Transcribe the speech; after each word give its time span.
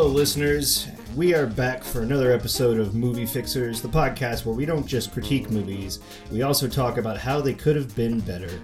Hello, 0.00 0.10
listeners. 0.10 0.88
We 1.14 1.34
are 1.34 1.46
back 1.46 1.84
for 1.84 2.00
another 2.00 2.32
episode 2.32 2.80
of 2.80 2.94
Movie 2.94 3.26
Fixers, 3.26 3.82
the 3.82 3.88
podcast 3.88 4.46
where 4.46 4.54
we 4.54 4.64
don't 4.64 4.86
just 4.86 5.12
critique 5.12 5.50
movies, 5.50 6.00
we 6.32 6.40
also 6.40 6.68
talk 6.68 6.96
about 6.96 7.18
how 7.18 7.42
they 7.42 7.52
could 7.52 7.76
have 7.76 7.94
been 7.94 8.18
better. 8.20 8.62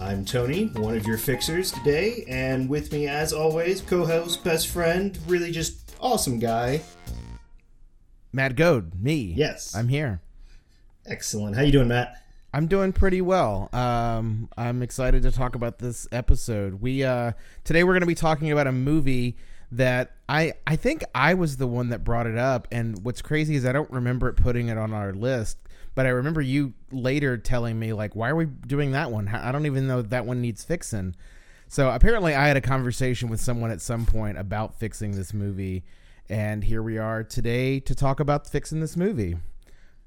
I'm 0.00 0.24
Tony, 0.24 0.66
one 0.66 0.96
of 0.96 1.04
your 1.04 1.18
fixers 1.18 1.72
today, 1.72 2.24
and 2.28 2.68
with 2.68 2.92
me, 2.92 3.08
as 3.08 3.32
always, 3.32 3.80
co-host, 3.80 4.44
best 4.44 4.68
friend, 4.68 5.18
really 5.26 5.50
just 5.50 5.96
awesome 5.98 6.38
guy. 6.38 6.82
Matt 8.32 8.54
Goad, 8.54 8.94
me. 8.94 9.34
Yes. 9.36 9.74
I'm 9.74 9.88
here. 9.88 10.20
Excellent. 11.04 11.56
How 11.56 11.62
you 11.62 11.72
doing, 11.72 11.88
Matt? 11.88 12.22
I'm 12.54 12.68
doing 12.68 12.92
pretty 12.92 13.22
well. 13.22 13.70
Um, 13.72 14.48
I'm 14.56 14.82
excited 14.82 15.24
to 15.24 15.32
talk 15.32 15.56
about 15.56 15.80
this 15.80 16.06
episode. 16.12 16.80
We 16.80 17.02
uh, 17.02 17.32
today 17.64 17.82
we're 17.82 17.94
going 17.94 18.02
to 18.02 18.06
be 18.06 18.14
talking 18.14 18.52
about 18.52 18.68
a 18.68 18.72
movie 18.72 19.36
that 19.72 20.12
I 20.28 20.54
I 20.66 20.76
think 20.76 21.04
I 21.14 21.34
was 21.34 21.56
the 21.56 21.66
one 21.66 21.88
that 21.90 22.04
brought 22.04 22.26
it 22.26 22.38
up. 22.38 22.68
And 22.70 23.02
what's 23.04 23.22
crazy 23.22 23.56
is 23.56 23.64
I 23.64 23.72
don't 23.72 23.90
remember 23.90 24.28
it 24.28 24.34
putting 24.34 24.68
it 24.68 24.78
on 24.78 24.92
our 24.92 25.12
list, 25.12 25.58
but 25.94 26.06
I 26.06 26.10
remember 26.10 26.40
you 26.40 26.74
later 26.90 27.36
telling 27.36 27.78
me 27.78 27.92
like, 27.92 28.14
"Why 28.14 28.30
are 28.30 28.36
we 28.36 28.46
doing 28.46 28.92
that 28.92 29.10
one? 29.10 29.28
I 29.28 29.52
don't 29.52 29.66
even 29.66 29.86
know 29.86 30.02
that 30.02 30.26
one 30.26 30.40
needs 30.40 30.64
fixing." 30.64 31.14
So 31.68 31.90
apparently, 31.90 32.34
I 32.34 32.46
had 32.46 32.56
a 32.56 32.60
conversation 32.60 33.28
with 33.28 33.40
someone 33.40 33.70
at 33.70 33.80
some 33.80 34.06
point 34.06 34.38
about 34.38 34.78
fixing 34.78 35.12
this 35.12 35.34
movie, 35.34 35.84
and 36.28 36.62
here 36.62 36.82
we 36.82 36.98
are 36.98 37.24
today 37.24 37.80
to 37.80 37.94
talk 37.94 38.20
about 38.20 38.46
fixing 38.46 38.80
this 38.80 38.96
movie. 38.96 39.36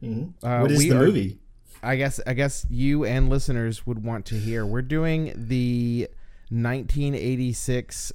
Mm-hmm. 0.01 0.45
Uh, 0.45 0.61
what 0.61 0.71
is 0.71 0.79
the 0.79 0.91
are, 0.91 0.99
movie? 0.99 1.39
I 1.83 1.95
guess 1.97 2.19
I 2.25 2.33
guess 2.33 2.65
you 2.69 3.05
and 3.05 3.29
listeners 3.29 3.85
would 3.85 4.03
want 4.03 4.25
to 4.27 4.35
hear. 4.35 4.65
We're 4.65 4.81
doing 4.81 5.33
the 5.35 6.07
1986 6.49 8.13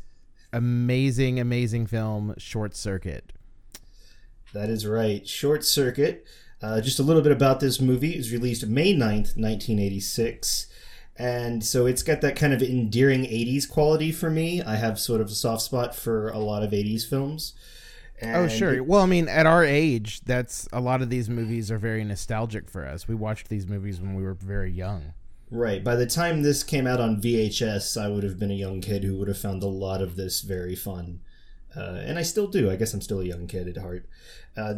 amazing, 0.54 1.40
amazing 1.40 1.86
film 1.86 2.34
Short 2.38 2.74
Circuit. 2.74 3.32
That 4.52 4.70
is 4.70 4.86
right. 4.86 5.26
Short 5.26 5.64
Circuit. 5.64 6.24
Uh, 6.62 6.80
just 6.80 6.98
a 6.98 7.02
little 7.02 7.22
bit 7.22 7.32
about 7.32 7.60
this 7.60 7.80
movie. 7.80 8.14
It 8.14 8.18
was 8.18 8.32
released 8.32 8.66
May 8.66 8.94
9th, 8.94 9.36
1986. 9.36 10.68
And 11.16 11.62
so 11.62 11.86
it's 11.86 12.02
got 12.02 12.20
that 12.22 12.36
kind 12.36 12.52
of 12.52 12.62
endearing 12.62 13.22
80s 13.22 13.68
quality 13.68 14.12
for 14.12 14.30
me. 14.30 14.62
I 14.62 14.76
have 14.76 14.98
sort 14.98 15.20
of 15.20 15.28
a 15.28 15.34
soft 15.34 15.62
spot 15.62 15.94
for 15.94 16.28
a 16.30 16.38
lot 16.38 16.62
of 16.62 16.70
80s 16.70 17.08
films. 17.08 17.54
And 18.20 18.36
oh 18.36 18.48
sure. 18.48 18.82
Well, 18.82 19.02
I 19.02 19.06
mean, 19.06 19.28
at 19.28 19.46
our 19.46 19.64
age, 19.64 20.20
that's 20.22 20.68
a 20.72 20.80
lot 20.80 21.02
of 21.02 21.10
these 21.10 21.28
movies 21.28 21.70
are 21.70 21.78
very 21.78 22.04
nostalgic 22.04 22.70
for 22.70 22.86
us. 22.86 23.06
We 23.08 23.14
watched 23.14 23.48
these 23.48 23.66
movies 23.66 24.00
when 24.00 24.14
we 24.14 24.22
were 24.22 24.34
very 24.34 24.70
young. 24.70 25.14
Right. 25.54 25.84
By 25.84 25.94
the 25.94 26.06
time 26.06 26.42
this 26.42 26.64
came 26.64 26.84
out 26.84 27.00
on 27.00 27.22
VHS, 27.22 28.00
I 28.00 28.08
would 28.08 28.24
have 28.24 28.40
been 28.40 28.50
a 28.50 28.54
young 28.54 28.80
kid 28.80 29.04
who 29.04 29.16
would 29.18 29.28
have 29.28 29.38
found 29.38 29.62
a 29.62 29.68
lot 29.68 30.02
of 30.02 30.16
this 30.16 30.40
very 30.40 30.74
fun. 30.74 31.20
Uh, 31.76 32.00
and 32.04 32.18
I 32.18 32.22
still 32.22 32.48
do. 32.48 32.68
I 32.68 32.74
guess 32.74 32.92
I'm 32.92 33.00
still 33.00 33.20
a 33.20 33.24
young 33.24 33.46
kid 33.46 33.68
at 33.68 33.76
heart. 33.76 34.08
Uh, 34.56 34.74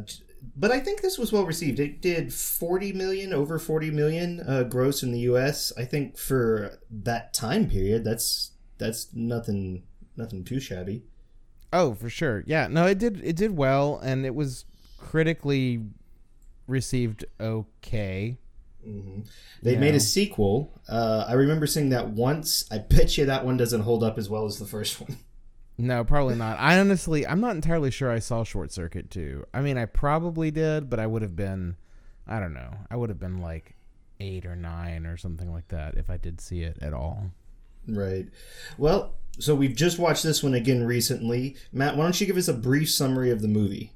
but 0.55 0.71
I 0.71 0.81
think 0.81 1.01
this 1.01 1.17
was 1.17 1.33
well 1.33 1.47
received. 1.47 1.81
It 1.81 2.03
did 2.03 2.31
40 2.31 2.93
million, 2.93 3.33
over 3.33 3.59
40 3.59 3.91
million 3.91 4.41
uh, 4.47 4.65
gross 4.65 5.03
in 5.03 5.13
the 5.13 5.21
U.S. 5.21 5.73
I 5.79 5.87
think 5.87 6.19
for 6.19 6.79
that 6.91 7.33
time 7.33 7.71
period, 7.71 8.05
that's 8.05 8.51
that's 8.77 9.09
nothing 9.15 9.85
nothing 10.15 10.45
too 10.45 10.61
shabby. 10.61 11.05
Oh, 11.73 11.95
for 11.95 12.11
sure. 12.11 12.45
Yeah. 12.47 12.69
No, 12.69 12.85
it 12.85 12.99
did 12.99 13.25
it 13.25 13.37
did 13.37 13.57
well, 13.57 13.99
and 14.03 14.27
it 14.27 14.35
was 14.35 14.67
critically 14.99 15.85
received 16.67 17.25
okay. 17.41 18.37
Mm-hmm. 18.87 19.20
They 19.62 19.73
yeah. 19.75 19.81
made 19.81 19.95
a 19.95 20.01
sequel. 20.01 20.73
Uh, 20.89 21.25
I 21.29 21.33
remember 21.33 21.67
seeing 21.67 21.91
that 21.91 22.11
once. 22.11 22.65
I 22.70 22.79
bet 22.79 23.19
you 23.19 23.27
that 23.27 23.45
one 23.45 23.56
doesn't 23.56 23.81
hold 23.83 24.05
up 24.05 24.19
as 24.19 24.28
well 24.28 24.47
as 24.47 24.59
the 24.59 24.66
first 24.66 25.00
one. 25.00 25.19
No, 25.78 26.05
probably 26.05 26.37
not. 26.37 26.59
I 26.59 26.78
honestly, 26.78 27.27
I'm 27.27 27.41
not 27.43 27.55
entirely 27.55 27.91
sure 27.91 28.11
I 28.11 28.19
saw 28.19 28.44
Short 28.44 28.72
Circuit 28.72 29.11
too. 29.11 29.44
I 29.53 29.61
mean, 29.61 29.77
I 29.77 29.84
probably 29.84 30.50
did, 30.50 30.88
but 30.88 30.99
I 30.99 31.06
would 31.06 31.21
have 31.21 31.37
been, 31.37 31.77
I 32.27 32.41
don't 32.41 32.55
know, 32.55 32.78
I 32.91 32.97
would 32.97 33.11
have 33.11 33.21
been 33.21 33.43
like 33.43 33.77
eight 34.19 34.47
or 34.47 34.56
nine 34.56 35.05
or 35.05 35.19
something 35.19 35.53
like 35.53 35.69
that 35.69 35.99
if 35.99 36.09
I 36.09 36.16
did 36.16 36.41
see 36.41 36.62
it 36.62 36.78
at 36.81 36.94
all. 36.94 37.31
Right. 37.87 38.27
Well, 38.78 39.16
so 39.38 39.55
we've 39.55 39.77
just 39.77 39.99
watched 39.99 40.22
this 40.22 40.43
one 40.43 40.55
again 40.55 40.82
recently. 40.84 41.56
Matt, 41.72 41.97
why 41.97 42.05
don't 42.05 42.19
you 42.21 42.27
give 42.27 42.38
us 42.38 42.49
a 42.49 42.55
brief 42.55 42.91
summary 42.91 43.31
of 43.31 43.43
the 43.43 43.49
movie? 43.49 43.93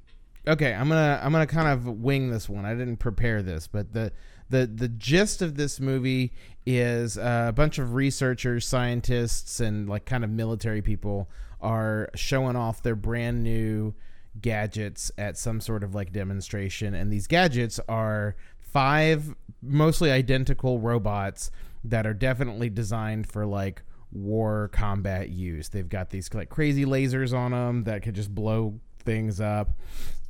Okay, 0.46 0.74
I'm 0.74 0.88
gonna 0.88 1.20
I'm 1.22 1.32
gonna 1.32 1.46
kind 1.46 1.68
of 1.68 1.86
wing 1.86 2.30
this 2.30 2.48
one. 2.48 2.64
I 2.64 2.74
didn't 2.74 2.96
prepare 2.96 3.42
this, 3.42 3.66
but 3.66 3.92
the 3.92 4.12
the 4.50 4.66
the 4.66 4.88
gist 4.88 5.42
of 5.42 5.56
this 5.56 5.80
movie 5.80 6.32
is 6.66 7.16
a 7.16 7.52
bunch 7.54 7.78
of 7.78 7.94
researchers, 7.94 8.66
scientists, 8.66 9.60
and 9.60 9.88
like 9.88 10.04
kind 10.04 10.24
of 10.24 10.30
military 10.30 10.82
people 10.82 11.28
are 11.60 12.10
showing 12.14 12.56
off 12.56 12.82
their 12.82 12.96
brand 12.96 13.42
new 13.42 13.94
gadgets 14.40 15.10
at 15.18 15.36
some 15.36 15.60
sort 15.60 15.82
of 15.82 15.94
like 15.94 16.12
demonstration, 16.12 16.94
and 16.94 17.12
these 17.12 17.26
gadgets 17.26 17.80
are 17.88 18.36
five 18.60 19.34
mostly 19.62 20.10
identical 20.10 20.78
robots 20.78 21.50
that 21.84 22.06
are 22.06 22.14
definitely 22.14 22.68
designed 22.68 23.26
for 23.26 23.46
like 23.46 23.82
war 24.12 24.68
combat 24.72 25.30
use. 25.30 25.68
They've 25.68 25.88
got 25.88 26.10
these 26.10 26.32
like 26.34 26.48
crazy 26.48 26.84
lasers 26.84 27.36
on 27.36 27.52
them 27.52 27.84
that 27.84 28.02
could 28.02 28.14
just 28.14 28.34
blow 28.34 28.80
things 29.04 29.40
up. 29.40 29.70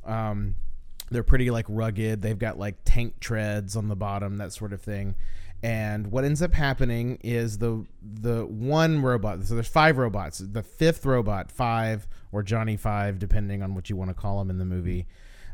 Um, 0.05 0.55
they're 1.11 1.23
pretty 1.23 1.51
like 1.51 1.65
rugged. 1.67 2.21
They've 2.21 2.39
got 2.39 2.57
like 2.57 2.77
tank 2.85 3.19
treads 3.19 3.75
on 3.75 3.89
the 3.89 3.95
bottom, 3.95 4.37
that 4.37 4.53
sort 4.53 4.73
of 4.73 4.81
thing. 4.81 5.15
And 5.63 6.07
what 6.07 6.23
ends 6.23 6.41
up 6.41 6.53
happening 6.53 7.19
is 7.23 7.59
the 7.59 7.85
the 8.01 8.45
one 8.45 9.01
robot. 9.01 9.43
So 9.43 9.53
there's 9.53 9.67
five 9.67 9.97
robots. 9.97 10.39
The 10.39 10.63
fifth 10.63 11.05
robot, 11.05 11.51
five 11.51 12.07
or 12.31 12.41
Johnny 12.41 12.77
Five, 12.77 13.19
depending 13.19 13.61
on 13.61 13.75
what 13.75 13.89
you 13.89 13.95
want 13.95 14.09
to 14.09 14.15
call 14.15 14.41
him 14.41 14.49
in 14.49 14.57
the 14.57 14.65
movie. 14.65 15.07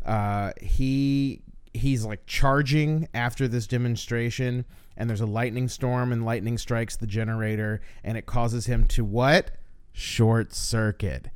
Uh, 0.06 0.54
he 0.62 1.42
he's 1.74 2.06
like 2.06 2.26
charging 2.26 3.08
after 3.14 3.48
this 3.48 3.68
demonstration 3.68 4.66
and 4.96 5.10
there's 5.10 5.22
a 5.22 5.28
lightning 5.28 5.68
storm 5.68 6.12
and 6.12 6.26
lightning 6.26 6.58
strikes 6.58 6.96
the 6.96 7.06
generator 7.06 7.82
and 8.04 8.18
it 8.18 8.26
causes 8.26 8.66
him 8.66 8.86
to 8.86 9.04
what 9.06 9.52
short 9.94 10.54
circuit 10.54 11.30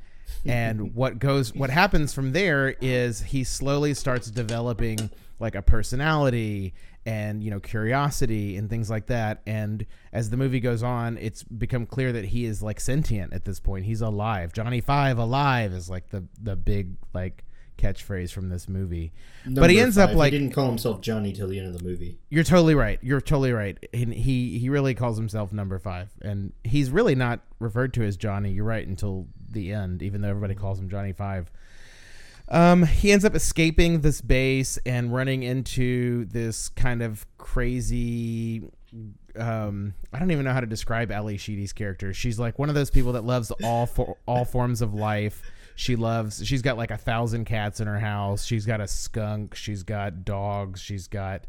and 0.44 0.94
what 0.94 1.18
goes 1.18 1.54
what 1.54 1.70
happens 1.70 2.12
from 2.12 2.32
there 2.32 2.74
is 2.80 3.20
he 3.20 3.44
slowly 3.44 3.94
starts 3.94 4.30
developing 4.30 5.10
like 5.38 5.54
a 5.54 5.62
personality 5.62 6.74
and 7.04 7.42
you 7.42 7.50
know 7.50 7.60
curiosity 7.60 8.56
and 8.56 8.70
things 8.70 8.88
like 8.88 9.06
that 9.06 9.42
and 9.46 9.84
as 10.12 10.30
the 10.30 10.36
movie 10.36 10.60
goes 10.60 10.82
on 10.82 11.18
it's 11.18 11.42
become 11.42 11.84
clear 11.84 12.12
that 12.12 12.24
he 12.26 12.44
is 12.44 12.62
like 12.62 12.78
sentient 12.78 13.32
at 13.32 13.44
this 13.44 13.58
point 13.58 13.84
he's 13.84 14.00
alive 14.00 14.52
johnny 14.52 14.80
five 14.80 15.18
alive 15.18 15.72
is 15.72 15.90
like 15.90 16.08
the 16.10 16.24
the 16.40 16.54
big 16.54 16.94
like 17.12 17.44
catchphrase 17.82 18.32
from 18.32 18.48
this 18.48 18.68
movie. 18.68 19.12
Number 19.44 19.62
but 19.62 19.70
he 19.70 19.80
ends 19.80 19.96
five. 19.96 20.10
up 20.10 20.16
like 20.16 20.32
he 20.32 20.38
didn't 20.38 20.54
call 20.54 20.68
himself 20.68 21.00
Johnny 21.00 21.32
till 21.32 21.48
the 21.48 21.58
end 21.58 21.68
of 21.68 21.78
the 21.78 21.84
movie. 21.84 22.18
You're 22.30 22.44
totally 22.44 22.74
right. 22.74 22.98
You're 23.02 23.20
totally 23.20 23.52
right. 23.52 23.78
And 23.92 24.12
he 24.12 24.58
he 24.58 24.68
really 24.68 24.94
calls 24.94 25.16
himself 25.16 25.52
number 25.52 25.78
five, 25.78 26.10
and 26.20 26.52
he's 26.64 26.90
really 26.90 27.14
not 27.14 27.40
referred 27.58 27.92
to 27.94 28.02
as 28.04 28.16
Johnny. 28.16 28.52
You're 28.52 28.64
right 28.64 28.86
until 28.86 29.26
the 29.52 29.72
end, 29.72 30.02
even 30.02 30.20
though 30.20 30.28
everybody 30.28 30.54
calls 30.54 30.78
him 30.78 30.88
Johnny 30.88 31.12
Five. 31.12 31.50
Um, 32.48 32.84
he 32.84 33.12
ends 33.12 33.24
up 33.24 33.34
escaping 33.34 34.00
this 34.00 34.20
base 34.20 34.78
and 34.84 35.12
running 35.12 35.42
into 35.42 36.26
this 36.26 36.68
kind 36.68 37.02
of 37.02 37.26
crazy 37.38 38.64
um, 39.36 39.94
I 40.12 40.18
don't 40.18 40.30
even 40.30 40.44
know 40.44 40.52
how 40.52 40.60
to 40.60 40.66
describe 40.66 41.10
Ally 41.10 41.36
Sheedy's 41.36 41.72
character. 41.72 42.12
She's 42.12 42.38
like 42.38 42.58
one 42.58 42.68
of 42.68 42.74
those 42.74 42.90
people 42.90 43.12
that 43.12 43.24
loves 43.24 43.50
all 43.62 43.86
for, 43.86 44.16
all 44.26 44.44
forms 44.44 44.82
of 44.82 44.94
life. 44.94 45.42
She 45.74 45.96
loves. 45.96 46.46
She's 46.46 46.62
got 46.62 46.76
like 46.76 46.90
a 46.90 46.98
thousand 46.98 47.46
cats 47.46 47.80
in 47.80 47.86
her 47.86 47.98
house. 47.98 48.44
She's 48.44 48.66
got 48.66 48.80
a 48.80 48.88
skunk. 48.88 49.54
She's 49.54 49.82
got 49.82 50.24
dogs. 50.24 50.80
She's 50.80 51.08
got. 51.08 51.46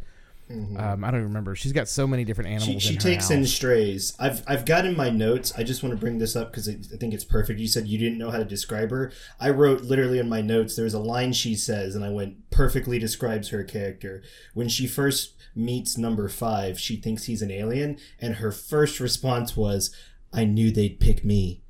Mm-hmm. 0.49 0.77
Um, 0.77 1.03
I 1.03 1.11
don't 1.11 1.21
even 1.21 1.29
remember. 1.29 1.55
She's 1.55 1.71
got 1.71 1.87
so 1.87 2.05
many 2.05 2.25
different 2.25 2.49
animals. 2.49 2.81
She, 2.83 2.89
she 2.89 2.93
in 2.95 2.99
takes 2.99 3.25
house. 3.25 3.31
in 3.31 3.45
strays. 3.45 4.13
I've 4.19 4.43
I've 4.47 4.65
got 4.65 4.85
in 4.85 4.95
my 4.95 5.09
notes. 5.09 5.53
I 5.57 5.63
just 5.63 5.81
want 5.83 5.95
to 5.95 5.99
bring 5.99 6.17
this 6.17 6.35
up 6.35 6.51
because 6.51 6.67
I 6.67 6.97
think 6.97 7.13
it's 7.13 7.23
perfect. 7.23 7.59
You 7.59 7.67
said 7.67 7.87
you 7.87 7.97
didn't 7.97 8.17
know 8.17 8.29
how 8.29 8.37
to 8.37 8.45
describe 8.45 8.91
her. 8.91 9.11
I 9.39 9.49
wrote 9.49 9.81
literally 9.81 10.19
in 10.19 10.29
my 10.29 10.41
notes. 10.41 10.75
There's 10.75 10.93
a 10.93 10.99
line 10.99 11.33
she 11.33 11.55
says, 11.55 11.95
and 11.95 12.03
I 12.03 12.09
went 12.09 12.49
perfectly 12.49 12.99
describes 12.99 13.49
her 13.49 13.63
character 13.63 14.21
when 14.53 14.67
she 14.69 14.85
first 14.85 15.33
meets 15.55 15.97
number 15.97 16.27
five. 16.29 16.79
She 16.79 16.97
thinks 16.97 17.23
he's 17.25 17.41
an 17.41 17.51
alien, 17.51 17.97
and 18.19 18.35
her 18.35 18.51
first 18.51 18.99
response 18.99 19.55
was, 19.55 19.95
"I 20.31 20.45
knew 20.45 20.71
they'd 20.71 20.99
pick 20.99 21.23
me." 21.23 21.62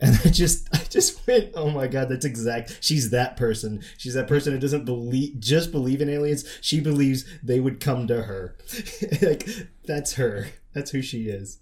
And 0.00 0.18
I 0.24 0.28
just 0.28 0.68
I 0.74 0.78
just 0.88 1.26
went, 1.26 1.52
oh 1.54 1.70
my 1.70 1.86
god, 1.86 2.08
that's 2.08 2.24
exact. 2.24 2.78
She's 2.80 3.10
that 3.10 3.36
person. 3.36 3.82
She's 3.96 4.14
that 4.14 4.28
person 4.28 4.52
who 4.52 4.58
doesn't 4.58 4.84
believe 4.84 5.38
just 5.40 5.72
believe 5.72 6.00
in 6.00 6.08
aliens. 6.08 6.44
She 6.60 6.80
believes 6.80 7.24
they 7.42 7.60
would 7.60 7.80
come 7.80 8.06
to 8.08 8.22
her. 8.22 8.56
like 9.22 9.48
that's 9.84 10.14
her. 10.14 10.48
That's 10.72 10.90
who 10.90 11.02
she 11.02 11.28
is. 11.28 11.58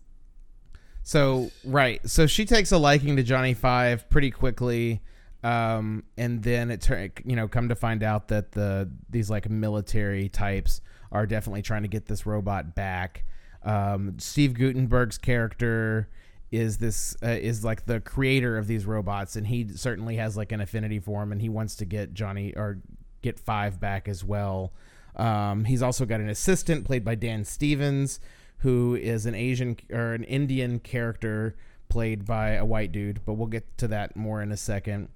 So 1.03 1.51
right, 1.65 2.01
so 2.09 2.27
she 2.27 2.45
takes 2.45 2.73
a 2.73 2.79
liking 2.79 3.17
to 3.17 3.23
Johnny 3.23 3.55
Five 3.55 4.11
pretty 4.11 4.33
quickly, 4.33 5.03
um, 5.45 6.03
and 6.17 6.43
then 6.43 6.71
it 6.71 6.81
turn 6.81 7.13
you 7.25 7.37
know 7.37 7.47
come 7.47 7.69
to 7.69 7.77
find 7.77 8.03
out 8.03 8.29
that 8.29 8.53
the 8.53 8.91
these 9.09 9.31
like 9.31 9.49
military 9.49 10.29
types 10.29 10.81
are 11.13 11.25
definitely 11.25 11.63
trying 11.63 11.83
to 11.83 11.89
get 11.89 12.07
this 12.07 12.27
robot 12.27 12.75
back. 12.75 13.25
Um, 13.63 14.19
Steve 14.19 14.55
Guttenberg's 14.55 15.19
character 15.19 16.09
is 16.51 16.79
this 16.79 17.17
uh, 17.23 17.29
is 17.29 17.65
like 17.65 17.87
the 17.87 18.01
creator 18.01 18.57
of 18.57 18.67
these 18.67 18.87
robots, 18.87 19.37
and 19.37 19.47
he 19.47 19.69
certainly 19.75 20.17
has 20.17 20.37
like 20.37 20.53
an 20.53 20.61
affinity 20.61 21.01
for 21.01 21.23
him, 21.23 21.33
and 21.33 21.41
he 21.41 21.49
wants 21.49 21.77
to 21.77 21.85
get 21.85 22.15
Johnny 22.15 22.55
or 22.57 22.79
get 23.23 23.39
Five 23.39 23.81
back 23.81 24.09
as 24.09 24.25
well. 24.25 24.73
Um, 25.17 25.65
he's 25.65 25.83
also 25.83 26.05
got 26.05 26.21
an 26.21 26.29
assistant 26.29 26.85
played 26.85 27.05
by 27.05 27.15
Dan 27.15 27.45
Stevens, 27.45 28.21
who 28.59 28.95
is 28.95 29.27
an 29.27 29.35
Asian 29.35 29.77
or 29.91 30.13
an 30.15 30.25
Indian 30.25 30.79
character 30.79 31.57
played 31.89 32.25
by 32.25 32.51
a 32.51 32.65
white 32.65 32.93
dude, 32.93 33.21
but 33.25 33.35
we'll 33.35 33.47
get 33.47 33.79
to 33.79 33.89
that 33.89 34.17
more 34.17 34.43
in 34.43 34.53
a 34.53 34.57
second. 34.57 35.09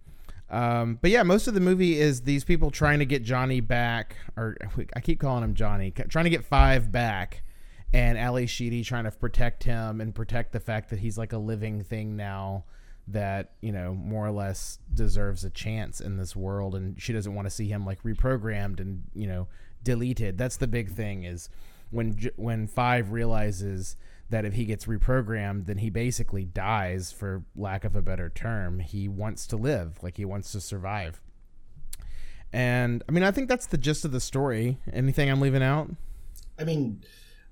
Um, 0.49 0.99
but 1.01 1.11
yeah, 1.11 1.23
most 1.23 1.47
of 1.47 1.55
the 1.55 1.61
movie 1.61 2.01
is 2.01 2.23
these 2.23 2.45
people 2.45 2.71
trying 2.71 2.99
to 2.99 3.07
get 3.07 3.23
Johnny 3.23 3.61
back, 3.61 4.17
or 4.37 4.57
I 4.97 5.01
keep 5.01 5.21
calling 5.21 5.45
him 5.45 5.55
Johnny, 5.55 5.93
trying 5.93 6.25
to 6.25 6.31
get 6.31 6.45
Five 6.45 6.91
back, 6.91 7.43
and 7.93 8.19
Ally 8.19 8.47
Sheedy 8.47 8.85
trying 8.85 9.05
to 9.05 9.11
protect 9.11 9.65
him 9.65 10.01
and 10.01 10.15
protect 10.15 10.53
the 10.53 10.61
fact 10.61 10.91
that 10.91 11.01
he's 11.01 11.19
like 11.19 11.33
a 11.33 11.39
living 11.39 11.83
thing 11.83 12.17
now 12.17 12.65
that 13.09 13.53
you 13.61 13.73
know 13.73 13.95
more 13.95 14.27
or 14.27 14.31
less 14.31 14.79
deserves 14.95 15.45
a 15.45 15.51
chance 15.51 16.01
in 16.01 16.17
this 16.17 16.37
world, 16.37 16.75
and 16.75 17.01
she 17.01 17.13
doesn't 17.13 17.35
want 17.35 17.47
to 17.47 17.51
see 17.51 17.69
him 17.69 17.85
like 17.85 18.03
reprogrammed 18.03 18.81
and 18.81 19.03
you 19.15 19.27
know 19.27 19.49
deleted. 19.83 20.39
That's 20.39 20.57
the 20.57 20.69
big 20.69 20.91
thing 20.91 21.25
is 21.25 21.49
when 21.91 22.17
when 22.37 22.67
Five 22.67 23.13
realizes 23.13 23.97
that 24.31 24.45
if 24.45 24.55
he 24.55 24.65
gets 24.65 24.85
reprogrammed, 24.85 25.67
then 25.67 25.79
he 25.79 25.91
basically 25.91 26.45
dies, 26.45 27.11
for 27.11 27.43
lack 27.57 27.85
of 27.85 27.97
a 27.97 28.03
better 28.03 28.29
term. 28.29 28.79
He 28.79 29.09
wants 29.09 29.47
to 29.49 29.57
live, 29.57 29.99
like 30.03 30.17
he 30.17 30.25
wants 30.25 30.53
to 30.53 30.61
survive. 30.61 31.21
And 32.53 33.03
I 33.09 33.13
mean, 33.13 33.25
I 33.25 33.33
think 33.33 33.49
that's 33.49 33.67
the 33.67 33.79
gist 33.79 34.05
of 34.05 34.13
the 34.13 34.21
story. 34.21 34.79
Anything 34.93 35.31
I'm 35.31 35.41
leaving 35.41 35.63
out? 35.63 35.91
I 36.59 36.65
mean, 36.65 37.03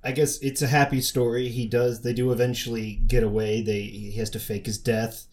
I 0.08 0.12
guess 0.12 0.38
it's 0.38 0.62
a 0.62 0.68
happy 0.68 1.02
story. 1.02 1.50
He 1.50 1.66
does. 1.66 2.00
They 2.00 2.14
do 2.14 2.32
eventually 2.32 2.94
get 3.06 3.22
away. 3.22 3.60
They 3.60 3.82
he 3.82 4.12
has 4.12 4.30
to 4.30 4.40
fake 4.40 4.64
his 4.64 4.78
death 4.78 5.26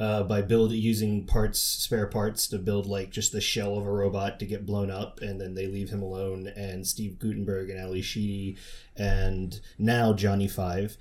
uh, 0.00 0.24
by 0.24 0.42
build 0.42 0.72
using 0.72 1.24
parts, 1.24 1.60
spare 1.60 2.08
parts 2.08 2.48
to 2.48 2.58
build 2.58 2.86
like 2.86 3.10
just 3.10 3.30
the 3.30 3.40
shell 3.40 3.78
of 3.78 3.86
a 3.86 3.90
robot 3.92 4.40
to 4.40 4.44
get 4.44 4.66
blown 4.66 4.90
up, 4.90 5.20
and 5.22 5.40
then 5.40 5.54
they 5.54 5.68
leave 5.68 5.90
him 5.90 6.02
alone. 6.02 6.48
And 6.56 6.84
Steve 6.84 7.20
Guttenberg 7.20 7.70
and 7.70 7.78
Ally 7.78 8.00
Sheedy 8.00 8.56
and 8.96 9.60
now 9.78 10.12
Johnny 10.12 10.48
Five 10.48 10.96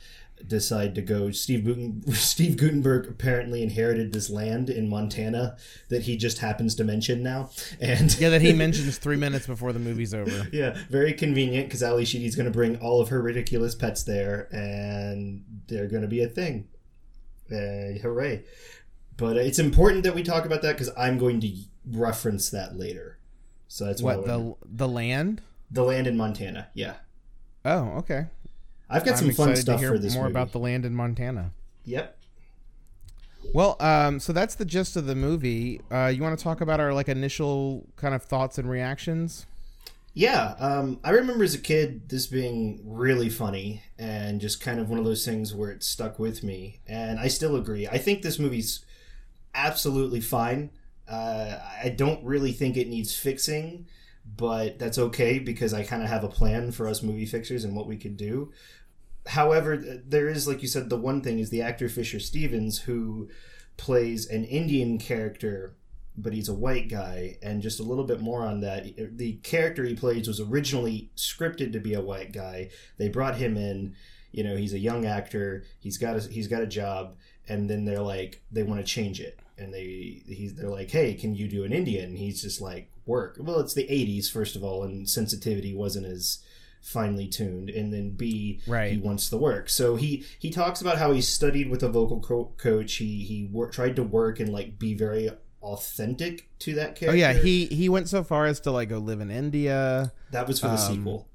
decide 0.47 0.95
to 0.95 1.01
go. 1.01 1.31
Steve 1.31 1.65
Guten, 1.65 2.11
Steve 2.13 2.57
Guttenberg 2.57 3.07
apparently 3.07 3.63
inherited 3.63 4.13
this 4.13 4.29
land 4.29 4.69
in 4.69 4.89
Montana 4.89 5.57
that 5.89 6.03
he 6.03 6.17
just 6.17 6.39
happens 6.39 6.75
to 6.75 6.83
mention 6.83 7.23
now, 7.23 7.49
and 7.79 8.17
yeah, 8.19 8.29
that 8.29 8.41
he 8.41 8.53
mentions 8.65 8.97
three 8.97 9.15
minutes 9.15 9.47
before 9.47 9.73
the 9.73 9.79
movie's 9.79 10.13
over. 10.13 10.47
Yeah, 10.51 10.77
very 10.89 11.13
convenient 11.13 11.67
because 11.67 11.83
Ally 11.83 12.03
Sheedy's 12.03 12.35
going 12.35 12.45
to 12.45 12.51
bring 12.51 12.77
all 12.77 13.01
of 13.01 13.09
her 13.09 13.21
ridiculous 13.21 13.75
pets 13.75 14.03
there, 14.03 14.47
and 14.51 15.43
they're 15.67 15.87
going 15.87 16.03
to 16.03 16.07
be 16.07 16.23
a 16.23 16.27
thing. 16.27 16.67
Uh, 17.51 17.99
hooray! 18.01 18.43
But 19.17 19.37
it's 19.37 19.59
important 19.59 20.03
that 20.03 20.15
we 20.15 20.23
talk 20.23 20.45
about 20.45 20.61
that 20.63 20.73
because 20.73 20.91
I'm 20.97 21.17
going 21.17 21.39
to 21.41 21.51
reference 21.91 22.49
that 22.49 22.75
later. 22.75 23.19
So 23.67 23.85
that's 23.85 24.01
what 24.01 24.25
the 24.25 24.55
the 24.63 24.87
land. 24.87 25.41
The 25.71 25.83
land 25.83 26.07
in 26.07 26.15
Montana. 26.15 26.67
Yeah. 26.73 26.95
Oh, 27.63 27.93
okay. 27.97 28.27
I've 28.89 29.03
got 29.03 29.13
I'm 29.13 29.25
some 29.25 29.31
fun 29.31 29.55
stuff 29.55 29.81
for 29.81 29.97
this. 29.97 30.13
More 30.13 30.23
movie. 30.23 30.33
about 30.33 30.51
the 30.51 30.59
land 30.59 30.85
in 30.85 30.93
Montana. 30.95 31.51
Yep. 31.85 32.17
Well, 33.53 33.77
um, 33.79 34.19
so 34.19 34.33
that's 34.33 34.55
the 34.55 34.65
gist 34.65 34.95
of 34.95 35.05
the 35.05 35.15
movie. 35.15 35.81
Uh, 35.91 36.07
you 36.07 36.21
want 36.21 36.37
to 36.37 36.43
talk 36.43 36.61
about 36.61 36.79
our 36.79 36.93
like 36.93 37.09
initial 37.09 37.87
kind 37.95 38.15
of 38.15 38.23
thoughts 38.23 38.57
and 38.57 38.69
reactions? 38.69 39.45
Yeah, 40.13 40.55
um, 40.59 40.99
I 41.03 41.09
remember 41.09 41.43
as 41.43 41.55
a 41.55 41.59
kid 41.59 42.07
this 42.07 42.25
being 42.25 42.81
really 42.85 43.27
funny 43.27 43.83
and 43.99 44.39
just 44.39 44.61
kind 44.61 44.79
of 44.79 44.89
one 44.89 44.97
of 44.97 45.03
those 45.03 45.25
things 45.25 45.53
where 45.53 45.71
it 45.71 45.83
stuck 45.83 46.17
with 46.19 46.41
me. 46.41 46.79
And 46.87 47.19
I 47.19 47.27
still 47.27 47.57
agree. 47.57 47.85
I 47.85 47.97
think 47.97 48.21
this 48.21 48.39
movie's 48.39 48.85
absolutely 49.53 50.21
fine. 50.21 50.71
Uh, 51.05 51.59
I 51.83 51.89
don't 51.89 52.23
really 52.23 52.53
think 52.53 52.77
it 52.77 52.87
needs 52.87 53.13
fixing, 53.13 53.87
but 54.25 54.79
that's 54.79 54.97
okay 54.97 55.39
because 55.39 55.73
I 55.73 55.83
kind 55.83 56.01
of 56.01 56.09
have 56.09 56.23
a 56.23 56.29
plan 56.29 56.71
for 56.71 56.87
us 56.87 57.03
movie 57.03 57.25
fixers 57.25 57.63
and 57.63 57.75
what 57.75 57.87
we 57.87 57.97
could 57.97 58.17
do. 58.17 58.51
However, 59.27 59.77
there 59.77 60.27
is, 60.27 60.47
like 60.47 60.61
you 60.61 60.67
said, 60.67 60.89
the 60.89 60.97
one 60.97 61.21
thing 61.21 61.39
is 61.39 61.49
the 61.49 61.61
actor 61.61 61.89
Fisher 61.89 62.19
Stevens 62.19 62.79
who 62.79 63.29
plays 63.77 64.27
an 64.27 64.45
Indian 64.45 64.97
character, 64.97 65.75
but 66.17 66.33
he's 66.33 66.49
a 66.49 66.53
white 66.53 66.89
guy. 66.89 67.37
And 67.41 67.61
just 67.61 67.79
a 67.79 67.83
little 67.83 68.03
bit 68.03 68.21
more 68.21 68.43
on 68.43 68.61
that, 68.61 69.17
the 69.17 69.33
character 69.37 69.83
he 69.83 69.95
plays 69.95 70.27
was 70.27 70.39
originally 70.39 71.11
scripted 71.15 71.73
to 71.73 71.79
be 71.79 71.93
a 71.93 72.01
white 72.01 72.31
guy. 72.31 72.69
They 72.97 73.09
brought 73.09 73.35
him 73.35 73.57
in. 73.57 73.95
You 74.31 74.43
know, 74.43 74.57
he's 74.57 74.73
a 74.73 74.79
young 74.79 75.05
actor. 75.05 75.63
He's 75.79 75.97
got 75.97 76.17
a, 76.17 76.19
he's 76.19 76.49
got 76.49 76.61
a 76.61 76.67
job, 76.67 77.15
and 77.47 77.69
then 77.69 77.85
they're 77.85 78.01
like, 78.01 78.43
they 78.51 78.63
want 78.63 78.81
to 78.81 78.85
change 78.85 79.21
it 79.21 79.39
and 79.57 79.73
they 79.73 80.23
he's 80.27 80.55
they're 80.55 80.69
like, 80.69 80.91
"Hey, 80.91 81.13
can 81.13 81.35
you 81.35 81.47
do 81.47 81.63
an 81.63 81.71
Indian?" 81.71 82.05
And 82.05 82.17
he's 82.17 82.41
just 82.41 82.61
like, 82.61 82.91
"Work." 83.05 83.37
Well, 83.39 83.59
it's 83.59 83.73
the 83.73 83.87
'80s 83.87 84.31
first 84.31 84.55
of 84.55 84.63
all, 84.63 84.83
and 84.83 85.09
sensitivity 85.09 85.73
wasn't 85.73 86.05
as 86.05 86.39
finely 86.81 87.27
tuned, 87.27 87.69
and 87.69 87.91
then 87.91 88.11
B, 88.11 88.61
right. 88.67 88.91
he 88.91 88.97
wants 88.97 89.29
the 89.29 89.37
work. 89.37 89.69
So 89.69 89.95
he 89.95 90.23
he 90.37 90.51
talks 90.51 90.81
about 90.81 90.97
how 90.97 91.11
he 91.11 91.21
studied 91.21 91.69
with 91.69 91.83
a 91.83 91.89
vocal 91.89 92.19
co- 92.19 92.53
coach. 92.57 92.95
He 92.95 93.23
he 93.23 93.49
wor- 93.51 93.69
tried 93.69 93.95
to 93.95 94.03
work 94.03 94.39
and 94.39 94.51
like 94.51 94.77
be 94.77 94.93
very 94.93 95.29
authentic 95.63 96.47
to 96.59 96.75
that 96.75 96.95
character. 96.95 97.11
Oh 97.11 97.13
yeah, 97.13 97.33
he 97.33 97.65
he 97.65 97.89
went 97.89 98.07
so 98.07 98.23
far 98.23 98.45
as 98.45 98.59
to 98.61 98.71
like 98.71 98.89
go 98.89 98.99
live 98.99 99.19
in 99.19 99.31
India. 99.31 100.13
That 100.31 100.47
was 100.47 100.59
for 100.59 100.67
the 100.67 100.73
um, 100.73 100.77
sequel. 100.77 101.27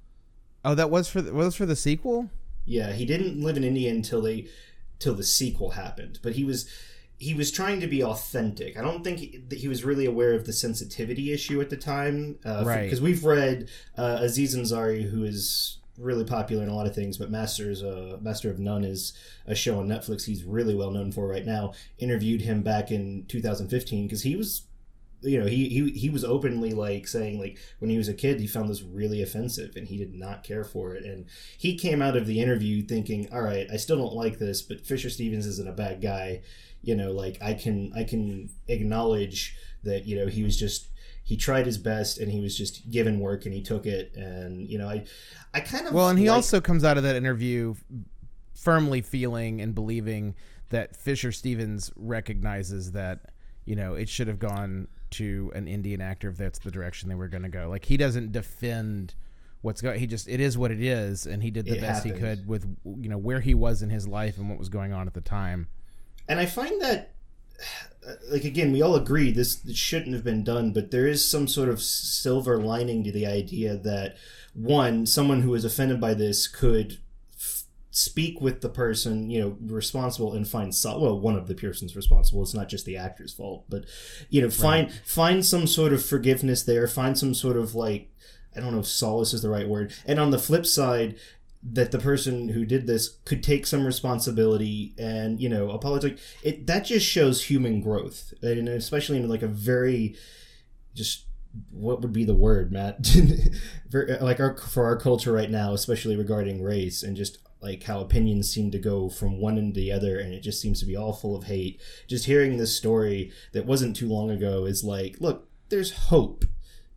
Oh, 0.64 0.74
that 0.74 0.90
was 0.90 1.08
for 1.08 1.20
the, 1.20 1.32
was 1.32 1.56
for 1.56 1.66
the 1.66 1.76
sequel. 1.76 2.30
Yeah, 2.64 2.92
he 2.92 3.04
didn't 3.04 3.42
live 3.42 3.56
in 3.56 3.64
India 3.64 3.90
until 3.90 4.22
they 4.22 4.46
till 4.98 5.14
the 5.14 5.24
sequel 5.24 5.70
happened, 5.70 6.20
but 6.22 6.34
he 6.34 6.44
was 6.44 6.70
he 7.20 7.34
was 7.34 7.52
trying 7.52 7.80
to 7.80 7.86
be 7.86 8.02
authentic. 8.02 8.78
I 8.78 8.80
don't 8.80 9.04
think 9.04 9.18
he, 9.18 9.42
he 9.52 9.68
was 9.68 9.84
really 9.84 10.06
aware 10.06 10.32
of 10.32 10.46
the 10.46 10.54
sensitivity 10.54 11.32
issue 11.32 11.60
at 11.60 11.68
the 11.68 11.76
time, 11.76 12.38
uh, 12.46 12.64
right? 12.64 12.84
Because 12.84 13.02
we've 13.02 13.24
read 13.24 13.68
uh, 13.96 14.18
Aziz 14.20 14.56
Ansari, 14.56 15.08
who 15.08 15.22
is 15.22 15.76
really 15.98 16.24
popular 16.24 16.62
in 16.62 16.70
a 16.70 16.74
lot 16.74 16.86
of 16.86 16.94
things, 16.94 17.18
but 17.18 17.30
Masters 17.30 17.82
uh, 17.82 18.16
Master 18.22 18.50
of 18.50 18.58
None 18.58 18.84
is 18.84 19.12
a 19.46 19.54
show 19.54 19.78
on 19.78 19.86
Netflix 19.86 20.24
he's 20.24 20.44
really 20.44 20.74
well 20.74 20.90
known 20.90 21.12
for 21.12 21.28
right 21.28 21.44
now. 21.44 21.74
Interviewed 21.98 22.40
him 22.40 22.62
back 22.62 22.90
in 22.90 23.26
2015 23.28 24.06
because 24.06 24.22
he 24.22 24.34
was 24.34 24.62
you 25.22 25.38
know 25.38 25.46
he, 25.46 25.68
he 25.68 25.90
he 25.90 26.08
was 26.08 26.24
openly 26.24 26.72
like 26.72 27.06
saying 27.06 27.38
like 27.38 27.58
when 27.78 27.90
he 27.90 27.98
was 27.98 28.08
a 28.08 28.14
kid 28.14 28.40
he 28.40 28.46
found 28.46 28.70
this 28.70 28.80
really 28.80 29.22
offensive 29.22 29.76
and 29.76 29.88
he 29.88 29.98
did 29.98 30.14
not 30.14 30.42
care 30.42 30.64
for 30.64 30.94
it 30.94 31.04
and 31.04 31.26
he 31.58 31.76
came 31.76 32.00
out 32.00 32.16
of 32.16 32.26
the 32.26 32.40
interview 32.40 32.82
thinking 32.82 33.28
all 33.30 33.42
right 33.42 33.66
i 33.70 33.76
still 33.76 33.98
don't 33.98 34.14
like 34.14 34.38
this 34.38 34.62
but 34.62 34.80
fisher 34.80 35.10
stevens 35.10 35.44
isn't 35.46 35.68
a 35.68 35.72
bad 35.72 36.00
guy 36.00 36.40
you 36.82 36.94
know 36.94 37.12
like 37.12 37.36
i 37.42 37.52
can 37.52 37.92
i 37.94 38.02
can 38.02 38.48
acknowledge 38.68 39.56
that 39.82 40.06
you 40.06 40.16
know 40.16 40.26
he 40.26 40.42
was 40.42 40.56
just 40.56 40.90
he 41.30 41.36
tried 41.36 41.64
his 41.64 41.78
best 41.78 42.18
and 42.18 42.30
he 42.32 42.40
was 42.40 42.56
just 42.56 42.90
given 42.90 43.20
work 43.20 43.44
and 43.44 43.54
he 43.54 43.62
took 43.62 43.86
it. 43.86 44.12
And 44.16 44.68
you 44.68 44.78
know 44.78 44.88
i 44.88 45.04
i 45.54 45.60
kind 45.60 45.86
of 45.86 45.94
well 45.94 46.08
and 46.08 46.18
he 46.18 46.28
like, 46.28 46.36
also 46.36 46.60
comes 46.60 46.84
out 46.84 46.96
of 46.96 47.04
that 47.04 47.16
interview 47.16 47.74
firmly 48.54 49.00
feeling 49.00 49.60
and 49.60 49.74
believing 49.74 50.34
that 50.70 50.96
fisher 50.96 51.32
stevens 51.32 51.92
recognizes 51.96 52.92
that 52.92 53.30
you 53.64 53.76
know 53.76 53.94
it 53.94 54.08
should 54.08 54.28
have 54.28 54.38
gone 54.38 54.88
to 55.10 55.52
an 55.54 55.68
indian 55.68 56.00
actor 56.00 56.28
if 56.28 56.36
that's 56.36 56.58
the 56.58 56.70
direction 56.70 57.08
they 57.08 57.14
were 57.14 57.28
going 57.28 57.42
to 57.42 57.48
go. 57.48 57.68
Like 57.68 57.84
he 57.84 57.96
doesn't 57.96 58.32
defend 58.32 59.14
what's 59.62 59.80
going 59.80 60.00
he 60.00 60.06
just 60.06 60.26
it 60.26 60.40
is 60.40 60.56
what 60.56 60.70
it 60.70 60.82
is 60.82 61.26
and 61.26 61.42
he 61.42 61.50
did 61.50 61.66
the 61.66 61.76
it 61.76 61.80
best 61.80 62.04
happened. 62.04 62.14
he 62.14 62.20
could 62.20 62.48
with 62.48 62.64
you 62.84 63.08
know 63.08 63.18
where 63.18 63.40
he 63.40 63.54
was 63.54 63.82
in 63.82 63.90
his 63.90 64.08
life 64.08 64.38
and 64.38 64.48
what 64.48 64.58
was 64.58 64.68
going 64.68 64.92
on 64.92 65.06
at 65.06 65.14
the 65.14 65.20
time 65.20 65.68
and 66.30 66.38
I 66.38 66.46
find 66.46 66.80
that 66.80 67.10
like 68.30 68.44
again 68.44 68.72
we 68.72 68.80
all 68.80 68.94
agree 68.94 69.30
this, 69.30 69.56
this 69.56 69.76
shouldn't 69.76 70.14
have 70.14 70.24
been 70.24 70.44
done 70.44 70.72
but 70.72 70.90
there 70.90 71.06
is 71.06 71.28
some 71.28 71.46
sort 71.46 71.68
of 71.68 71.82
silver 71.82 72.58
lining 72.58 73.04
to 73.04 73.12
the 73.12 73.26
idea 73.26 73.76
that 73.76 74.16
one 74.54 75.04
someone 75.04 75.42
who 75.42 75.54
is 75.54 75.64
offended 75.64 76.00
by 76.00 76.14
this 76.14 76.48
could 76.48 76.98
f- 77.36 77.64
speak 77.90 78.40
with 78.40 78.62
the 78.62 78.68
person 78.68 79.28
you 79.28 79.40
know 79.40 79.56
responsible 79.60 80.32
and 80.32 80.48
find 80.48 80.74
so- 80.74 80.98
well 80.98 81.20
one 81.20 81.36
of 81.36 81.46
the 81.46 81.54
persons 81.54 81.94
responsible 81.94 82.42
it's 82.42 82.54
not 82.54 82.68
just 82.68 82.86
the 82.86 82.96
actor's 82.96 83.34
fault 83.34 83.64
but 83.68 83.84
you 84.30 84.40
know 84.40 84.50
find 84.50 84.88
right. 84.88 85.00
find 85.04 85.44
some 85.44 85.66
sort 85.66 85.92
of 85.92 86.04
forgiveness 86.04 86.62
there 86.62 86.88
find 86.88 87.18
some 87.18 87.34
sort 87.34 87.56
of 87.56 87.74
like 87.74 88.10
I 88.54 88.60
don't 88.60 88.72
know 88.72 88.80
if 88.80 88.86
solace 88.86 89.32
is 89.32 89.42
the 89.42 89.48
right 89.50 89.68
word. 89.68 89.94
And 90.06 90.18
on 90.18 90.30
the 90.30 90.38
flip 90.38 90.66
side, 90.66 91.16
that 91.62 91.90
the 91.90 91.98
person 91.98 92.48
who 92.48 92.64
did 92.64 92.86
this 92.86 93.18
could 93.24 93.42
take 93.42 93.66
some 93.66 93.84
responsibility 93.84 94.94
and 94.98 95.40
you 95.40 95.48
know 95.48 95.70
apologize. 95.70 96.18
It 96.42 96.66
that 96.66 96.86
just 96.86 97.06
shows 97.06 97.44
human 97.44 97.80
growth. 97.80 98.32
And 98.42 98.68
especially 98.68 99.18
in 99.18 99.28
like 99.28 99.42
a 99.42 99.48
very 99.48 100.16
just 100.94 101.26
what 101.70 102.00
would 102.00 102.12
be 102.12 102.24
the 102.24 102.34
word 102.34 102.72
matt? 102.72 102.98
Uh, 103.92 104.24
like 104.24 104.38
our 104.38 104.56
for 104.56 104.84
our 104.84 104.96
culture 104.96 105.32
right 105.32 105.50
now 105.50 105.72
especially 105.72 106.16
regarding 106.16 106.62
race 106.62 107.02
and 107.02 107.16
just 107.16 107.38
like 107.60 107.82
how 107.82 107.98
opinions 107.98 108.48
seem 108.48 108.70
to 108.70 108.78
go 108.78 109.08
from 109.08 109.40
one 109.40 109.58
end 109.58 109.74
to 109.74 109.80
the 109.80 109.90
other 109.90 110.20
and 110.20 110.32
it 110.32 110.44
just 110.44 110.60
seems 110.60 110.78
to 110.78 110.86
be 110.86 110.96
all 110.96 111.12
full 111.12 111.34
of 111.34 111.42
hate. 111.42 111.80
Just 112.06 112.26
hearing 112.26 112.56
this 112.56 112.76
story 112.76 113.32
that 113.52 113.66
wasn't 113.66 113.96
too 113.96 114.06
long 114.06 114.30
ago 114.30 114.64
is 114.64 114.84
like 114.84 115.16
look 115.18 115.48
there's 115.70 115.90
hope 115.92 116.44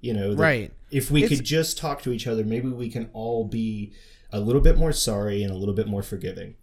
you 0.01 0.13
know 0.13 0.35
right. 0.35 0.71
if 0.91 1.09
we 1.09 1.23
it's, 1.23 1.35
could 1.35 1.43
just 1.43 1.79
talk 1.79 2.03
to 2.03 2.11
each 2.11 2.27
other 2.27 2.43
maybe 2.43 2.69
we 2.69 2.89
can 2.89 3.09
all 3.13 3.45
be 3.45 3.91
a 4.33 4.39
little 4.39 4.61
bit 4.61 4.77
more 4.77 4.91
sorry 4.91 5.43
and 5.43 5.51
a 5.51 5.55
little 5.55 5.75
bit 5.75 5.87
more 5.87 6.01
forgiving. 6.01 6.55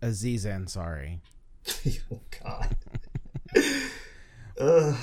Aziz 0.00 0.46
Ansari. 0.46 1.18
oh 2.10 2.20
God. 2.42 2.76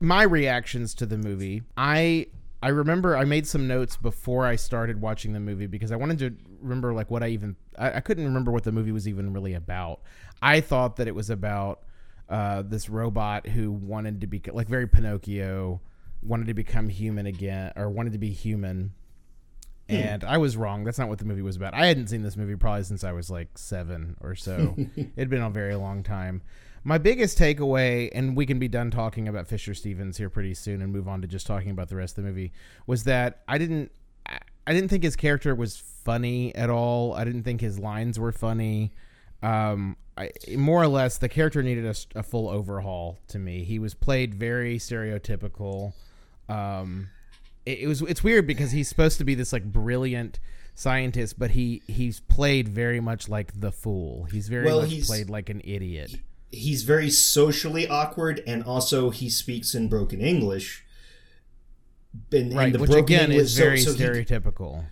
My 0.00 0.22
reactions 0.22 0.94
to 0.94 1.06
the 1.06 1.18
movie 1.18 1.62
i 1.76 2.26
i 2.60 2.68
remember 2.68 3.16
i 3.16 3.24
made 3.24 3.46
some 3.46 3.68
notes 3.68 3.96
before 3.96 4.44
i 4.44 4.56
started 4.56 5.00
watching 5.00 5.32
the 5.32 5.38
movie 5.38 5.68
because 5.68 5.92
i 5.92 5.96
wanted 5.96 6.18
to 6.18 6.34
remember 6.60 6.92
like 6.92 7.08
what 7.08 7.22
i 7.22 7.28
even 7.28 7.54
i, 7.78 7.92
I 7.92 8.00
couldn't 8.00 8.24
remember 8.24 8.50
what 8.50 8.64
the 8.64 8.72
movie 8.72 8.90
was 8.90 9.06
even 9.06 9.32
really 9.32 9.54
about 9.54 10.00
i 10.42 10.60
thought 10.60 10.96
that 10.96 11.06
it 11.06 11.14
was 11.14 11.30
about 11.30 11.82
uh, 12.28 12.62
this 12.62 12.88
robot 12.88 13.46
who 13.46 13.70
wanted 13.70 14.22
to 14.22 14.26
be 14.26 14.42
like 14.52 14.66
very 14.66 14.88
pinocchio 14.88 15.80
wanted 16.22 16.46
to 16.46 16.54
become 16.54 16.88
human 16.88 17.26
again 17.26 17.72
or 17.76 17.90
wanted 17.90 18.12
to 18.12 18.18
be 18.18 18.30
human 18.30 18.92
and 19.88 20.24
I 20.24 20.38
was 20.38 20.56
wrong. 20.56 20.84
That's 20.84 20.98
not 20.98 21.08
what 21.08 21.18
the 21.18 21.24
movie 21.24 21.42
was 21.42 21.56
about. 21.56 21.74
I 21.74 21.86
hadn't 21.86 22.08
seen 22.08 22.22
this 22.22 22.36
movie 22.36 22.56
probably 22.56 22.84
since 22.84 23.04
I 23.04 23.12
was 23.12 23.30
like 23.30 23.48
seven 23.56 24.16
or 24.20 24.34
so. 24.34 24.76
It'd 24.96 25.28
been 25.28 25.42
a 25.42 25.50
very 25.50 25.74
long 25.74 26.02
time. 26.02 26.42
My 26.84 26.98
biggest 26.98 27.38
takeaway, 27.38 28.10
and 28.12 28.36
we 28.36 28.44
can 28.44 28.58
be 28.58 28.68
done 28.68 28.90
talking 28.90 29.28
about 29.28 29.46
Fisher 29.46 29.74
Stevens 29.74 30.16
here 30.16 30.28
pretty 30.28 30.54
soon 30.54 30.82
and 30.82 30.92
move 30.92 31.08
on 31.08 31.20
to 31.22 31.28
just 31.28 31.46
talking 31.46 31.70
about 31.70 31.88
the 31.88 31.96
rest 31.96 32.18
of 32.18 32.24
the 32.24 32.30
movie, 32.30 32.52
was 32.86 33.04
that 33.04 33.42
I 33.46 33.58
didn't 33.58 33.92
I 34.26 34.72
didn't 34.72 34.88
think 34.88 35.02
his 35.02 35.16
character 35.16 35.54
was 35.54 35.76
funny 35.76 36.54
at 36.54 36.70
all. 36.70 37.14
I 37.14 37.24
didn't 37.24 37.42
think 37.42 37.60
his 37.60 37.78
lines 37.78 38.18
were 38.18 38.32
funny. 38.32 38.92
Um, 39.42 39.96
I, 40.16 40.30
more 40.56 40.80
or 40.80 40.86
less, 40.86 41.18
the 41.18 41.28
character 41.28 41.62
needed 41.62 41.84
a, 41.84 42.18
a, 42.20 42.22
full 42.22 42.48
overhaul 42.48 43.18
to 43.28 43.40
me. 43.40 43.64
He 43.64 43.80
was 43.80 43.94
played 43.94 44.36
very 44.36 44.78
stereotypical. 44.78 45.94
Um, 46.48 47.08
it, 47.64 47.80
it, 47.80 47.86
was 47.86 48.02
it's 48.02 48.24
weird 48.24 48.46
because 48.46 48.72
he's 48.72 48.88
supposed 48.88 49.18
to 49.18 49.24
be 49.24 49.34
this 49.34 49.52
like 49.52 49.64
brilliant 49.64 50.40
scientist, 50.74 51.38
but 51.38 51.52
he 51.52 51.82
he's 51.86 52.20
played 52.20 52.68
very 52.68 53.00
much 53.00 53.28
like 53.28 53.58
the 53.58 53.72
fool. 53.72 54.24
He's 54.24 54.48
very 54.48 54.66
well, 54.66 54.82
much 54.82 54.90
he's, 54.90 55.06
played 55.06 55.30
like 55.30 55.48
an 55.48 55.60
idiot. 55.64 56.14
He's 56.50 56.82
very 56.82 57.10
socially 57.10 57.88
awkward, 57.88 58.42
and 58.46 58.62
also 58.64 59.10
he 59.10 59.28
speaks 59.28 59.74
in 59.74 59.88
broken 59.88 60.20
English. 60.20 60.84
And, 62.30 62.54
right, 62.54 62.74
and 62.74 62.80
which 62.80 62.90
again 62.90 63.30
English, 63.30 63.46
is 63.46 63.58
very 63.58 63.80
so, 63.80 63.92
so 63.92 63.98
stereotypical. 63.98 64.80
He, 64.80 64.86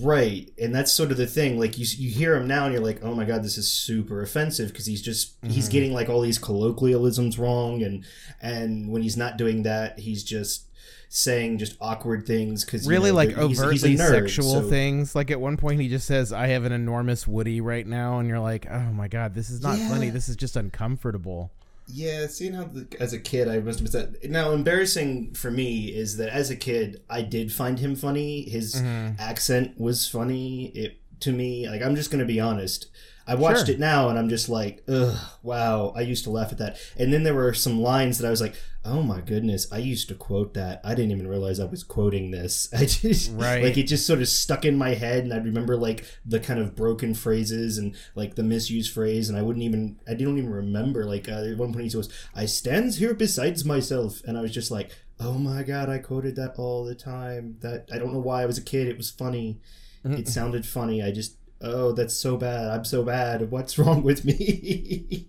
Right, 0.00 0.50
and 0.58 0.74
that's 0.74 0.90
sort 0.90 1.10
of 1.10 1.18
the 1.18 1.26
thing. 1.26 1.58
Like 1.58 1.76
you, 1.76 1.84
you 1.98 2.08
hear 2.08 2.34
him 2.36 2.48
now, 2.48 2.64
and 2.64 2.72
you're 2.72 2.82
like, 2.82 3.04
"Oh 3.04 3.14
my 3.14 3.26
god, 3.26 3.42
this 3.42 3.58
is 3.58 3.70
super 3.70 4.22
offensive," 4.22 4.68
because 4.68 4.86
he's 4.86 5.02
just 5.02 5.38
mm-hmm. 5.42 5.50
he's 5.50 5.68
getting 5.68 5.92
like 5.92 6.08
all 6.08 6.22
these 6.22 6.38
colloquialisms 6.38 7.38
wrong, 7.38 7.82
and 7.82 8.02
and 8.40 8.88
when 8.88 9.02
he's 9.02 9.18
not 9.18 9.36
doing 9.36 9.62
that, 9.64 9.98
he's 9.98 10.24
just 10.24 10.70
saying 11.16 11.58
just 11.58 11.76
awkward 11.80 12.26
things 12.26 12.64
because 12.64 12.88
really 12.88 13.10
know, 13.10 13.16
like 13.16 13.38
overtly 13.38 13.72
he's, 13.72 13.82
he's 13.82 14.00
nerd, 14.00 14.10
sexual 14.10 14.62
so. 14.62 14.68
things. 14.68 15.14
Like 15.14 15.30
at 15.30 15.40
one 15.40 15.56
point, 15.56 15.80
he 15.80 15.88
just 15.88 16.06
says, 16.06 16.32
"I 16.32 16.48
have 16.48 16.64
an 16.64 16.72
enormous 16.72 17.26
Woody 17.26 17.60
right 17.60 17.86
now," 17.86 18.18
and 18.18 18.28
you're 18.28 18.40
like, 18.40 18.66
"Oh 18.68 18.92
my 18.92 19.06
god, 19.06 19.34
this 19.34 19.48
is 19.48 19.62
not 19.62 19.78
yeah. 19.78 19.88
funny. 19.88 20.10
This 20.10 20.28
is 20.28 20.36
just 20.36 20.56
uncomfortable." 20.56 21.52
Yeah, 21.86 22.26
seeing 22.26 22.54
how 22.54 22.64
the, 22.64 22.88
as 22.98 23.12
a 23.12 23.18
kid 23.18 23.46
I 23.46 23.60
must 23.60 23.78
have 23.78 23.88
said. 23.90 24.16
Now, 24.24 24.52
embarrassing 24.52 25.34
for 25.34 25.50
me 25.50 25.86
is 25.86 26.16
that 26.16 26.30
as 26.30 26.50
a 26.50 26.56
kid 26.56 27.02
I 27.08 27.22
did 27.22 27.52
find 27.52 27.78
him 27.78 27.94
funny. 27.94 28.48
His 28.48 28.74
mm-hmm. 28.74 29.20
accent 29.20 29.78
was 29.78 30.08
funny. 30.08 30.66
It 30.74 31.00
to 31.20 31.32
me, 31.32 31.68
like 31.68 31.82
I'm 31.82 31.94
just 31.94 32.10
gonna 32.10 32.24
be 32.24 32.40
honest. 32.40 32.88
I 33.26 33.34
watched 33.34 33.66
sure. 33.66 33.74
it 33.74 33.80
now 33.80 34.08
and 34.08 34.18
I'm 34.18 34.28
just 34.28 34.48
like, 34.48 34.82
ugh, 34.86 35.16
wow, 35.42 35.92
I 35.96 36.02
used 36.02 36.24
to 36.24 36.30
laugh 36.30 36.52
at 36.52 36.58
that. 36.58 36.76
And 36.96 37.12
then 37.12 37.22
there 37.22 37.34
were 37.34 37.54
some 37.54 37.80
lines 37.80 38.18
that 38.18 38.26
I 38.26 38.30
was 38.30 38.40
like, 38.40 38.54
oh 38.84 39.02
my 39.02 39.20
goodness, 39.22 39.66
I 39.72 39.78
used 39.78 40.08
to 40.08 40.14
quote 40.14 40.52
that. 40.54 40.82
I 40.84 40.94
didn't 40.94 41.12
even 41.12 41.26
realize 41.26 41.58
I 41.58 41.64
was 41.64 41.82
quoting 41.82 42.30
this. 42.30 42.68
I 42.76 42.84
just, 42.84 43.32
right. 43.32 43.64
like, 43.64 43.78
it 43.78 43.84
just 43.84 44.06
sort 44.06 44.20
of 44.20 44.28
stuck 44.28 44.64
in 44.66 44.76
my 44.76 44.90
head 44.90 45.24
and 45.24 45.32
I 45.32 45.38
remember 45.38 45.76
like 45.76 46.04
the 46.26 46.38
kind 46.38 46.60
of 46.60 46.76
broken 46.76 47.14
phrases 47.14 47.78
and 47.78 47.96
like 48.14 48.34
the 48.34 48.42
misused 48.42 48.92
phrase. 48.92 49.30
And 49.30 49.38
I 49.38 49.42
wouldn't 49.42 49.64
even, 49.64 49.98
I 50.06 50.12
didn't 50.12 50.36
even 50.36 50.52
remember. 50.52 51.06
Like, 51.06 51.28
uh, 51.28 51.44
at 51.44 51.56
one 51.56 51.72
point 51.72 51.84
he 51.84 51.90
says, 51.90 52.10
I 52.34 52.44
stands 52.44 52.98
here 52.98 53.14
besides 53.14 53.64
myself. 53.64 54.22
And 54.24 54.36
I 54.36 54.42
was 54.42 54.52
just 54.52 54.70
like, 54.70 54.90
oh 55.18 55.38
my 55.38 55.62
God, 55.62 55.88
I 55.88 55.98
quoted 55.98 56.36
that 56.36 56.56
all 56.58 56.84
the 56.84 56.94
time. 56.94 57.56
That, 57.60 57.88
I 57.90 57.98
don't 57.98 58.12
know 58.12 58.18
why 58.18 58.42
I 58.42 58.46
was 58.46 58.58
a 58.58 58.62
kid. 58.62 58.86
It 58.86 58.98
was 58.98 59.10
funny. 59.10 59.60
Mm-hmm. 60.04 60.18
It 60.18 60.28
sounded 60.28 60.66
funny. 60.66 61.02
I 61.02 61.10
just 61.10 61.36
oh, 61.64 61.92
that's 61.92 62.14
so 62.14 62.36
bad. 62.36 62.70
I'm 62.70 62.84
so 62.84 63.02
bad. 63.02 63.50
What's 63.50 63.78
wrong 63.78 64.02
with 64.02 64.24
me? 64.24 65.28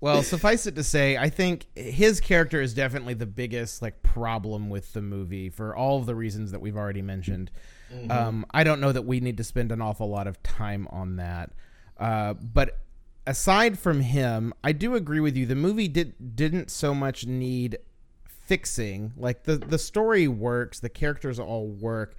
well, 0.00 0.22
suffice 0.22 0.66
it 0.66 0.74
to 0.76 0.84
say, 0.84 1.16
I 1.16 1.28
think 1.28 1.66
his 1.74 2.20
character 2.20 2.60
is 2.60 2.74
definitely 2.74 3.14
the 3.14 3.26
biggest 3.26 3.82
like 3.82 4.02
problem 4.02 4.70
with 4.70 4.92
the 4.92 5.02
movie 5.02 5.50
for 5.50 5.74
all 5.74 5.98
of 5.98 6.06
the 6.06 6.14
reasons 6.14 6.52
that 6.52 6.60
we've 6.60 6.76
already 6.76 7.02
mentioned. 7.02 7.50
Mm-hmm. 7.92 8.10
Um, 8.10 8.46
I 8.52 8.64
don't 8.64 8.80
know 8.80 8.92
that 8.92 9.02
we 9.02 9.20
need 9.20 9.36
to 9.38 9.44
spend 9.44 9.72
an 9.72 9.80
awful 9.80 10.08
lot 10.08 10.26
of 10.26 10.42
time 10.42 10.88
on 10.90 11.16
that. 11.16 11.50
Uh, 11.98 12.34
but 12.34 12.78
aside 13.26 13.78
from 13.78 14.00
him, 14.00 14.52
I 14.62 14.72
do 14.72 14.94
agree 14.94 15.20
with 15.20 15.36
you. 15.36 15.46
The 15.46 15.54
movie 15.54 15.88
did 15.88 16.36
didn't 16.36 16.70
so 16.70 16.94
much 16.94 17.26
need 17.26 17.78
fixing. 18.24 19.12
Like 19.16 19.44
the 19.44 19.56
the 19.56 19.78
story 19.78 20.28
works, 20.28 20.80
the 20.80 20.88
characters 20.88 21.38
all 21.38 21.66
work. 21.66 22.16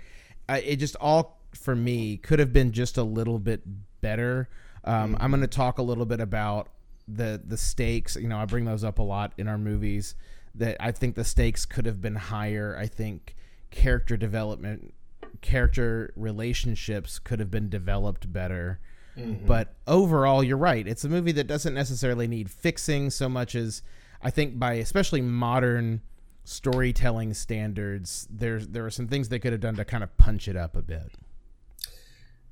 Uh, 0.48 0.60
it 0.64 0.78
just 0.78 0.96
all 0.98 1.40
for 1.56 1.76
me 1.76 2.18
could 2.18 2.40
have 2.40 2.54
been 2.54 2.72
just 2.72 2.98
a 2.98 3.04
little 3.04 3.40
bit 3.40 3.62
better. 4.02 4.50
Um, 4.84 5.14
mm-hmm. 5.14 5.24
I'm 5.24 5.32
going 5.32 5.42
to 5.42 5.48
talk 5.48 5.78
a 5.78 5.84
little 5.84 6.06
bit 6.06 6.20
about 6.20 6.70
the 7.08 7.42
the 7.44 7.58
stakes. 7.58 8.16
You 8.16 8.28
know, 8.28 8.38
I 8.38 8.46
bring 8.46 8.66
those 8.66 8.84
up 8.84 9.00
a 9.00 9.04
lot 9.04 9.34
in 9.38 9.48
our 9.48 9.58
movies. 9.58 10.16
That 10.56 10.78
I 10.80 10.92
think 10.92 11.16
the 11.16 11.24
stakes 11.24 11.66
could 11.66 11.86
have 11.86 12.02
been 12.02 12.16
higher. 12.16 12.78
I 12.80 12.88
think 12.88 13.36
character 13.72 14.16
development, 14.16 14.94
character 15.42 16.14
relationships 16.16 17.20
could 17.20 17.40
have 17.40 17.52
been 17.52 17.70
developed 17.70 18.32
better. 18.32 18.80
Mm-hmm. 19.18 19.46
But 19.46 19.76
overall, 19.88 20.44
you're 20.44 20.58
right. 20.58 20.88
It's 20.88 21.04
a 21.04 21.10
movie 21.10 21.32
that 21.34 21.48
doesn't 21.48 21.74
necessarily 21.74 22.28
need 22.28 22.50
fixing 22.50 23.10
so 23.10 23.30
much 23.30 23.56
as 23.56 23.82
I 24.22 24.30
think 24.30 24.60
by 24.60 24.74
especially 24.74 25.22
modern 25.22 26.02
storytelling 26.44 27.34
standards, 27.34 28.28
there's 28.30 28.68
there 28.68 28.86
are 28.86 28.92
some 28.92 29.08
things 29.08 29.30
they 29.30 29.40
could 29.40 29.52
have 29.52 29.62
done 29.62 29.76
to 29.76 29.86
kind 29.86 30.04
of 30.04 30.16
punch 30.18 30.48
it 30.48 30.56
up 30.56 30.76
a 30.76 30.82
bit. 30.82 31.12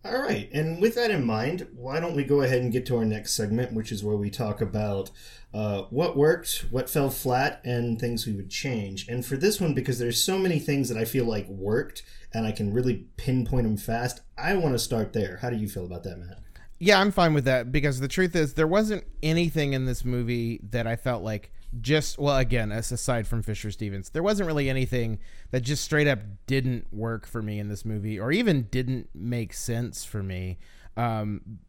All 0.05 0.21
right, 0.21 0.49
and 0.51 0.81
with 0.81 0.95
that 0.95 1.11
in 1.11 1.25
mind, 1.25 1.65
why 1.73 2.01
don't 2.01 2.15
we 2.15 2.25
go 2.25 2.41
ahead 2.41 2.61
and 2.61 2.73
get 2.73 2.85
to 2.87 2.97
our 2.97 3.05
next 3.05 3.33
segment, 3.33 3.71
which 3.71 3.89
is 3.89 4.03
where 4.03 4.17
we 4.17 4.29
talk 4.29 4.59
about 4.59 5.11
uh, 5.53 5.83
what 5.83 6.17
worked, 6.17 6.65
what 6.71 6.89
fell 6.89 7.09
flat, 7.09 7.61
and 7.63 7.97
things 7.99 8.27
we 8.27 8.33
would 8.33 8.49
change. 8.49 9.07
And 9.07 9.25
for 9.25 9.37
this 9.37 9.61
one, 9.61 9.73
because 9.73 9.99
there's 9.99 10.21
so 10.21 10.37
many 10.37 10.59
things 10.59 10.89
that 10.89 10.97
I 10.97 11.05
feel 11.05 11.23
like 11.23 11.47
worked, 11.47 12.03
and 12.33 12.45
I 12.45 12.51
can 12.51 12.73
really 12.73 13.05
pinpoint 13.15 13.63
them 13.63 13.77
fast, 13.77 14.19
I 14.37 14.55
want 14.55 14.73
to 14.73 14.79
start 14.79 15.13
there. 15.13 15.37
How 15.41 15.49
do 15.49 15.55
you 15.55 15.69
feel 15.69 15.85
about 15.85 16.03
that, 16.03 16.17
Matt? 16.17 16.39
Yeah, 16.79 16.99
I'm 16.99 17.11
fine 17.11 17.33
with 17.33 17.45
that 17.45 17.71
because 17.71 18.01
the 18.01 18.09
truth 18.09 18.35
is, 18.35 18.55
there 18.55 18.67
wasn't 18.67 19.05
anything 19.21 19.71
in 19.71 19.85
this 19.85 20.03
movie 20.03 20.59
that 20.71 20.85
I 20.85 20.97
felt 20.97 21.23
like 21.23 21.53
just 21.81 22.19
well 22.19 22.37
again 22.37 22.71
as 22.71 22.91
aside 22.91 23.25
from 23.27 23.41
fisher 23.41 23.71
stevens 23.71 24.09
there 24.11 24.21
wasn't 24.21 24.45
really 24.45 24.69
anything 24.69 25.17
that 25.51 25.61
just 25.61 25.83
straight 25.83 26.07
up 26.07 26.19
didn't 26.45 26.85
work 26.93 27.25
for 27.25 27.41
me 27.41 27.59
in 27.59 27.67
this 27.67 27.83
movie 27.83 28.19
or 28.19 28.31
even 28.31 28.63
didn't 28.71 29.09
make 29.13 29.53
sense 29.53 30.05
for 30.05 30.21
me. 30.21 30.57
Um, 30.95 31.59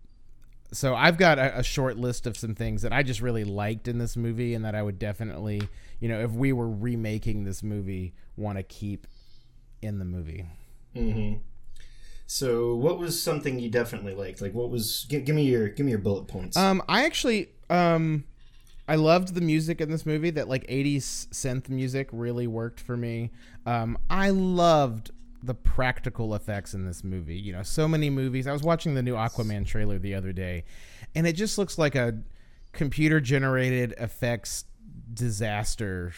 so 0.72 0.94
i've 0.94 1.16
got 1.16 1.38
a, 1.38 1.60
a, 1.60 1.62
short 1.62 1.96
list 1.96 2.26
of 2.26 2.36
some 2.36 2.54
things 2.54 2.82
that 2.82 2.92
i 2.92 3.02
just 3.02 3.20
really 3.20 3.44
liked 3.44 3.86
in 3.86 3.98
this 3.98 4.16
movie 4.16 4.54
and 4.54 4.64
that 4.64 4.74
i 4.74 4.82
would 4.82 4.98
definitely 4.98 5.62
you 6.00 6.08
know 6.08 6.18
if 6.18 6.32
we 6.32 6.52
were 6.52 6.68
remaking 6.68 7.44
this 7.44 7.62
movie 7.62 8.12
want 8.36 8.58
to 8.58 8.64
keep 8.64 9.06
in 9.82 9.98
the 9.98 10.04
movie. 10.04 10.46
Mm-hmm. 10.96 11.40
so 12.26 12.76
what 12.76 12.98
was 12.98 13.20
something 13.20 13.58
you 13.58 13.68
definitely 13.68 14.14
liked? 14.14 14.40
Like 14.40 14.54
what 14.54 14.70
was 14.70 15.06
give, 15.08 15.24
give 15.24 15.34
me 15.34 15.44
your 15.44 15.68
give 15.68 15.84
me 15.84 15.90
your 15.90 15.98
bullet 15.98 16.28
points. 16.28 16.56
Um 16.56 16.82
i 16.88 17.04
actually 17.04 17.48
um 17.68 18.24
I 18.86 18.96
loved 18.96 19.34
the 19.34 19.40
music 19.40 19.80
in 19.80 19.90
this 19.90 20.04
movie. 20.04 20.30
That 20.30 20.48
like 20.48 20.66
'80s 20.66 21.28
synth 21.28 21.68
music 21.68 22.08
really 22.12 22.46
worked 22.46 22.80
for 22.80 22.96
me. 22.96 23.30
Um, 23.66 23.98
I 24.10 24.30
loved 24.30 25.10
the 25.42 25.54
practical 25.54 26.34
effects 26.34 26.74
in 26.74 26.84
this 26.84 27.04
movie. 27.04 27.36
You 27.36 27.52
know, 27.52 27.62
so 27.62 27.88
many 27.88 28.10
movies. 28.10 28.46
I 28.46 28.52
was 28.52 28.62
watching 28.62 28.94
the 28.94 29.02
new 29.02 29.14
Aquaman 29.14 29.66
trailer 29.66 29.98
the 29.98 30.14
other 30.14 30.32
day, 30.32 30.64
and 31.14 31.26
it 31.26 31.34
just 31.34 31.58
looks 31.58 31.78
like 31.78 31.94
a 31.94 32.18
computer 32.72 33.20
generated 33.20 33.94
effects 33.98 34.64
disaster 35.12 36.12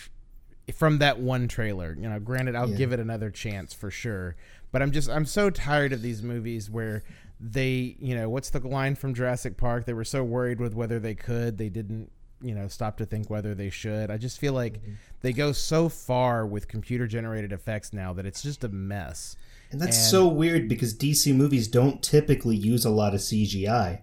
from 0.75 0.99
that 0.99 1.18
one 1.18 1.49
trailer. 1.49 1.96
You 1.99 2.08
know, 2.08 2.18
granted, 2.18 2.56
I'll 2.56 2.70
yeah. 2.70 2.76
give 2.76 2.92
it 2.92 3.00
another 3.00 3.30
chance 3.30 3.73
for 3.73 3.90
sure, 3.90 4.37
but 4.73 4.82
I'm 4.82 4.90
just 4.90 5.08
I'm 5.08 5.26
so 5.26 5.50
tired 5.50 5.92
of 5.92 6.02
these 6.02 6.23
movies 6.23 6.68
where 6.68 7.04
they, 7.38 7.96
you 8.00 8.14
know, 8.14 8.28
what's 8.28 8.50
the 8.50 8.66
line 8.66 8.94
from 8.94 9.14
Jurassic 9.14 9.56
Park? 9.56 9.85
They 9.85 9.92
were 9.92 10.04
so 10.04 10.25
worried 10.25 10.58
with 10.58 10.75
whether 10.75 10.99
they 10.99 11.14
could, 11.14 11.58
they 11.58 11.68
didn't 11.68 12.11
you 12.47 12.55
know 12.55 12.69
stop 12.69 12.97
to 12.99 13.07
think 13.07 13.29
whether 13.29 13.55
they 13.55 13.71
should. 13.71 14.11
I 14.11 14.17
just 14.17 14.38
feel 14.38 14.53
like 14.53 14.75
mm-hmm. 14.75 14.93
they 15.21 15.33
go 15.33 15.53
so 15.53 15.88
far 15.88 16.47
with 16.47 16.69
computer 16.69 17.07
generated 17.07 17.53
effects 17.53 17.93
now 17.93 18.12
that 18.15 18.26
it's 18.26 18.43
just 18.43 18.65
a 18.65 18.69
mess. 18.69 19.37
And 19.71 19.81
that's 19.81 19.97
and, 19.97 20.07
so 20.07 20.29
weird 20.29 20.69
because 20.69 20.95
DC 20.95 21.35
movies 21.35 21.67
don't 21.67 22.03
typically 22.03 22.57
use 22.57 22.85
a 22.85 22.91
lot 22.91 23.15
of 23.15 23.21
CGI. 23.21 24.03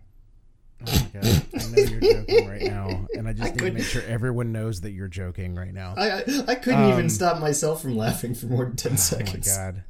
Oh 0.85 1.09
my 1.13 1.21
god! 1.21 1.45
I 1.55 1.65
know 1.67 1.77
you're 1.77 2.01
joking 2.01 2.49
right 2.49 2.61
now, 2.61 3.07
and 3.15 3.27
I 3.29 3.33
just 3.33 3.51
I 3.51 3.53
need 3.53 3.59
to 3.59 3.71
make 3.71 3.83
sure 3.83 4.01
everyone 4.03 4.51
knows 4.51 4.81
that 4.81 4.91
you're 4.91 5.07
joking 5.07 5.55
right 5.55 5.73
now. 5.73 5.93
I 5.95 6.09
I, 6.11 6.23
I 6.49 6.55
couldn't 6.55 6.83
um, 6.83 6.91
even 6.91 7.09
stop 7.09 7.39
myself 7.39 7.81
from 7.81 7.95
laughing 7.95 8.35
for 8.35 8.47
more 8.47 8.65
than 8.65 8.75
ten 8.75 8.97
seconds. 8.97 9.47
Oh 9.57 9.57
my 9.57 9.71
god! 9.71 9.83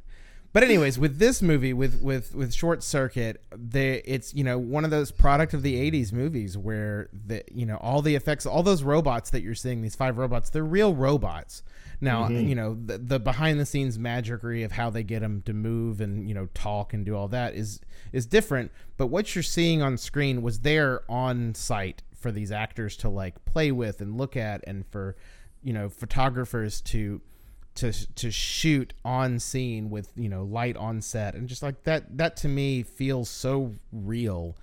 But 0.54 0.62
anyways, 0.62 1.00
with 1.00 1.18
this 1.18 1.42
movie, 1.42 1.72
with 1.72 2.00
with 2.00 2.32
with 2.32 2.54
Short 2.54 2.84
Circuit, 2.84 3.42
they 3.54 3.96
it's 4.04 4.32
you 4.32 4.44
know 4.44 4.56
one 4.56 4.84
of 4.84 4.92
those 4.92 5.10
product 5.10 5.52
of 5.52 5.62
the 5.62 5.74
'80s 5.90 6.12
movies 6.12 6.56
where 6.56 7.08
the 7.12 7.42
you 7.52 7.66
know 7.66 7.76
all 7.78 8.00
the 8.02 8.14
effects, 8.14 8.46
all 8.46 8.62
those 8.62 8.84
robots 8.84 9.30
that 9.30 9.42
you're 9.42 9.56
seeing, 9.56 9.82
these 9.82 9.96
five 9.96 10.16
robots, 10.16 10.50
they're 10.50 10.62
real 10.62 10.94
robots. 10.94 11.64
Now 12.00 12.28
Mm-hmm. 12.28 12.48
you 12.48 12.54
know 12.54 12.78
the, 12.86 12.98
the 12.98 13.18
behind 13.18 13.58
the 13.58 13.66
scenes 13.66 13.98
magicry 13.98 14.64
of 14.64 14.70
how 14.70 14.90
they 14.90 15.02
get 15.02 15.20
them 15.20 15.42
to 15.46 15.52
move 15.52 16.00
and 16.00 16.28
you 16.28 16.34
know 16.34 16.48
talk 16.54 16.94
and 16.94 17.04
do 17.04 17.16
all 17.16 17.26
that 17.28 17.54
is 17.54 17.80
is 18.12 18.24
different. 18.24 18.70
But 18.96 19.08
what 19.08 19.34
you're 19.34 19.42
seeing 19.42 19.82
on 19.82 19.98
screen 19.98 20.40
was 20.40 20.60
there 20.60 21.02
on 21.08 21.56
site 21.56 22.02
for 22.14 22.30
these 22.30 22.52
actors 22.52 22.96
to 22.98 23.08
like 23.08 23.44
play 23.44 23.72
with 23.72 24.00
and 24.00 24.16
look 24.16 24.36
at, 24.36 24.62
and 24.68 24.86
for 24.86 25.16
you 25.64 25.72
know 25.72 25.88
photographers 25.88 26.80
to 26.82 27.20
to 27.76 27.92
to 28.14 28.30
shoot 28.30 28.92
on 29.04 29.38
scene 29.38 29.90
with 29.90 30.10
you 30.16 30.28
know 30.28 30.44
light 30.44 30.76
on 30.76 31.00
set. 31.00 31.34
And 31.34 31.48
just 31.48 31.62
like 31.62 31.82
that 31.84 32.16
that 32.18 32.36
to 32.38 32.48
me 32.48 32.82
feels 32.82 33.28
so 33.28 33.74
real. 33.92 34.56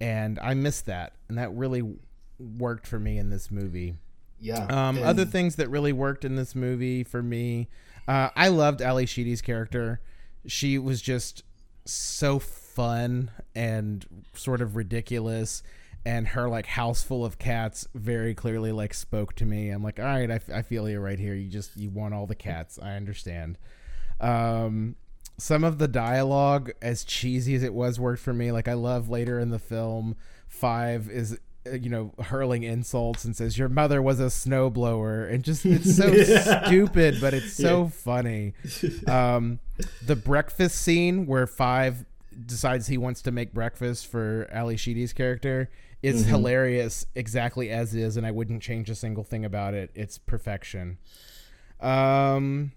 And 0.00 0.38
i 0.40 0.54
miss 0.54 0.80
that. 0.82 1.12
And 1.28 1.38
that 1.38 1.52
really 1.54 1.96
worked 2.38 2.86
for 2.86 2.98
me 2.98 3.18
in 3.18 3.30
this 3.30 3.50
movie. 3.50 3.94
Yeah. 4.40 4.64
um, 4.64 4.96
and- 4.96 5.04
other 5.04 5.24
things 5.24 5.56
that 5.56 5.68
really 5.68 5.92
worked 5.92 6.24
in 6.24 6.36
this 6.36 6.54
movie 6.54 7.04
for 7.04 7.22
me, 7.22 7.68
uh, 8.08 8.30
I 8.34 8.48
loved 8.48 8.80
Ally 8.80 9.04
Sheedy's 9.04 9.42
character. 9.42 10.00
She 10.46 10.78
was 10.78 11.02
just 11.02 11.42
so 11.84 12.38
fun 12.38 13.30
and 13.54 14.06
sort 14.34 14.62
of 14.62 14.76
ridiculous, 14.76 15.62
and 16.04 16.28
her 16.28 16.48
like 16.48 16.66
house 16.66 17.02
full 17.02 17.24
of 17.24 17.38
cats 17.38 17.86
very 17.94 18.34
clearly 18.34 18.72
like 18.72 18.94
spoke 18.94 19.34
to 19.36 19.44
me. 19.44 19.70
I'm 19.70 19.82
like, 19.82 19.98
all 19.98 20.06
right, 20.06 20.30
I, 20.30 20.34
f- 20.34 20.50
I 20.50 20.62
feel 20.62 20.88
you 20.88 20.98
right 21.00 21.18
here. 21.18 21.34
You 21.34 21.48
just 21.48 21.76
you 21.76 21.90
want 21.90 22.14
all 22.14 22.26
the 22.26 22.34
cats. 22.34 22.78
I 22.80 22.92
understand. 22.92 23.58
Um, 24.20 24.96
some 25.38 25.64
of 25.64 25.78
the 25.78 25.88
dialogue, 25.88 26.70
as 26.82 27.04
cheesy 27.04 27.54
as 27.54 27.62
it 27.62 27.72
was, 27.72 27.98
worked 27.98 28.22
for 28.22 28.34
me. 28.34 28.52
Like 28.52 28.68
I 28.68 28.74
love 28.74 29.08
later 29.08 29.38
in 29.38 29.50
the 29.50 29.58
film, 29.58 30.16
Five 30.50 31.08
is 31.08 31.38
uh, 31.64 31.74
you 31.74 31.88
know 31.88 32.12
hurling 32.24 32.64
insults 32.64 33.24
and 33.24 33.36
says 33.36 33.56
your 33.56 33.68
mother 33.68 34.02
was 34.02 34.18
a 34.18 34.24
snowblower 34.24 35.30
and 35.30 35.44
just 35.44 35.64
it's 35.64 35.94
so 35.94 36.12
stupid 36.66 37.18
but 37.20 37.34
it's 37.34 37.52
so 37.52 37.86
funny 37.86 38.54
um 39.06 39.60
the 40.06 40.16
breakfast 40.16 40.80
scene 40.80 41.26
where 41.26 41.46
five 41.46 42.04
decides 42.46 42.86
he 42.88 42.98
wants 42.98 43.22
to 43.22 43.30
make 43.30 43.52
breakfast 43.52 44.06
for 44.06 44.48
ally 44.50 44.74
sheedy's 44.74 45.12
character 45.12 45.70
is 46.02 46.26
hilarious 46.26 47.06
exactly 47.14 47.70
as 47.70 47.94
is 47.94 48.16
and 48.16 48.26
i 48.26 48.30
wouldn't 48.30 48.62
change 48.62 48.88
a 48.88 48.94
single 48.94 49.24
thing 49.24 49.44
about 49.44 49.74
it 49.74 49.90
it's 49.94 50.18
perfection 50.18 50.98
um 51.80 52.72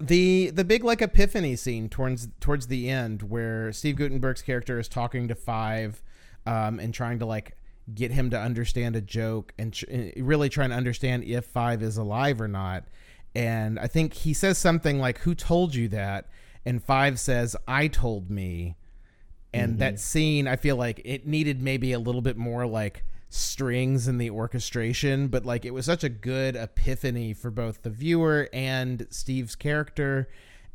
the 0.00 0.50
the 0.50 0.64
big 0.64 0.84
like 0.84 1.00
epiphany 1.00 1.56
scene 1.56 1.88
towards 1.88 2.28
towards 2.40 2.66
the 2.66 2.90
end 2.90 3.22
where 3.22 3.72
Steve 3.72 3.96
Guttenberg's 3.96 4.42
character 4.42 4.78
is 4.78 4.88
talking 4.88 5.28
to 5.28 5.34
Five 5.34 6.02
um, 6.46 6.78
and 6.78 6.92
trying 6.92 7.18
to 7.20 7.26
like 7.26 7.56
get 7.94 8.10
him 8.10 8.30
to 8.30 8.38
understand 8.38 8.96
a 8.96 9.00
joke 9.00 9.52
and 9.58 9.72
tr- 9.72 9.86
uh, 9.92 10.22
really 10.22 10.48
trying 10.48 10.70
to 10.70 10.76
understand 10.76 11.24
if 11.24 11.44
Five 11.46 11.82
is 11.82 11.96
alive 11.96 12.40
or 12.40 12.48
not. 12.48 12.84
And 13.34 13.78
I 13.78 13.86
think 13.86 14.14
he 14.14 14.32
says 14.32 14.58
something 14.58 14.98
like, 14.98 15.18
"Who 15.18 15.34
told 15.34 15.74
you 15.74 15.88
that?" 15.88 16.28
And 16.64 16.82
Five 16.82 17.20
says, 17.20 17.56
"I 17.66 17.88
told 17.88 18.30
me." 18.30 18.76
And 19.54 19.78
that 19.78 20.00
scene, 20.00 20.48
I 20.48 20.56
feel 20.56 20.76
like 20.76 21.00
it 21.04 21.26
needed 21.26 21.62
maybe 21.62 21.92
a 21.92 21.98
little 21.98 22.22
bit 22.22 22.36
more 22.36 22.66
like 22.66 23.04
strings 23.28 24.06
in 24.06 24.18
the 24.18 24.30
orchestration, 24.30 25.28
but 25.28 25.44
like 25.44 25.64
it 25.64 25.72
was 25.72 25.86
such 25.86 26.04
a 26.04 26.08
good 26.08 26.54
epiphany 26.56 27.32
for 27.32 27.50
both 27.50 27.82
the 27.82 27.90
viewer 27.90 28.48
and 28.52 29.06
Steve's 29.10 29.56
character, 29.56 30.28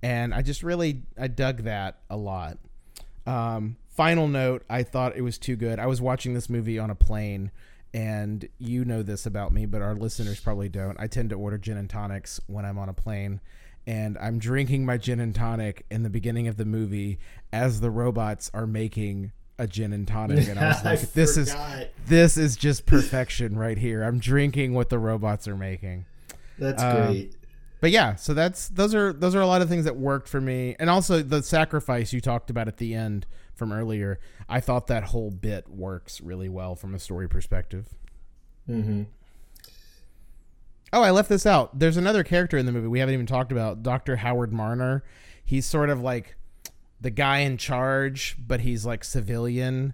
and 0.03 0.33
I 0.33 0.41
just 0.41 0.63
really 0.63 1.03
I 1.17 1.27
dug 1.27 1.63
that 1.63 1.99
a 2.09 2.17
lot. 2.17 2.57
Um, 3.25 3.77
final 3.87 4.27
note, 4.27 4.63
I 4.69 4.83
thought 4.83 5.15
it 5.15 5.21
was 5.21 5.37
too 5.37 5.55
good. 5.55 5.79
I 5.79 5.85
was 5.85 6.01
watching 6.01 6.33
this 6.33 6.49
movie 6.49 6.79
on 6.79 6.89
a 6.89 6.95
plane, 6.95 7.51
and 7.93 8.47
you 8.57 8.83
know 8.83 9.03
this 9.03 9.25
about 9.25 9.53
me, 9.53 9.65
but 9.65 9.81
our 9.81 9.95
listeners 9.95 10.39
probably 10.39 10.69
don't. 10.69 10.99
I 10.99 11.07
tend 11.07 11.29
to 11.29 11.35
order 11.35 11.57
gin 11.57 11.77
and 11.77 11.89
tonics 11.89 12.41
when 12.47 12.65
I'm 12.65 12.77
on 12.77 12.89
a 12.89 12.93
plane. 12.93 13.39
And 13.89 14.19
I'm 14.19 14.37
drinking 14.37 14.85
my 14.85 14.97
gin 14.97 15.19
and 15.19 15.33
tonic 15.33 15.83
in 15.89 16.03
the 16.03 16.11
beginning 16.11 16.47
of 16.47 16.57
the 16.57 16.65
movie 16.65 17.17
as 17.51 17.81
the 17.81 17.89
robots 17.89 18.51
are 18.53 18.67
making 18.67 19.31
a 19.57 19.65
gin 19.65 19.93
and 19.93 20.07
tonic, 20.07 20.47
and 20.47 20.59
I 20.59 20.67
was 20.67 20.77
I 20.85 20.89
like, 20.91 21.13
"This 21.13 21.37
is 21.37 21.55
this 22.05 22.37
is 22.37 22.55
just 22.55 22.85
perfection 22.85 23.57
right 23.57 23.79
here. 23.79 24.03
I'm 24.03 24.19
drinking 24.19 24.75
what 24.75 24.89
the 24.89 24.99
robots 24.99 25.47
are 25.47 25.57
making." 25.57 26.05
That's 26.59 26.83
um, 26.83 27.13
great. 27.13 27.35
But 27.81 27.89
yeah, 27.89 28.13
so 28.13 28.35
that's 28.35 28.69
those 28.69 28.93
are 28.93 29.11
those 29.11 29.33
are 29.33 29.41
a 29.41 29.47
lot 29.47 29.63
of 29.63 29.69
things 29.69 29.85
that 29.85 29.95
worked 29.95 30.29
for 30.29 30.39
me, 30.39 30.75
and 30.79 30.87
also 30.87 31.23
the 31.23 31.41
sacrifice 31.41 32.13
you 32.13 32.21
talked 32.21 32.51
about 32.51 32.67
at 32.67 32.77
the 32.77 32.93
end 32.93 33.25
from 33.55 33.73
earlier. 33.73 34.19
I 34.47 34.59
thought 34.59 34.85
that 34.85 35.05
whole 35.05 35.31
bit 35.31 35.67
works 35.67 36.21
really 36.21 36.47
well 36.47 36.75
from 36.75 36.93
a 36.93 36.99
story 36.99 37.27
perspective. 37.27 37.87
hmm 38.67 39.05
Oh, 40.91 41.01
I 41.01 41.11
left 41.11 41.29
this 41.29 41.45
out. 41.45 41.77
There's 41.77 41.97
another 41.97 42.23
character 42.23 42.57
in 42.57 42.65
the 42.65 42.71
movie 42.71 42.87
we 42.87 42.99
haven't 42.99 43.13
even 43.13 43.25
talked 43.25 43.51
about, 43.51 43.83
Dr. 43.83 44.17
Howard 44.17 44.51
Marner. 44.51 45.03
He's 45.43 45.65
sort 45.65 45.89
of 45.89 46.01
like 46.01 46.35
the 47.01 47.09
guy 47.09 47.39
in 47.39 47.57
charge, 47.57 48.37
but 48.39 48.61
he's 48.61 48.85
like 48.85 49.03
civilian. 49.03 49.93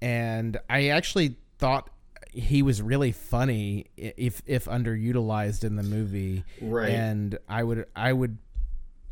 And 0.00 0.58
I 0.68 0.88
actually 0.88 1.36
thought 1.58 1.90
he 2.32 2.62
was 2.62 2.80
really 2.80 3.12
funny 3.12 3.86
if 3.96 4.42
if 4.46 4.64
underutilized 4.66 5.64
in 5.64 5.76
the 5.76 5.82
movie. 5.82 6.44
Right. 6.60 6.90
And 6.90 7.38
I 7.48 7.62
would 7.62 7.86
I 7.94 8.12
would 8.12 8.38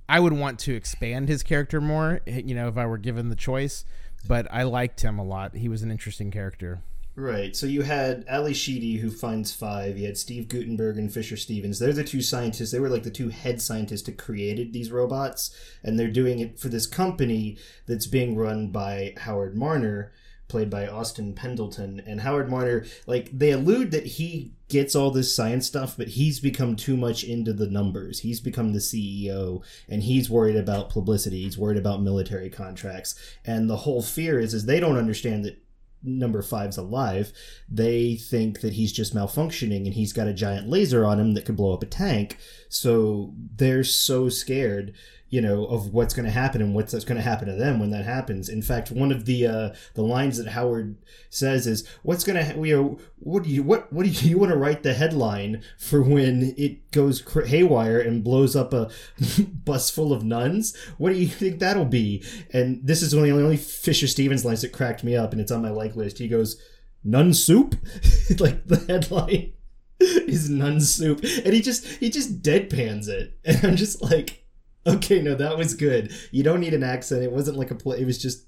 I 0.09 0.21
would 0.21 0.33
want 0.33 0.59
to 0.61 0.75
expand 0.75 1.29
his 1.29 1.43
character 1.43 1.81
more, 1.81 2.21
you 2.27 2.55
know, 2.55 2.69
if 2.69 2.79
I 2.79 2.87
were 2.87 2.99
given 2.99 3.29
the 3.29 3.37
choice. 3.37 3.85
But 4.27 4.49
I 4.51 4.65
liked 4.65 5.03
him 5.03 5.19
a 5.19 5.25
lot. 5.25 5.55
He 5.55 5.69
was 5.69 5.83
an 5.83 5.91
interesting 5.91 6.31
character. 6.31 6.81
Right. 7.19 7.57
So 7.57 7.67
you 7.67 7.83
had 7.83 8.25
Ally 8.29 8.53
Sheedy 8.53 8.99
who 8.99 9.11
finds 9.11 9.53
five. 9.53 9.99
You 9.99 10.07
had 10.07 10.17
Steve 10.17 10.47
Guttenberg 10.47 10.99
and 10.99 11.13
Fisher 11.13 11.37
Stevens. 11.37 11.81
They're 11.81 11.93
the 11.93 12.05
two 12.05 12.23
scientists. 12.23 12.71
They 12.71 12.79
were 12.79 12.89
like 12.89 13.03
the 13.03 13.11
two 13.11 13.31
head 13.31 13.61
scientists 13.61 14.03
that 14.03 14.19
created 14.19 14.73
these 14.73 14.93
robots, 14.93 15.51
and 15.83 15.99
they're 15.99 16.13
doing 16.13 16.39
it 16.39 16.61
for 16.61 16.69
this 16.69 16.87
company 16.87 17.59
that's 17.87 18.07
being 18.07 18.37
run 18.37 18.69
by 18.69 19.15
Howard 19.17 19.57
Marner, 19.57 20.13
played 20.47 20.71
by 20.71 20.87
Austin 20.87 21.35
Pendleton. 21.35 22.01
And 22.07 22.21
Howard 22.21 22.49
Marner, 22.49 22.85
like 23.09 23.37
they 23.37 23.51
allude 23.51 23.91
that 23.91 24.07
he 24.07 24.53
gets 24.69 24.95
all 24.95 25.11
this 25.11 25.35
science 25.35 25.67
stuff, 25.67 25.97
but 25.97 26.11
he's 26.11 26.39
become 26.39 26.77
too 26.77 26.97
much 26.97 27.25
into 27.25 27.53
the 27.53 27.67
numbers. 27.67 28.21
He's 28.21 28.39
become 28.39 28.73
the 28.73 28.79
CEO, 28.79 29.65
and 29.89 30.05
he's 30.05 30.31
worried 30.31 30.55
about 30.55 30.91
publicity. 30.91 31.43
He's 31.43 31.59
worried 31.59 31.79
about 31.79 32.01
military 32.01 32.49
contracts, 32.49 33.17
and 33.45 33.69
the 33.69 33.79
whole 33.79 34.03
fear 34.03 34.39
is 34.39 34.55
is 34.55 34.67
they 34.67 34.79
don't 34.79 34.97
understand 34.97 35.45
that 35.45 35.61
number 36.03 36.43
five's 36.43 36.77
alive, 36.77 37.33
they 37.69 38.17
think 38.17 38.61
that 38.61 38.75
he's 38.75 38.93
just 38.93 39.15
malfunctioning 39.15 39.85
and 39.85 39.95
he's 39.95 40.13
got 40.13 40.29
a 40.29 40.35
giant 40.35 40.69
laser 40.69 41.05
on 41.05 41.19
him 41.19 41.35
that 41.35 41.45
could 41.45 41.57
blow 41.57 41.73
up 41.75 41.83
a 41.83 41.87
tank. 41.87 42.39
So 42.69 43.35
they're 43.57 43.85
so 43.85 44.29
scared, 44.29 44.95
you 45.31 45.41
know, 45.41 45.67
of 45.67 45.93
what's 45.93 46.15
going 46.15 46.25
to 46.25 46.33
happen 46.33 46.63
and 46.63 46.75
what's 46.75 46.93
going 46.93 47.17
to 47.17 47.23
happen 47.23 47.49
to 47.49 47.55
them 47.55 47.79
when 47.79 47.91
that 47.91 48.05
happens. 48.05 48.49
In 48.49 48.63
fact, 48.63 48.91
one 48.91 49.13
of 49.13 49.27
the 49.27 49.47
uh, 49.47 49.71
the 49.95 50.03
lines 50.03 50.39
that 50.39 50.49
Howard 50.49 50.97
says 51.29 51.67
is, 51.67 51.87
"What's 52.03 52.25
going 52.25 52.37
to, 52.37 52.45
ha- 52.45 52.63
you 52.63 52.77
know, 52.77 52.99
what 53.19 53.43
do 53.45 53.51
you 53.51 53.63
what 53.63 53.93
what 53.93 54.05
do 54.05 54.11
you, 54.11 54.31
you 54.31 54.39
want 54.39 54.53
to 54.53 54.59
write 54.59 54.83
the 54.83 54.95
headline 54.95 55.63
for 55.79 56.03
when 56.03 56.55
it 56.57 56.91
goes 56.93 57.23
haywire 57.47 58.01
and 58.01 58.25
blows 58.25 58.57
up 58.57 58.73
a 58.73 58.91
bus 59.65 59.91
full 59.91 60.13
of 60.13 60.25
nuns? 60.25 60.77
What 60.97 61.13
do 61.13 61.19
you 61.19 61.29
think 61.29 61.59
that'll 61.59 61.85
be?" 61.85 62.25
And 62.53 62.81
this 62.83 63.03
is 63.03 63.15
one 63.15 63.29
of 63.29 63.37
the 63.37 63.43
only 63.43 63.57
Fisher 63.59 64.07
Stevens 64.07 64.45
lines 64.45 64.63
that 64.63 64.73
cracked 64.73 65.05
me 65.05 65.15
up, 65.15 65.33
and 65.33 65.41
it's 65.41 65.53
on 65.53 65.63
my 65.63 65.71
like 65.71 65.95
list. 65.95 66.19
He 66.19 66.29
goes, 66.29 66.61
"Nun 67.05 67.35
soup," 67.35 67.75
like 68.39 68.67
the 68.67 68.85
headline 68.89 69.53
is 70.01 70.49
nun 70.49 70.81
soup, 70.81 71.23
and 71.23 71.53
he 71.53 71.61
just 71.61 71.85
he 71.85 72.09
just 72.09 72.41
deadpans 72.41 73.09
it, 73.09 73.37
and 73.45 73.65
I'm 73.65 73.77
just 73.77 74.01
like, 74.01 74.45
okay, 74.97 75.21
no, 75.23 75.35
that 75.35 75.57
was 75.57 75.75
good. 75.75 76.13
You 76.31 76.43
don't 76.43 76.61
need 76.61 76.75
an 76.75 76.83
accent. 76.83 77.23
It 77.23 77.33
wasn't 77.33 77.59
like 77.59 77.71
a 77.71 77.75
play. 77.75 78.01
It 78.01 78.07
was 78.07 78.21
just, 78.21 78.47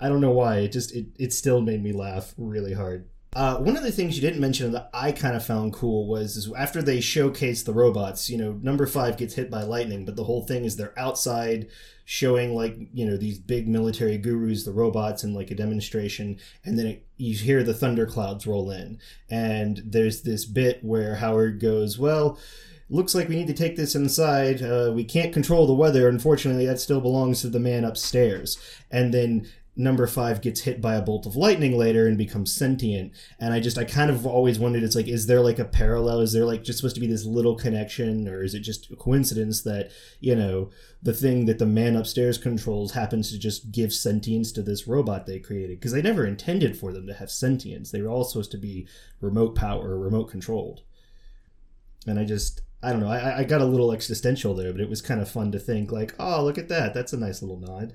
I 0.00 0.08
don't 0.08 0.20
know 0.20 0.30
why. 0.30 0.58
It 0.58 0.72
just 0.72 0.94
it 0.94 1.06
it 1.18 1.32
still 1.32 1.60
made 1.60 1.82
me 1.82 1.92
laugh 1.92 2.34
really 2.36 2.74
hard. 2.74 3.08
Uh, 3.34 3.56
one 3.56 3.76
of 3.76 3.82
the 3.82 3.90
things 3.90 4.14
you 4.14 4.20
didn't 4.20 4.40
mention 4.40 4.70
that 4.70 4.90
I 4.94 5.10
kind 5.10 5.34
of 5.34 5.44
found 5.44 5.72
cool 5.72 6.06
was 6.06 6.52
after 6.56 6.82
they 6.82 7.00
showcase 7.00 7.64
the 7.64 7.72
robots, 7.72 8.30
you 8.30 8.38
know, 8.38 8.52
number 8.62 8.86
five 8.86 9.16
gets 9.16 9.34
hit 9.34 9.50
by 9.50 9.64
lightning, 9.64 10.04
but 10.04 10.14
the 10.14 10.22
whole 10.22 10.46
thing 10.46 10.64
is 10.64 10.76
they're 10.76 10.96
outside 10.96 11.68
showing 12.04 12.54
like 12.54 12.76
you 12.92 13.06
know 13.06 13.16
these 13.16 13.38
big 13.38 13.66
military 13.66 14.18
gurus, 14.18 14.64
the 14.64 14.72
robots, 14.72 15.24
and 15.24 15.34
like 15.34 15.50
a 15.50 15.54
demonstration, 15.54 16.38
and 16.64 16.78
then 16.78 16.86
it, 16.86 17.06
you 17.16 17.34
hear 17.34 17.64
the 17.64 17.74
thunderclouds 17.74 18.46
roll 18.46 18.70
in, 18.70 18.98
and 19.28 19.82
there's 19.84 20.22
this 20.22 20.44
bit 20.44 20.84
where 20.84 21.16
Howard 21.16 21.60
goes, 21.60 21.98
"Well." 21.98 22.38
Looks 22.94 23.12
like 23.12 23.28
we 23.28 23.34
need 23.34 23.48
to 23.48 23.54
take 23.54 23.74
this 23.74 23.96
inside. 23.96 24.62
Uh, 24.62 24.92
we 24.94 25.02
can't 25.02 25.32
control 25.32 25.66
the 25.66 25.74
weather. 25.74 26.08
Unfortunately, 26.08 26.64
that 26.66 26.78
still 26.78 27.00
belongs 27.00 27.40
to 27.40 27.48
the 27.48 27.58
man 27.58 27.82
upstairs. 27.82 28.56
And 28.88 29.12
then 29.12 29.48
number 29.74 30.06
five 30.06 30.40
gets 30.40 30.60
hit 30.60 30.80
by 30.80 30.94
a 30.94 31.02
bolt 31.02 31.26
of 31.26 31.34
lightning 31.34 31.76
later 31.76 32.06
and 32.06 32.16
becomes 32.16 32.52
sentient 32.52 33.10
and 33.40 33.52
i 33.52 33.58
just 33.58 33.76
i 33.76 33.82
kind 33.82 34.08
of 34.08 34.24
always 34.24 34.56
wondered 34.56 34.84
it's 34.84 34.94
like 34.94 35.08
is 35.08 35.26
there 35.26 35.40
like 35.40 35.58
a 35.58 35.64
parallel 35.64 36.20
is 36.20 36.32
there 36.32 36.44
like 36.44 36.62
just 36.62 36.78
supposed 36.78 36.94
to 36.94 37.00
be 37.00 37.08
this 37.08 37.24
little 37.24 37.56
connection 37.56 38.28
or 38.28 38.44
is 38.44 38.54
it 38.54 38.60
just 38.60 38.88
a 38.92 38.94
coincidence 38.94 39.62
that 39.62 39.90
you 40.20 40.36
know 40.36 40.70
the 41.02 41.12
thing 41.12 41.46
that 41.46 41.58
the 41.58 41.66
man 41.66 41.96
upstairs 41.96 42.38
controls 42.38 42.92
happens 42.92 43.32
to 43.32 43.36
just 43.36 43.72
give 43.72 43.92
sentience 43.92 44.52
to 44.52 44.62
this 44.62 44.86
robot 44.86 45.26
they 45.26 45.40
created 45.40 45.80
because 45.80 45.90
they 45.90 46.00
never 46.00 46.24
intended 46.24 46.78
for 46.78 46.92
them 46.92 47.08
to 47.08 47.14
have 47.14 47.28
sentience 47.28 47.90
they 47.90 48.00
were 48.00 48.10
all 48.10 48.22
supposed 48.22 48.52
to 48.52 48.58
be 48.58 48.86
remote 49.20 49.56
power 49.56 49.98
remote 49.98 50.30
controlled 50.30 50.82
and 52.06 52.16
i 52.20 52.24
just 52.24 52.62
i 52.84 52.90
don't 52.90 53.00
know 53.00 53.10
I, 53.10 53.38
I 53.38 53.44
got 53.44 53.60
a 53.60 53.66
little 53.66 53.92
existential 53.92 54.54
there 54.54 54.72
but 54.72 54.80
it 54.80 54.88
was 54.88 55.02
kind 55.02 55.20
of 55.20 55.28
fun 55.28 55.52
to 55.52 55.58
think 55.58 55.90
like 55.90 56.14
oh 56.18 56.44
look 56.44 56.58
at 56.58 56.68
that 56.68 56.94
that's 56.94 57.12
a 57.12 57.18
nice 57.18 57.42
little 57.42 57.58
nod 57.58 57.94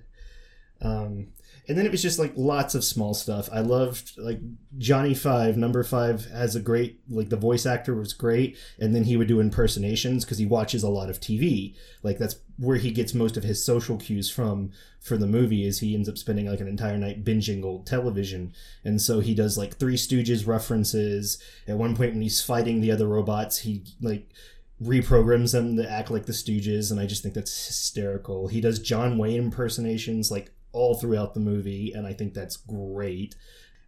um, 0.82 1.28
and 1.68 1.78
then 1.78 1.86
it 1.86 1.92
was 1.92 2.02
just 2.02 2.18
like 2.18 2.34
lots 2.36 2.74
of 2.74 2.84
small 2.84 3.14
stuff. 3.14 3.48
I 3.52 3.60
loved 3.60 4.18
like 4.18 4.40
Johnny 4.78 5.14
Five, 5.14 5.56
number 5.56 5.84
five 5.84 6.26
has 6.32 6.56
a 6.56 6.60
great 6.60 7.02
like 7.10 7.30
the 7.30 7.38
voice 7.38 7.66
actor 7.66 7.94
was 7.94 8.14
great, 8.14 8.58
and 8.80 8.96
then 8.96 9.04
he 9.04 9.16
would 9.18 9.28
do 9.28 9.40
impersonations 9.40 10.26
because 10.26 10.40
he 10.40 10.48
watches 10.48 10.82
a 10.82 10.90
lot 10.90 11.10
of 11.10 11.20
TV. 11.20 11.76
Like 12.02 12.18
that's 12.18 12.38
where 12.58 12.78
he 12.78 12.92
gets 12.92 13.14
most 13.14 13.38
of 13.38 13.44
his 13.44 13.64
social 13.64 13.98
cues 13.98 14.32
from 14.32 14.72
for 15.00 15.16
the 15.16 15.28
movie. 15.28 15.64
Is 15.64 15.80
he 15.80 15.94
ends 15.94 16.10
up 16.10 16.18
spending 16.18 16.50
like 16.50 16.60
an 16.60 16.68
entire 16.68 16.98
night 16.98 17.24
binging 17.24 17.64
old 17.64 17.86
television, 17.86 18.54
and 18.84 19.00
so 19.00 19.20
he 19.20 19.36
does 19.36 19.56
like 19.58 19.78
Three 19.78 19.98
Stooges 19.98 20.48
references. 20.48 21.40
At 21.68 21.78
one 21.78 21.96
point 21.96 22.14
when 22.14 22.24
he's 22.24 22.42
fighting 22.42 22.82
the 22.82 22.92
other 22.92 23.08
robots, 23.08 23.60
he 23.60 23.84
like 24.02 24.32
reprograms 24.82 25.52
them 25.52 25.76
to 25.76 25.90
act 25.90 26.10
like 26.10 26.26
the 26.26 26.32
Stooges, 26.32 26.92
and 26.92 27.00
I 27.00 27.06
just 27.06 27.22
think 27.22 27.36
that's 27.36 27.68
hysterical. 27.68 28.48
He 28.48 28.62
does 28.62 28.80
John 28.80 29.18
Wayne 29.18 29.44
impersonations 29.44 30.32
like 30.32 30.52
all 30.72 30.96
throughout 30.96 31.34
the 31.34 31.40
movie, 31.40 31.92
and 31.94 32.08
I 32.08 32.14
think 32.14 32.34
that's 32.34 32.58
great. 32.58 33.36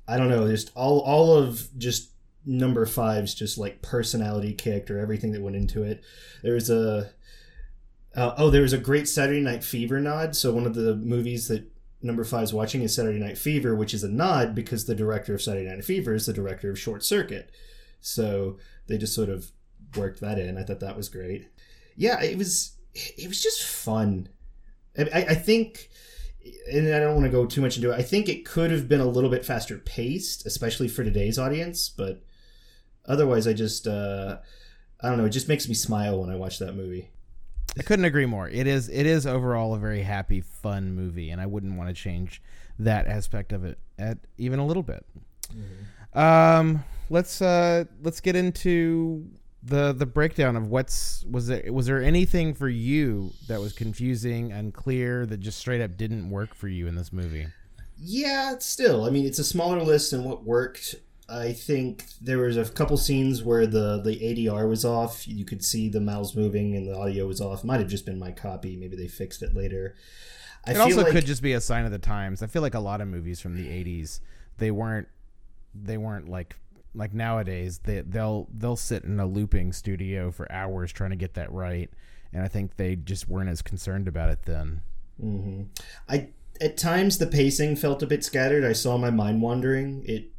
I 0.08 0.17
don't 0.17 0.30
know, 0.30 0.47
just 0.47 0.71
all 0.75 0.99
all 0.99 1.34
of 1.36 1.69
just 1.77 2.12
number 2.45 2.86
five's 2.86 3.34
just 3.34 3.58
like 3.58 3.82
personality, 3.82 4.54
character, 4.54 4.99
everything 4.99 5.32
that 5.32 5.41
went 5.41 5.56
into 5.56 5.84
it. 5.84 6.04
There's 6.43 6.69
a 6.69 7.12
uh, 8.15 8.34
oh, 8.38 8.49
there 8.49 8.63
was 8.63 8.73
a 8.73 8.77
great 8.77 9.08
Saturday 9.08 9.39
Night 9.39 9.63
Fever 9.63 9.99
nod. 9.99 10.36
So 10.36 10.54
one 10.54 10.65
of 10.65 10.75
the 10.75 10.95
movies 10.95 11.47
that 11.47 11.71
number 12.01 12.23
five 12.25 12.43
is 12.43 12.54
watching 12.54 12.82
is 12.82 12.93
Saturday 12.93 13.19
Night 13.19 13.38
Fever, 13.38 13.75
which 13.75 13.93
is 13.93 14.04
a 14.04 14.10
nod 14.10 14.54
because 14.54 14.86
the 14.86 14.95
director 14.95 15.34
of 15.34 15.41
Saturday 15.41 15.69
Night 15.69 15.86
Fever 15.86 16.13
is 16.13 16.25
the 16.25 16.34
director 16.34 16.69
of 16.69 16.80
Short 16.80 17.06
Circuit. 17.06 17.51
So 18.01 18.58
they 18.88 18.97
just 18.97 19.15
sort 19.15 19.30
of 19.30 19.51
worked 19.95 20.21
that 20.21 20.39
in. 20.39 20.58
I 20.58 20.63
thought 20.63 20.80
that 20.80 20.97
was 20.97 21.10
great. 21.10 21.49
Yeah, 21.95 22.21
it 22.21 22.38
was 22.38 22.73
it 22.93 23.27
was 23.27 23.41
just 23.41 23.63
fun. 23.63 24.30
I, 24.97 25.25
I 25.30 25.36
think 25.36 25.89
and 26.71 26.93
I 26.93 26.99
don't 26.99 27.13
want 27.13 27.25
to 27.25 27.32
go 27.32 27.45
too 27.45 27.62
much 27.62 27.77
into 27.77 27.91
it. 27.91 27.95
I 27.95 28.01
think 28.01 28.27
it 28.27 28.45
could 28.45 28.71
have 28.71 28.88
been 28.88 29.01
a 29.01 29.06
little 29.06 29.30
bit 29.30 29.45
faster 29.45 29.77
paced, 29.77 30.45
especially 30.45 30.88
for 30.88 31.04
today's 31.04 31.38
audience. 31.38 31.89
But 31.89 32.23
otherwise, 33.06 33.47
I 33.47 33.54
just 33.54 33.88
uh, 33.88 34.38
I 35.01 35.10
don't 35.10 35.17
know. 35.17 35.25
It 35.25 35.32
just 35.32 35.47
makes 35.47 35.67
me 35.67 35.73
smile 35.73 36.21
when 36.21 36.30
I 36.30 36.36
watch 36.36 36.60
that 36.60 36.75
movie. 36.75 37.12
I 37.80 37.84
couldn't 37.84 38.06
agree 38.06 38.25
more. 38.25 38.49
It 38.49 38.67
is 38.67 38.89
it 38.89 39.06
is 39.06 39.25
overall 39.25 39.73
a 39.73 39.80
very 39.80 40.04
happy, 40.04 40.41
fun 40.41 40.93
movie, 40.93 41.30
and 41.30 41.39
I 41.39 41.45
wouldn't 41.45 41.77
want 41.77 41.89
to 41.89 41.93
change 41.93 42.41
that 42.80 43.08
aspect 43.08 43.54
of 43.54 43.63
it 43.63 43.77
at 43.99 44.17
even 44.38 44.60
a 44.60 44.65
little 44.65 44.84
bit. 44.84 45.06
Mm-hmm. 45.54 46.17
Um, 46.17 46.84
let's 47.10 47.41
uh, 47.41 47.86
let's 48.01 48.19
get 48.19 48.36
into 48.36 49.25
the 49.63 49.93
the 49.93 50.06
breakdown 50.06 50.56
of 50.56 50.67
what's 50.67 51.24
was 51.30 51.47
there 51.47 51.71
was 51.71 51.86
there 51.86 52.02
anything 52.02 52.54
for 52.54 52.69
you 52.69 53.32
that 53.47 53.60
was 53.60 53.74
confusing, 53.74 54.52
unclear, 54.52 55.26
that 55.26 55.39
just 55.39 55.60
straight 55.60 55.82
up 55.82 55.97
didn't 55.97 56.30
work 56.30 56.54
for 56.56 56.67
you 56.67 56.88
in 56.88 56.95
this 56.95 57.13
movie? 57.13 57.47
Yeah, 57.97 58.58
still. 58.60 59.06
I 59.06 59.10
mean, 59.10 59.26
it's 59.26 59.39
a 59.39 59.43
smaller 59.43 59.82
list 59.84 60.12
than 60.12 60.24
what 60.24 60.43
worked. 60.43 60.95
I 61.30 61.54
think 61.54 62.06
there 62.19 62.39
was 62.39 62.58
a 62.58 62.65
couple 62.65 62.97
scenes 62.97 63.43
where 63.43 63.67
the 63.67 64.02
the 64.02 64.19
ADR 64.19 64.67
was 64.67 64.84
off. 64.84 65.28
You 65.28 65.45
could 65.45 65.63
see 65.63 65.89
the 65.89 66.02
mouths 66.02 66.36
moving 66.36 66.76
and 66.76 66.88
the 66.88 66.97
audio 66.97 67.28
was 67.28 67.39
off. 67.39 67.63
Might 67.63 67.80
have 67.80 67.89
just 67.89 68.06
been 68.06 68.19
my 68.19 68.32
copy. 68.32 68.76
Maybe 68.76 68.97
they 68.97 69.08
fixed 69.08 69.41
it 69.43 69.54
later. 69.54 69.95
I 70.65 70.71
it 70.71 70.78
also 70.78 71.04
like... 71.04 71.12
could 71.12 71.26
just 71.26 71.41
be 71.41 71.54
a 71.54 71.62
sign 71.62 71.86
of 71.86 71.91
the 71.91 72.00
times. 72.00 72.43
I 72.43 72.47
feel 72.47 72.62
like 72.62 72.74
a 72.74 72.80
lot 72.80 73.02
of 73.02 73.08
movies 73.08 73.39
from 73.39 73.56
the 73.56 73.67
'80s 73.67 74.19
they 74.58 74.71
weren't 74.71 75.08
they 75.74 75.97
weren't 75.97 76.30
like 76.30 76.56
like 76.93 77.13
nowadays 77.13 77.80
they 77.84 78.01
they'll 78.01 78.47
they'll 78.54 78.75
sit 78.75 79.04
in 79.04 79.19
a 79.19 79.25
looping 79.25 79.71
studio 79.71 80.32
for 80.32 80.51
hours 80.51 80.91
trying 80.91 81.12
to 81.12 81.15
get 81.15 81.36
that 81.36 81.51
right 81.51 81.89
and 82.34 82.43
i 82.43 82.47
think 82.47 82.75
they 82.75 82.95
just 82.95 83.30
weren't 83.30 83.49
as 83.49 83.62
concerned 83.62 84.08
about 84.08 84.30
it 84.30 84.43
then. 84.43 84.82
Mm-hmm. 85.21 85.63
i 86.10 86.30
at 86.62 86.77
times 86.77 87.17
the 87.17 87.25
pacing 87.27 87.75
felt 87.75 88.04
a 88.04 88.08
bit 88.08 88.23
scattered. 88.23 88.63
I 88.63 88.73
saw 88.73 88.95
my 88.95 89.10
mind 89.10 89.41
wandering. 89.41 90.04
It 90.06 90.30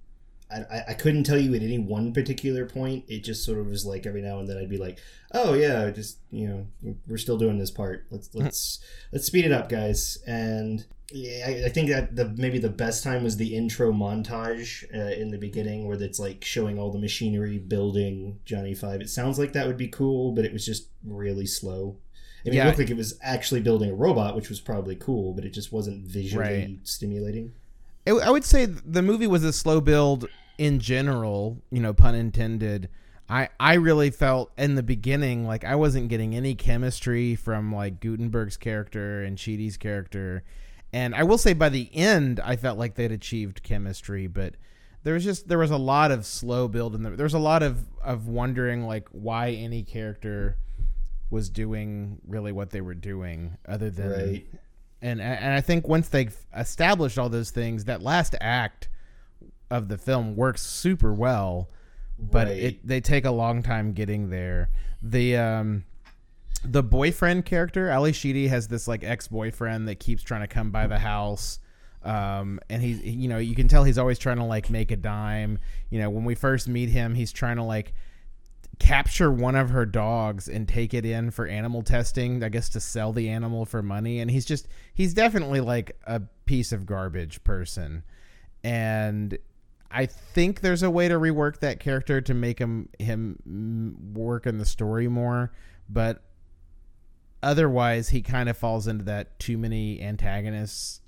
I, 0.70 0.84
I 0.88 0.94
couldn't 0.94 1.24
tell 1.24 1.38
you 1.38 1.54
at 1.54 1.62
any 1.62 1.78
one 1.78 2.12
particular 2.12 2.66
point. 2.66 3.04
It 3.08 3.24
just 3.24 3.44
sort 3.44 3.58
of 3.58 3.66
was 3.66 3.84
like 3.86 4.06
every 4.06 4.22
now 4.22 4.38
and 4.38 4.48
then 4.48 4.58
I'd 4.58 4.68
be 4.68 4.78
like, 4.78 4.98
"Oh 5.32 5.54
yeah, 5.54 5.90
just 5.90 6.18
you 6.30 6.48
know, 6.48 6.94
we're 7.06 7.18
still 7.18 7.38
doing 7.38 7.58
this 7.58 7.70
part. 7.70 8.06
Let's 8.10 8.34
let's 8.34 8.80
let's 9.12 9.26
speed 9.26 9.44
it 9.44 9.52
up, 9.52 9.68
guys." 9.68 10.18
And 10.26 10.84
yeah, 11.10 11.46
I, 11.46 11.66
I, 11.66 11.68
think 11.68 11.90
that 11.90 12.16
the 12.16 12.28
maybe 12.36 12.58
the 12.58 12.70
best 12.70 13.04
time 13.04 13.24
was 13.24 13.36
the 13.36 13.54
intro 13.54 13.92
montage 13.92 14.84
uh, 14.94 15.12
in 15.20 15.30
the 15.30 15.38
beginning, 15.38 15.86
where 15.86 16.00
it's 16.00 16.18
like 16.18 16.44
showing 16.44 16.78
all 16.78 16.90
the 16.90 16.98
machinery 16.98 17.58
building 17.58 18.38
Johnny 18.44 18.74
Five. 18.74 19.00
It 19.00 19.10
sounds 19.10 19.38
like 19.38 19.52
that 19.52 19.66
would 19.66 19.76
be 19.76 19.88
cool, 19.88 20.32
but 20.32 20.44
it 20.44 20.52
was 20.52 20.64
just 20.64 20.88
really 21.04 21.46
slow. 21.46 21.96
I 22.44 22.48
mean, 22.48 22.56
yeah. 22.56 22.64
it 22.64 22.66
looked 22.66 22.78
like 22.80 22.90
it 22.90 22.96
was 22.96 23.18
actually 23.22 23.60
building 23.60 23.90
a 23.90 23.94
robot, 23.94 24.34
which 24.34 24.48
was 24.48 24.60
probably 24.60 24.96
cool, 24.96 25.32
but 25.32 25.44
it 25.44 25.50
just 25.50 25.72
wasn't 25.72 26.06
visually 26.08 26.44
right. 26.44 26.78
stimulating. 26.82 27.52
I 28.06 28.30
would 28.30 28.44
say 28.44 28.66
the 28.66 29.02
movie 29.02 29.28
was 29.28 29.44
a 29.44 29.52
slow 29.52 29.80
build 29.80 30.28
in 30.58 30.80
general. 30.80 31.62
You 31.70 31.80
know, 31.80 31.92
pun 31.92 32.14
intended. 32.14 32.88
I, 33.28 33.48
I 33.58 33.74
really 33.74 34.10
felt 34.10 34.52
in 34.58 34.74
the 34.74 34.82
beginning 34.82 35.46
like 35.46 35.64
I 35.64 35.76
wasn't 35.76 36.08
getting 36.08 36.34
any 36.34 36.54
chemistry 36.54 37.34
from 37.34 37.74
like 37.74 38.00
Guttenberg's 38.00 38.56
character 38.58 39.22
and 39.22 39.40
Sheedy's 39.40 39.76
character 39.76 40.42
and 40.92 41.14
I 41.14 41.22
will 41.22 41.38
say 41.38 41.54
by 41.54 41.70
the 41.70 41.88
end, 41.94 42.38
I 42.40 42.56
felt 42.56 42.78
like 42.78 42.94
they'd 42.94 43.12
achieved 43.12 43.62
chemistry, 43.62 44.26
but 44.26 44.54
there 45.04 45.14
was 45.14 45.24
just 45.24 45.48
there 45.48 45.58
was 45.58 45.70
a 45.70 45.78
lot 45.78 46.10
of 46.10 46.26
slow 46.26 46.68
build 46.68 46.94
and 46.94 47.04
there 47.04 47.24
was 47.24 47.34
a 47.34 47.38
lot 47.38 47.62
of 47.62 47.86
of 48.02 48.28
wondering 48.28 48.86
like 48.86 49.08
why 49.10 49.50
any 49.50 49.82
character 49.82 50.58
was 51.30 51.48
doing 51.48 52.20
really 52.26 52.52
what 52.52 52.70
they 52.70 52.82
were 52.82 52.94
doing 52.94 53.56
other 53.66 53.90
than 53.90 54.10
right. 54.10 54.46
and 55.00 55.20
and 55.20 55.54
I 55.54 55.62
think 55.62 55.88
once 55.88 56.08
they 56.08 56.28
established 56.56 57.18
all 57.18 57.30
those 57.30 57.50
things, 57.50 57.86
that 57.86 58.02
last 58.02 58.34
act 58.40 58.88
of 59.72 59.88
the 59.88 59.98
film 59.98 60.37
works 60.37 60.62
super 60.62 61.12
well, 61.12 61.70
but 62.18 62.46
right. 62.46 62.56
it 62.56 62.87
they 62.87 63.00
take 63.00 63.24
a 63.24 63.30
long 63.30 63.62
time 63.62 63.92
getting 63.94 64.30
there. 64.30 64.70
The 65.02 65.37
um 65.37 65.85
the 66.64 66.82
boyfriend 66.82 67.44
character, 67.44 67.88
Ally 67.88 68.12
Sheedy, 68.12 68.48
has 68.48 68.68
this 68.68 68.87
like 68.87 69.02
ex 69.02 69.28
boyfriend 69.28 69.88
that 69.88 69.98
keeps 69.98 70.22
trying 70.22 70.42
to 70.42 70.46
come 70.46 70.70
by 70.70 70.87
the 70.87 70.98
house. 70.98 71.58
Um, 72.04 72.61
and 72.68 72.82
he's, 72.82 73.00
you 73.02 73.28
know, 73.28 73.38
you 73.38 73.54
can 73.54 73.68
tell 73.68 73.85
he's 73.85 73.98
always 73.98 74.18
trying 74.18 74.38
to 74.38 74.44
like 74.44 74.70
make 74.70 74.90
a 74.90 74.96
dime. 74.96 75.58
You 75.90 76.00
know, 76.00 76.11
when 76.11 76.24
we 76.24 76.35
first 76.35 76.68
meet 76.68 76.88
him, 76.88 77.14
he's 77.14 77.32
trying 77.32 77.56
to 77.56 77.62
like 77.62 77.94
capture 78.78 79.30
one 79.30 79.54
of 79.54 79.70
her 79.70 79.87
dogs 79.87 80.48
and 80.48 80.68
take 80.68 80.94
it 80.94 81.04
in 81.04 81.30
for 81.30 81.46
animal 81.46 81.82
testing, 81.82 82.42
I 82.42 82.48
guess 82.48 82.68
to 82.70 82.80
sell 82.80 83.12
the 83.12 83.28
animal 83.28 83.64
for 83.64 83.82
money. 83.82 84.20
And 84.20 84.30
he's 84.30 84.44
just, 84.44 84.68
he's 84.94 85.14
definitely 85.14 85.61
like 85.61 85.96
a 86.06 86.20
piece 86.44 86.72
of 86.72 86.87
garbage 86.87 87.42
person. 87.44 88.02
And 88.64 89.38
I 89.92 90.07
think 90.07 90.61
there's 90.61 90.83
a 90.83 90.90
way 90.90 91.09
to 91.09 91.14
rework 91.14 91.61
that 91.61 91.81
character 91.81 92.20
to 92.20 92.35
make 92.35 92.59
him 92.59 92.88
him 92.98 94.12
work 94.14 94.46
in 94.46 94.59
the 94.59 94.64
story 94.64 95.09
more, 95.09 95.52
but 95.88 96.22
otherwise 97.42 98.09
he 98.11 98.22
kind 98.22 98.48
of 98.48 98.57
falls 98.57 98.87
into 98.87 99.05
that 99.05 99.38
too 99.38 99.59
many 99.59 100.00
antagonists 100.00 101.00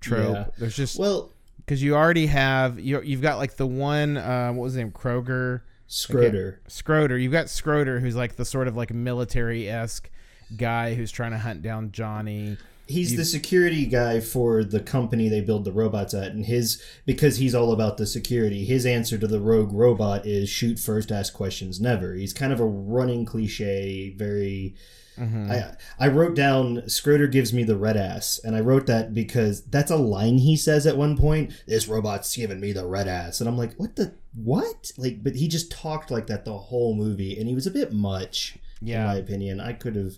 trope. 0.00 0.34
Yeah. 0.34 0.46
There's 0.58 0.76
just 0.76 0.98
well 0.98 1.30
because 1.58 1.82
you 1.82 1.94
already 1.94 2.26
have 2.26 2.80
you 2.80 3.00
you've 3.02 3.22
got 3.22 3.38
like 3.38 3.56
the 3.56 3.66
one 3.66 4.16
uh, 4.16 4.52
what 4.52 4.64
was 4.64 4.72
his 4.74 4.78
name 4.78 4.92
Kroger 4.92 5.62
Skroeder 5.88 6.58
Skroeder. 6.68 7.20
You've 7.20 7.32
got 7.32 7.46
Skroeder 7.46 8.00
who's 8.00 8.16
like 8.16 8.36
the 8.36 8.44
sort 8.44 8.68
of 8.68 8.76
like 8.76 8.92
military 8.92 9.68
esque 9.68 10.10
guy 10.56 10.94
who's 10.94 11.10
trying 11.10 11.32
to 11.32 11.38
hunt 11.38 11.62
down 11.62 11.92
Johnny. 11.92 12.56
He's 12.86 13.16
the 13.16 13.24
security 13.24 13.86
guy 13.86 14.20
for 14.20 14.64
the 14.64 14.80
company 14.80 15.28
they 15.28 15.40
build 15.40 15.64
the 15.64 15.72
robots 15.72 16.14
at, 16.14 16.32
and 16.32 16.44
his 16.44 16.82
because 17.06 17.36
he's 17.36 17.54
all 17.54 17.72
about 17.72 17.96
the 17.96 18.06
security. 18.06 18.64
His 18.64 18.84
answer 18.84 19.16
to 19.18 19.26
the 19.26 19.40
rogue 19.40 19.72
robot 19.72 20.26
is 20.26 20.48
shoot 20.48 20.78
first, 20.78 21.10
ask 21.10 21.32
questions 21.32 21.80
never. 21.80 22.14
He's 22.14 22.32
kind 22.32 22.52
of 22.52 22.60
a 22.60 22.66
running 22.66 23.24
cliche, 23.24 24.10
very 24.10 24.74
Mm-hmm. 25.18 25.52
I 25.52 25.74
I 25.98 26.08
wrote 26.08 26.34
down 26.34 26.82
Skroeder 26.86 27.30
gives 27.30 27.52
me 27.52 27.64
the 27.64 27.76
red 27.76 27.96
ass, 27.96 28.40
and 28.42 28.56
I 28.56 28.60
wrote 28.60 28.86
that 28.86 29.12
because 29.12 29.62
that's 29.64 29.90
a 29.90 29.96
line 29.96 30.38
he 30.38 30.56
says 30.56 30.86
at 30.86 30.96
one 30.96 31.16
point. 31.18 31.52
This 31.66 31.86
robot's 31.86 32.34
giving 32.34 32.60
me 32.60 32.72
the 32.72 32.86
red 32.86 33.08
ass, 33.08 33.40
and 33.40 33.48
I'm 33.48 33.58
like, 33.58 33.74
what 33.74 33.96
the 33.96 34.14
what? 34.34 34.92
Like, 34.96 35.22
but 35.22 35.36
he 35.36 35.48
just 35.48 35.70
talked 35.70 36.10
like 36.10 36.28
that 36.28 36.44
the 36.44 36.56
whole 36.56 36.94
movie, 36.94 37.38
and 37.38 37.46
he 37.46 37.54
was 37.54 37.66
a 37.66 37.70
bit 37.70 37.92
much. 37.92 38.56
Yeah. 38.82 39.02
in 39.02 39.06
my 39.06 39.14
opinion, 39.16 39.60
I 39.60 39.72
could 39.72 39.96
have. 39.96 40.14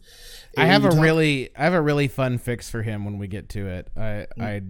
I 0.57 0.67
have 0.67 0.85
a 0.85 0.91
talk- 0.91 1.01
really, 1.01 1.51
I 1.57 1.65
have 1.65 1.75
a 1.75 1.83
really 1.83 2.09
fun 2.09 2.39
fix 2.39 2.71
for 2.71 2.83
him 2.83 3.05
when 3.05 3.19
we 3.19 3.29
get 3.29 3.49
to 3.51 3.67
it. 3.67 3.89
I, 3.97 4.27
mm. 4.39 4.43
I, 4.43 4.63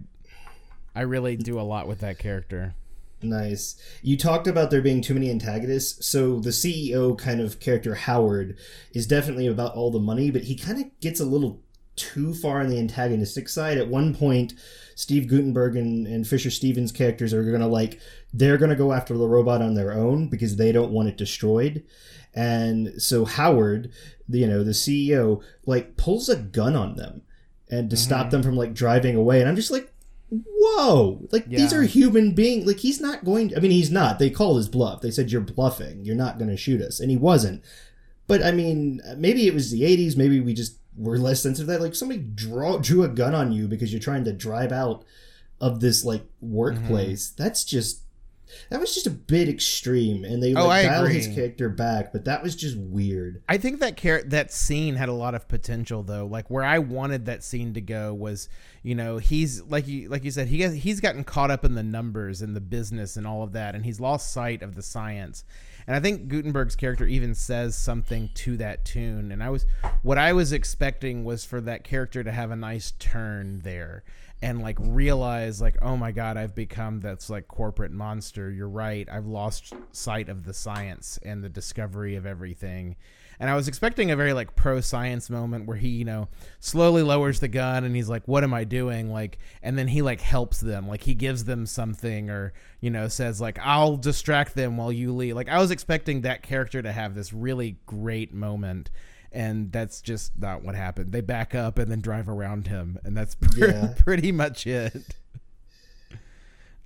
I 0.94 1.02
really 1.02 1.36
do 1.36 1.58
a 1.58 1.62
lot 1.62 1.86
with 1.86 2.00
that 2.00 2.18
character. 2.18 2.74
Nice. 3.22 3.76
You 4.02 4.16
talked 4.16 4.46
about 4.46 4.70
there 4.70 4.82
being 4.82 5.00
too 5.00 5.14
many 5.14 5.30
antagonists. 5.30 6.06
So 6.06 6.40
the 6.40 6.50
CEO 6.50 7.16
kind 7.16 7.40
of 7.40 7.58
character, 7.58 7.94
Howard, 7.94 8.58
is 8.92 9.06
definitely 9.06 9.46
about 9.46 9.74
all 9.74 9.90
the 9.90 9.98
money, 9.98 10.30
but 10.30 10.44
he 10.44 10.56
kind 10.56 10.78
of 10.78 11.00
gets 11.00 11.20
a 11.20 11.24
little 11.24 11.62
too 11.96 12.34
far 12.34 12.60
on 12.60 12.68
the 12.68 12.78
antagonistic 12.78 13.48
side. 13.48 13.78
At 13.78 13.88
one 13.88 14.14
point, 14.14 14.54
Steve 14.94 15.28
Guttenberg 15.28 15.76
and, 15.76 16.06
and 16.06 16.26
Fisher 16.26 16.50
Stevens 16.50 16.92
characters 16.92 17.32
are 17.32 17.44
to 17.44 17.66
like, 17.66 18.00
they're 18.32 18.58
going 18.58 18.70
to 18.70 18.76
go 18.76 18.92
after 18.92 19.16
the 19.16 19.28
robot 19.28 19.62
on 19.62 19.74
their 19.74 19.92
own 19.92 20.28
because 20.28 20.56
they 20.56 20.72
don't 20.72 20.92
want 20.92 21.08
it 21.08 21.16
destroyed. 21.16 21.84
And 22.34 23.00
so 23.00 23.24
Howard, 23.24 23.92
you 24.28 24.46
know, 24.46 24.64
the 24.64 24.72
CEO, 24.72 25.42
like 25.66 25.96
pulls 25.96 26.28
a 26.28 26.36
gun 26.36 26.74
on 26.74 26.96
them 26.96 27.22
and 27.70 27.90
to 27.90 27.96
mm-hmm. 27.96 28.02
stop 28.02 28.30
them 28.30 28.42
from 28.42 28.56
like 28.56 28.74
driving 28.74 29.16
away. 29.16 29.40
And 29.40 29.48
I'm 29.48 29.56
just 29.56 29.70
like, 29.70 29.92
whoa. 30.30 31.26
Like 31.30 31.44
yeah. 31.48 31.58
these 31.58 31.72
are 31.72 31.82
human 31.82 32.34
beings 32.34 32.66
like 32.66 32.78
he's 32.78 33.00
not 33.00 33.24
going 33.24 33.50
to, 33.50 33.56
i 33.56 33.60
mean 33.60 33.70
he's 33.70 33.90
not. 33.90 34.18
They 34.18 34.30
called 34.30 34.56
his 34.56 34.68
bluff. 34.68 35.00
They 35.00 35.10
said 35.10 35.30
you're 35.30 35.40
bluffing. 35.40 36.04
You're 36.04 36.16
not 36.16 36.38
going 36.38 36.50
to 36.50 36.56
shoot 36.56 36.80
us. 36.80 37.00
And 37.00 37.10
he 37.10 37.16
wasn't. 37.16 37.62
But 38.26 38.42
i 38.42 38.50
mean 38.50 39.00
maybe 39.16 39.46
it 39.46 39.54
was 39.54 39.70
the 39.70 39.82
80s 39.82 40.16
maybe 40.16 40.40
we 40.40 40.54
just 40.54 40.78
were 40.96 41.18
less 41.18 41.42
sensitive 41.42 41.66
to 41.68 41.72
that. 41.72 41.82
Like 41.82 41.94
somebody 41.94 42.20
draw, 42.20 42.78
drew 42.78 43.02
a 43.02 43.08
gun 43.08 43.34
on 43.34 43.52
you 43.52 43.68
because 43.68 43.92
you're 43.92 44.00
trying 44.00 44.24
to 44.24 44.32
drive 44.32 44.72
out 44.72 45.04
of 45.60 45.80
this 45.80 46.04
like 46.04 46.24
workplace. 46.40 47.30
Mm-hmm. 47.30 47.42
that's 47.42 47.64
just 47.64 48.03
that 48.70 48.80
was 48.80 48.94
just 48.94 49.06
a 49.06 49.10
bit 49.10 49.48
extreme, 49.48 50.24
and 50.24 50.42
they 50.42 50.54
oh, 50.54 50.66
like, 50.66 50.86
dial 50.86 51.06
his 51.06 51.26
character 51.28 51.68
back, 51.68 52.12
but 52.12 52.24
that 52.24 52.42
was 52.42 52.54
just 52.56 52.76
weird. 52.76 53.42
I 53.48 53.58
think 53.58 53.80
that 53.80 53.96
char- 53.96 54.22
that 54.24 54.52
scene 54.52 54.96
had 54.96 55.08
a 55.08 55.12
lot 55.12 55.34
of 55.34 55.48
potential, 55.48 56.02
though. 56.02 56.26
Like 56.26 56.50
where 56.50 56.64
I 56.64 56.78
wanted 56.78 57.26
that 57.26 57.42
scene 57.42 57.74
to 57.74 57.80
go 57.80 58.14
was, 58.14 58.48
you 58.82 58.94
know, 58.94 59.18
he's 59.18 59.62
like 59.62 59.86
you 59.86 60.08
like 60.08 60.24
you 60.24 60.30
said, 60.30 60.48
he 60.48 60.60
has, 60.62 60.74
he's 60.74 61.00
gotten 61.00 61.24
caught 61.24 61.50
up 61.50 61.64
in 61.64 61.74
the 61.74 61.82
numbers 61.82 62.42
and 62.42 62.54
the 62.54 62.60
business 62.60 63.16
and 63.16 63.26
all 63.26 63.42
of 63.42 63.52
that, 63.52 63.74
and 63.74 63.84
he's 63.84 64.00
lost 64.00 64.32
sight 64.32 64.62
of 64.62 64.74
the 64.74 64.82
science. 64.82 65.44
And 65.86 65.94
I 65.94 66.00
think 66.00 66.28
Guttenberg's 66.28 66.76
character 66.76 67.06
even 67.06 67.34
says 67.34 67.76
something 67.76 68.30
to 68.34 68.56
that 68.56 68.84
tune. 68.84 69.30
And 69.32 69.42
I 69.42 69.50
was 69.50 69.66
what 70.02 70.18
I 70.18 70.32
was 70.32 70.52
expecting 70.52 71.24
was 71.24 71.44
for 71.44 71.60
that 71.62 71.84
character 71.84 72.24
to 72.24 72.32
have 72.32 72.50
a 72.50 72.56
nice 72.56 72.92
turn 72.92 73.60
there 73.60 74.04
and 74.44 74.60
like 74.60 74.76
realize 74.78 75.58
like 75.58 75.78
oh 75.80 75.96
my 75.96 76.12
god 76.12 76.36
i've 76.36 76.54
become 76.54 77.00
that's 77.00 77.30
like 77.30 77.48
corporate 77.48 77.92
monster. 77.92 78.50
You're 78.50 78.68
right. 78.68 79.08
I've 79.10 79.24
lost 79.24 79.72
sight 79.90 80.28
of 80.28 80.44
the 80.44 80.52
science 80.52 81.18
and 81.24 81.42
the 81.42 81.48
discovery 81.48 82.14
of 82.16 82.26
everything. 82.26 82.96
And 83.40 83.48
i 83.48 83.54
was 83.54 83.68
expecting 83.68 84.10
a 84.10 84.16
very 84.16 84.34
like 84.34 84.54
pro 84.54 84.82
science 84.82 85.30
moment 85.30 85.66
where 85.66 85.78
he 85.78 85.88
you 85.88 86.04
know 86.04 86.28
slowly 86.60 87.02
lowers 87.02 87.40
the 87.40 87.48
gun 87.48 87.84
and 87.84 87.96
he's 87.96 88.10
like 88.10 88.28
what 88.28 88.44
am 88.44 88.52
i 88.52 88.64
doing? 88.64 89.10
Like 89.10 89.38
and 89.62 89.78
then 89.78 89.88
he 89.88 90.02
like 90.02 90.20
helps 90.20 90.60
them. 90.60 90.86
Like 90.86 91.04
he 91.04 91.14
gives 91.14 91.44
them 91.44 91.64
something 91.64 92.28
or 92.28 92.52
you 92.80 92.90
know 92.90 93.08
says 93.08 93.40
like 93.40 93.58
i'll 93.62 93.96
distract 93.96 94.54
them 94.54 94.76
while 94.76 94.92
you 94.92 95.14
leave. 95.14 95.36
Like 95.36 95.48
i 95.48 95.58
was 95.58 95.70
expecting 95.70 96.20
that 96.20 96.42
character 96.42 96.82
to 96.82 96.92
have 96.92 97.14
this 97.14 97.32
really 97.32 97.78
great 97.86 98.34
moment 98.34 98.90
and 99.34 99.72
that's 99.72 100.00
just 100.00 100.38
not 100.38 100.62
what 100.62 100.74
happened. 100.74 101.12
They 101.12 101.20
back 101.20 101.54
up 101.54 101.78
and 101.78 101.90
then 101.90 102.00
drive 102.00 102.28
around 102.28 102.68
him, 102.68 102.98
and 103.04 103.16
that's 103.16 103.36
yeah. 103.56 103.92
pretty 103.98 104.32
much 104.32 104.66
it. 104.66 105.16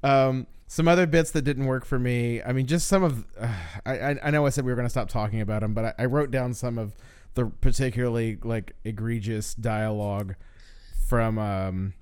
Um, 0.03 0.47
some 0.67 0.89
other 0.89 1.07
bits 1.07 1.31
that 1.33 1.43
didn't 1.43 1.67
work 1.67 1.85
for 1.85 1.99
me. 1.99 2.43
I 2.43 2.53
mean, 2.53 2.67
just 2.67 2.89
some 2.89 3.03
of. 3.03 3.27
Uh, 3.39 3.53
I 3.85 4.17
I 4.23 4.31
know 4.31 4.47
I 4.47 4.49
said 4.49 4.65
we 4.65 4.73
were 4.73 4.77
going 4.77 4.87
to 4.87 4.91
stop 4.91 5.09
talking 5.09 5.41
about 5.41 5.61
them, 5.61 5.75
but 5.75 5.85
I, 5.85 6.03
I, 6.03 6.05
wrote 6.07 6.31
down 6.31 6.55
some 6.55 6.79
of 6.79 6.95
the 7.35 7.47
particularly 7.47 8.39
like 8.43 8.75
egregious 8.85 9.55
dialogue 9.55 10.35
from 11.07 11.39
um, 11.39 11.95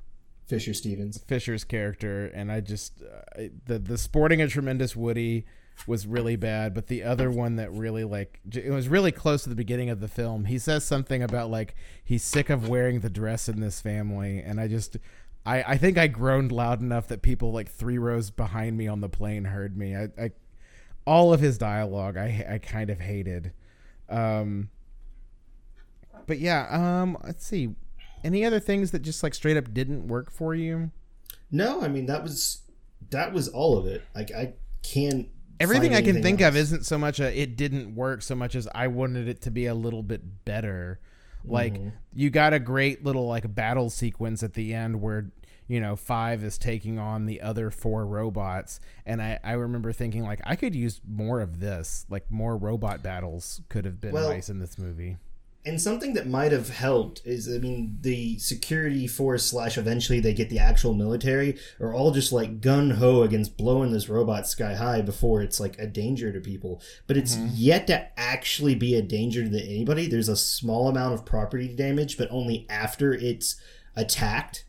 Fisher 0.47 0.75
Stevens, 0.75 1.19
Fisher's 1.19 1.65
character, 1.65 2.27
and 2.27 2.53
I 2.53 2.61
just 2.61 3.03
uh, 3.03 3.45
the 3.67 3.79
the 3.79 3.99
sporting 3.99 4.41
a 4.41 4.49
tremendous 4.49 4.95
Woody 4.95 5.47
was 5.87 6.07
really 6.07 6.37
bad, 6.37 6.75
but 6.75 6.87
the 6.87 7.03
other 7.03 7.31
one 7.31 7.57
that 7.57 7.71
really 7.73 8.05
like 8.05 8.41
it 8.53 8.71
was 8.71 8.89
really 8.89 9.13
close 9.13 9.43
to 9.43 9.49
the 9.49 9.55
beginning 9.55 9.91
of 9.91 10.01
the 10.01 10.09
film. 10.09 10.47
He 10.47 10.59
says 10.59 10.85
something 10.85 11.23
about 11.23 11.51
like 11.51 11.75
he's 12.03 12.23
sick 12.23 12.51
of 12.51 12.69
wearing 12.69 13.01
the 13.01 13.11
dress 13.11 13.49
in 13.49 13.61
this 13.61 13.81
family, 13.81 14.39
and 14.39 14.61
I 14.61 14.69
just 14.69 14.97
I 15.45 15.63
I 15.63 15.77
think 15.77 15.99
I 15.99 16.07
groaned 16.07 16.51
loud 16.53 16.81
enough 16.81 17.09
that 17.09 17.23
people 17.23 17.53
like 17.53 17.71
three 17.71 17.99
rows 17.99 18.31
behind 18.31 18.77
me 18.77 18.89
on 18.89 19.01
the 19.01 19.09
plane 19.09 19.45
heard 19.45 19.77
me. 19.77 19.95
I, 19.95 20.09
I 20.19 20.31
all 21.07 21.33
of 21.33 21.41
his 21.41 21.59
dialogue 21.59 22.17
I 22.17 22.47
I 22.49 22.59
kind 22.59 22.91
of 22.91 23.01
hated. 23.01 23.53
Um, 24.09 24.71
but 26.27 26.39
yeah, 26.39 26.67
um, 26.71 27.19
let's 27.23 27.47
see. 27.47 27.75
Any 28.25 28.45
other 28.45 28.61
things 28.61 28.91
that 28.91 29.01
just 29.01 29.23
like 29.23 29.35
straight 29.35 29.57
up 29.57 29.73
didn't 29.73 30.09
work 30.09 30.31
for 30.31 30.55
you? 30.55 30.91
No, 31.51 31.83
I 31.83 31.89
mean 31.89 32.07
that 32.07 32.23
was 32.23 32.63
that 33.11 33.33
was 33.33 33.49
all 33.49 33.79
of 33.79 33.87
it. 33.87 34.03
Like 34.15 34.33
I 34.33 34.55
can't 34.83 35.29
everything 35.61 35.95
I 35.95 36.03
can 36.03 36.23
think 36.23 36.41
else. 36.41 36.51
of 36.51 36.57
isn't 36.57 36.87
so 36.87 36.99
much 36.99 37.21
a 37.21 37.41
it 37.41 37.57
didn't 37.57 37.95
work 37.95 38.23
so 38.23 38.35
much 38.35 38.55
as 38.55 38.69
I 38.75 38.89
wanted 38.89 39.29
it 39.29 39.43
to 39.43 39.51
be 39.51 39.67
a 39.67 39.75
little 39.75 40.03
bit 40.03 40.45
better. 40.45 41.01
Like 41.45 41.75
mm-hmm. 41.75 41.89
you 42.13 42.31
got 42.31 42.53
a 42.53 42.59
great 42.59 43.05
little 43.05 43.27
like 43.27 43.55
battle 43.55 43.91
sequence 43.91 44.43
at 44.43 44.55
the 44.55 44.75
end 44.75 45.01
where 45.01 45.31
you 45.69 45.81
know 45.81 45.97
five 45.97 46.43
is 46.43 46.59
taking 46.59 46.99
on 46.99 47.27
the 47.27 47.41
other 47.41 47.71
four 47.71 48.07
robots 48.07 48.81
and 49.05 49.21
I, 49.21 49.39
I 49.43 49.53
remember 49.53 49.93
thinking 49.93 50.23
like 50.23 50.41
i 50.45 50.55
could 50.55 50.75
use 50.75 51.01
more 51.07 51.41
of 51.41 51.61
this 51.61 52.07
like 52.09 52.31
more 52.31 52.57
robot 52.57 53.03
battles 53.03 53.61
could 53.69 53.85
have 53.85 54.01
been 54.01 54.13
well, 54.13 54.31
nice 54.31 54.49
in 54.49 54.59
this 54.59 54.79
movie 54.79 55.17
and 55.67 55.81
something 55.81 56.15
that 56.15 56.27
might 56.27 56.53
have 56.53 56.71
helped 56.71 57.21
is 57.25 57.49
i 57.53 57.59
mean 57.59 57.99
the 58.01 58.39
security 58.39 59.07
force 59.07 59.45
slash 59.45 59.77
eventually 59.77 60.21
they 60.21 60.33
get 60.33 60.49
the 60.49 60.59
actual 60.59 60.95
military 60.95 61.59
are 61.81 61.93
all 61.93 62.11
just 62.11 62.33
like 62.33 62.61
gun-ho 62.61 63.23
against 63.23 63.57
blowing 63.57 63.93
this 63.93 64.09
robot 64.09 64.47
sky 64.47 64.75
high 64.75 65.03
before 65.03 65.43
it's 65.43 65.61
like 65.61 65.79
a 65.79 65.87
danger 65.87 66.33
to 66.33 66.41
people. 66.41 66.81
But 67.07 67.17
it's 67.17 67.35
mm-hmm. 67.35 67.49
yet 67.55 67.87
to 67.89 68.07
actually 68.19 68.75
be 68.75 68.95
a 68.95 69.03
danger 69.03 69.49
to 69.49 69.63
anybody. 69.63 70.07
There's 70.07 70.29
a 70.29 70.37
small 70.37 70.89
amount 70.89 71.15
of 71.15 71.25
property 71.25 71.75
damage 71.75 72.17
but 72.17 72.31
only 72.31 72.67
after 72.69 73.13
it's 73.13 73.57
attacked 73.95 74.65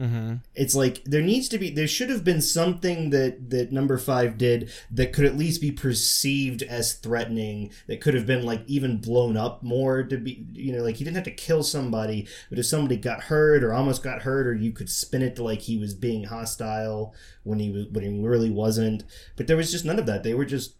Mm-hmm. 0.00 0.36
It's 0.54 0.74
like 0.74 1.04
there 1.04 1.22
needs 1.22 1.48
to 1.50 1.58
be, 1.58 1.70
there 1.70 1.86
should 1.86 2.10
have 2.10 2.24
been 2.24 2.40
something 2.40 3.10
that 3.10 3.50
that 3.50 3.72
number 3.72 3.98
five 3.98 4.38
did 4.38 4.70
that 4.90 5.12
could 5.12 5.24
at 5.24 5.36
least 5.36 5.60
be 5.60 5.70
perceived 5.70 6.62
as 6.62 6.94
threatening. 6.94 7.70
That 7.86 8.00
could 8.00 8.14
have 8.14 8.26
been 8.26 8.44
like 8.44 8.62
even 8.66 8.98
blown 8.98 9.36
up 9.36 9.62
more 9.62 10.02
to 10.02 10.16
be, 10.16 10.46
you 10.52 10.72
know, 10.72 10.82
like 10.82 10.96
he 10.96 11.04
didn't 11.04 11.16
have 11.16 11.24
to 11.24 11.30
kill 11.30 11.62
somebody, 11.62 12.26
but 12.48 12.58
if 12.58 12.66
somebody 12.66 12.96
got 12.96 13.24
hurt 13.24 13.62
or 13.62 13.72
almost 13.72 14.02
got 14.02 14.22
hurt, 14.22 14.46
or 14.46 14.54
you 14.54 14.72
could 14.72 14.90
spin 14.90 15.22
it 15.22 15.36
to 15.36 15.44
like 15.44 15.60
he 15.60 15.78
was 15.78 15.94
being 15.94 16.24
hostile 16.24 17.14
when 17.44 17.58
he 17.58 17.70
was 17.70 17.86
when 17.88 18.04
he 18.04 18.26
really 18.26 18.50
wasn't. 18.50 19.04
But 19.36 19.46
there 19.46 19.56
was 19.56 19.70
just 19.70 19.84
none 19.84 19.98
of 19.98 20.06
that. 20.06 20.22
They 20.22 20.34
were 20.34 20.44
just 20.44 20.74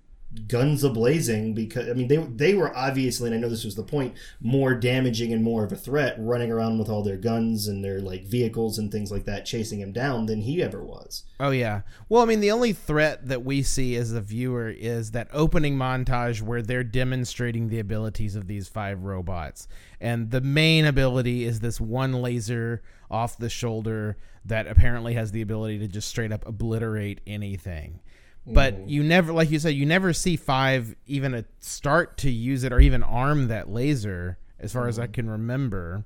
guns 0.48 0.82
ablazing 0.82 1.54
because 1.54 1.90
I 1.90 1.92
mean 1.92 2.08
they 2.08 2.16
they 2.16 2.54
were 2.54 2.74
obviously 2.74 3.28
and 3.28 3.36
I 3.36 3.38
know 3.38 3.50
this 3.50 3.64
was 3.64 3.74
the 3.74 3.82
point 3.82 4.14
more 4.40 4.74
damaging 4.74 5.30
and 5.32 5.44
more 5.44 5.62
of 5.62 5.72
a 5.72 5.76
threat 5.76 6.16
running 6.18 6.50
around 6.50 6.78
with 6.78 6.88
all 6.88 7.02
their 7.02 7.18
guns 7.18 7.68
and 7.68 7.84
their 7.84 8.00
like 8.00 8.24
vehicles 8.24 8.78
and 8.78 8.90
things 8.90 9.12
like 9.12 9.24
that 9.26 9.44
chasing 9.44 9.80
him 9.80 9.92
down 9.92 10.26
than 10.26 10.40
he 10.40 10.62
ever 10.62 10.82
was. 10.82 11.24
Oh 11.38 11.50
yeah. 11.50 11.82
Well, 12.08 12.22
I 12.22 12.24
mean 12.24 12.40
the 12.40 12.50
only 12.50 12.72
threat 12.72 13.28
that 13.28 13.44
we 13.44 13.62
see 13.62 13.94
as 13.96 14.12
a 14.12 14.22
viewer 14.22 14.70
is 14.70 15.10
that 15.10 15.28
opening 15.32 15.76
montage 15.76 16.40
where 16.40 16.62
they're 16.62 16.84
demonstrating 16.84 17.68
the 17.68 17.78
abilities 17.78 18.34
of 18.34 18.46
these 18.46 18.68
five 18.68 19.04
robots. 19.04 19.68
And 20.00 20.30
the 20.30 20.40
main 20.40 20.86
ability 20.86 21.44
is 21.44 21.60
this 21.60 21.80
one 21.80 22.12
laser 22.14 22.82
off 23.10 23.36
the 23.36 23.50
shoulder 23.50 24.16
that 24.44 24.66
apparently 24.66 25.12
has 25.14 25.32
the 25.32 25.42
ability 25.42 25.78
to 25.78 25.88
just 25.88 26.08
straight 26.08 26.32
up 26.32 26.46
obliterate 26.46 27.20
anything 27.26 28.00
but 28.46 28.74
mm. 28.74 28.90
you 28.90 29.02
never 29.02 29.32
like 29.32 29.50
you 29.50 29.58
said 29.58 29.70
you 29.70 29.86
never 29.86 30.12
see 30.12 30.36
five 30.36 30.94
even 31.06 31.34
a 31.34 31.44
start 31.60 32.16
to 32.18 32.30
use 32.30 32.64
it 32.64 32.72
or 32.72 32.80
even 32.80 33.02
arm 33.02 33.48
that 33.48 33.68
laser 33.68 34.38
as 34.58 34.72
far 34.72 34.86
mm. 34.86 34.88
as 34.88 34.98
i 34.98 35.06
mm. 35.06 35.12
can 35.12 35.30
remember 35.30 36.04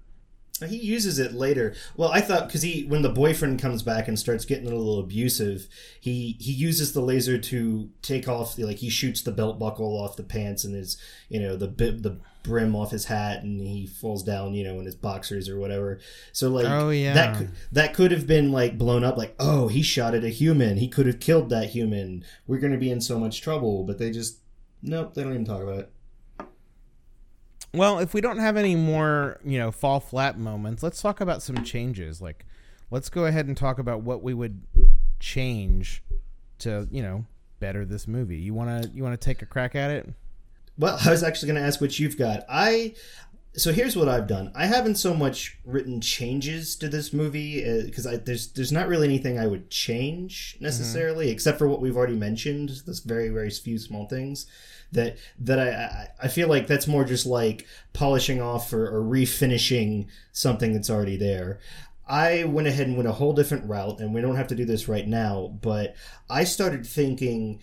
he 0.64 0.76
uses 0.76 1.18
it 1.18 1.34
later 1.34 1.74
well 1.96 2.10
i 2.12 2.20
thought 2.20 2.46
because 2.46 2.62
he 2.62 2.84
when 2.84 3.02
the 3.02 3.08
boyfriend 3.08 3.60
comes 3.60 3.82
back 3.82 4.08
and 4.08 4.18
starts 4.18 4.44
getting 4.44 4.66
a 4.66 4.74
little 4.74 4.98
abusive 4.98 5.68
he 6.00 6.36
he 6.40 6.52
uses 6.52 6.92
the 6.92 7.00
laser 7.00 7.36
to 7.36 7.90
take 8.00 8.26
off 8.28 8.58
like 8.58 8.78
he 8.78 8.88
shoots 8.88 9.20
the 9.22 9.32
belt 9.32 9.58
buckle 9.58 9.98
off 10.00 10.16
the 10.16 10.22
pants 10.22 10.64
and 10.64 10.74
his 10.74 10.96
you 11.28 11.40
know 11.40 11.56
the 11.56 11.66
the 11.66 12.18
brim 12.46 12.76
off 12.76 12.92
his 12.92 13.06
hat 13.06 13.42
and 13.42 13.60
he 13.60 13.86
falls 13.86 14.22
down, 14.22 14.54
you 14.54 14.64
know, 14.64 14.78
in 14.78 14.86
his 14.86 14.94
boxers 14.94 15.48
or 15.48 15.58
whatever. 15.58 15.98
So 16.32 16.48
like 16.48 16.66
oh, 16.66 16.90
yeah. 16.90 17.12
that 17.12 17.36
could, 17.36 17.50
that 17.72 17.94
could 17.94 18.12
have 18.12 18.26
been 18.26 18.52
like 18.52 18.78
blown 18.78 19.04
up 19.04 19.16
like, 19.16 19.34
"Oh, 19.38 19.68
he 19.68 19.82
shot 19.82 20.14
at 20.14 20.24
a 20.24 20.28
human. 20.28 20.78
He 20.78 20.88
could 20.88 21.06
have 21.06 21.20
killed 21.20 21.50
that 21.50 21.70
human. 21.70 22.24
We're 22.46 22.60
going 22.60 22.72
to 22.72 22.78
be 22.78 22.90
in 22.90 23.00
so 23.00 23.18
much 23.18 23.42
trouble." 23.42 23.84
But 23.84 23.98
they 23.98 24.10
just 24.10 24.38
nope, 24.82 25.14
they 25.14 25.22
don't 25.22 25.32
even 25.32 25.44
talk 25.44 25.62
about 25.62 25.80
it. 25.80 25.92
Well, 27.76 27.98
if 27.98 28.14
we 28.14 28.20
don't 28.20 28.38
have 28.38 28.56
any 28.56 28.74
more, 28.74 29.38
you 29.44 29.58
know, 29.58 29.70
fall 29.70 30.00
flat 30.00 30.38
moments, 30.38 30.82
let's 30.82 31.02
talk 31.02 31.20
about 31.20 31.42
some 31.42 31.62
changes. 31.62 32.20
Like 32.20 32.46
let's 32.90 33.08
go 33.08 33.26
ahead 33.26 33.46
and 33.46 33.56
talk 33.56 33.78
about 33.78 34.02
what 34.02 34.22
we 34.22 34.34
would 34.34 34.62
change 35.20 36.02
to, 36.58 36.88
you 36.90 37.02
know, 37.02 37.26
better 37.60 37.84
this 37.84 38.06
movie. 38.06 38.38
You 38.38 38.54
want 38.54 38.82
to 38.82 38.90
you 38.90 39.02
want 39.02 39.18
to 39.18 39.24
take 39.24 39.42
a 39.42 39.46
crack 39.46 39.74
at 39.74 39.90
it? 39.90 40.08
Well, 40.78 40.98
I 41.04 41.10
was 41.10 41.22
actually 41.22 41.52
going 41.52 41.62
to 41.62 41.66
ask 41.66 41.80
what 41.80 41.98
you've 41.98 42.18
got. 42.18 42.44
I 42.50 42.94
so 43.56 43.72
here's 43.72 43.96
what 43.96 44.08
I've 44.08 44.26
done. 44.26 44.52
I 44.54 44.66
haven't 44.66 44.96
so 44.96 45.14
much 45.14 45.58
written 45.64 46.00
changes 46.00 46.76
to 46.76 46.88
this 46.88 47.12
movie 47.12 47.62
because 47.84 48.06
uh, 48.06 48.18
there's 48.22 48.48
there's 48.48 48.72
not 48.72 48.86
really 48.86 49.08
anything 49.08 49.38
I 49.38 49.46
would 49.46 49.70
change 49.70 50.58
necessarily, 50.60 51.26
mm-hmm. 51.26 51.32
except 51.32 51.58
for 51.58 51.66
what 51.66 51.80
we've 51.80 51.96
already 51.96 52.16
mentioned. 52.16 52.82
This 52.86 53.00
very 53.00 53.30
very 53.30 53.50
few 53.50 53.78
small 53.78 54.06
things 54.06 54.46
that 54.92 55.16
that 55.38 55.58
I 55.58 56.08
I 56.22 56.28
feel 56.28 56.48
like 56.48 56.66
that's 56.66 56.86
more 56.86 57.04
just 57.04 57.24
like 57.24 57.66
polishing 57.94 58.42
off 58.42 58.72
or, 58.72 58.86
or 58.86 59.02
refinishing 59.02 60.08
something 60.32 60.74
that's 60.74 60.90
already 60.90 61.16
there. 61.16 61.58
I 62.06 62.44
went 62.44 62.68
ahead 62.68 62.86
and 62.86 62.96
went 62.96 63.08
a 63.08 63.12
whole 63.12 63.32
different 63.32 63.68
route, 63.68 64.00
and 64.00 64.14
we 64.14 64.20
don't 64.20 64.36
have 64.36 64.48
to 64.48 64.54
do 64.54 64.64
this 64.64 64.86
right 64.86 65.08
now, 65.08 65.58
but 65.60 65.96
I 66.30 66.44
started 66.44 66.86
thinking, 66.86 67.60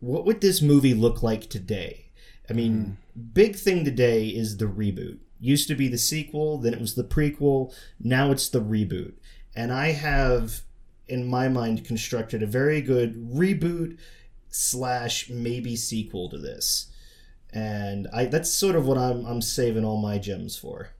what 0.00 0.24
would 0.24 0.40
this 0.40 0.62
movie 0.62 0.94
look 0.94 1.22
like 1.22 1.50
today? 1.50 2.06
I 2.48 2.54
mean, 2.54 2.72
mm. 2.72 2.96
Big 3.16 3.56
thing 3.56 3.84
today 3.84 4.28
is 4.28 4.56
the 4.56 4.66
reboot. 4.66 5.18
Used 5.38 5.68
to 5.68 5.74
be 5.74 5.88
the 5.88 5.98
sequel, 5.98 6.58
then 6.58 6.72
it 6.72 6.80
was 6.80 6.94
the 6.94 7.04
prequel, 7.04 7.74
now 8.00 8.30
it's 8.30 8.48
the 8.48 8.60
reboot. 8.60 9.14
And 9.54 9.72
I 9.72 9.92
have, 9.92 10.62
in 11.06 11.26
my 11.26 11.48
mind, 11.48 11.84
constructed 11.84 12.42
a 12.42 12.46
very 12.46 12.80
good 12.80 13.14
reboot 13.14 13.98
slash 14.48 15.28
maybe 15.28 15.76
sequel 15.76 16.28
to 16.30 16.38
this. 16.38 16.90
And 17.52 18.08
I 18.12 18.26
that's 18.26 18.52
sort 18.52 18.76
of 18.76 18.86
what 18.86 18.98
I'm 18.98 19.24
I'm 19.24 19.40
saving 19.40 19.84
all 19.84 20.00
my 20.00 20.18
gems 20.18 20.56
for. 20.56 20.90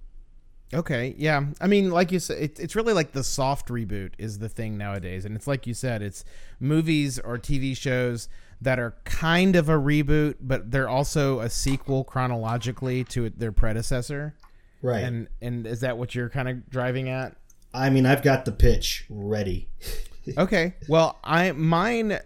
Okay, 0.75 1.15
yeah. 1.17 1.45
I 1.61 1.67
mean, 1.67 1.91
like 1.91 2.11
you 2.11 2.19
said, 2.19 2.39
it, 2.39 2.59
it's 2.59 2.75
really 2.75 2.93
like 2.93 3.13
the 3.13 3.23
soft 3.23 3.69
reboot 3.69 4.13
is 4.19 4.39
the 4.39 4.49
thing 4.49 4.77
nowadays, 4.77 5.25
and 5.25 5.37
it's 5.37 5.47
like 5.47 5.67
you 5.67 5.75
said, 5.75 6.03
it's 6.03 6.25
movies 6.59 7.19
or 7.19 7.39
TV 7.39 7.77
shows 7.77 8.29
that 8.61 8.79
are 8.79 8.97
kind 9.05 9.57
of 9.57 9.69
a 9.69 9.75
reboot, 9.75 10.37
but 10.41 10.71
they're 10.71 10.89
also 10.89 11.41
a 11.41 11.51
sequel 11.51 12.05
chronologically 12.05 13.05
to 13.05 13.31
their 13.31 13.53
predecessor. 13.53 14.35
Right. 14.83 15.05
And 15.05 15.29
and 15.41 15.67
is 15.67 15.81
that 15.81 15.99
what 15.99 16.15
you're 16.15 16.31
kind 16.31 16.49
of 16.49 16.69
driving 16.71 17.09
at? 17.09 17.37
I 17.75 17.91
mean, 17.91 18.07
I've 18.07 18.23
got 18.23 18.45
the 18.45 18.53
pitch 18.53 19.05
ready. 19.09 19.69
okay. 20.39 20.75
Well, 20.89 21.19
I 21.23 21.53
mine 21.53 22.19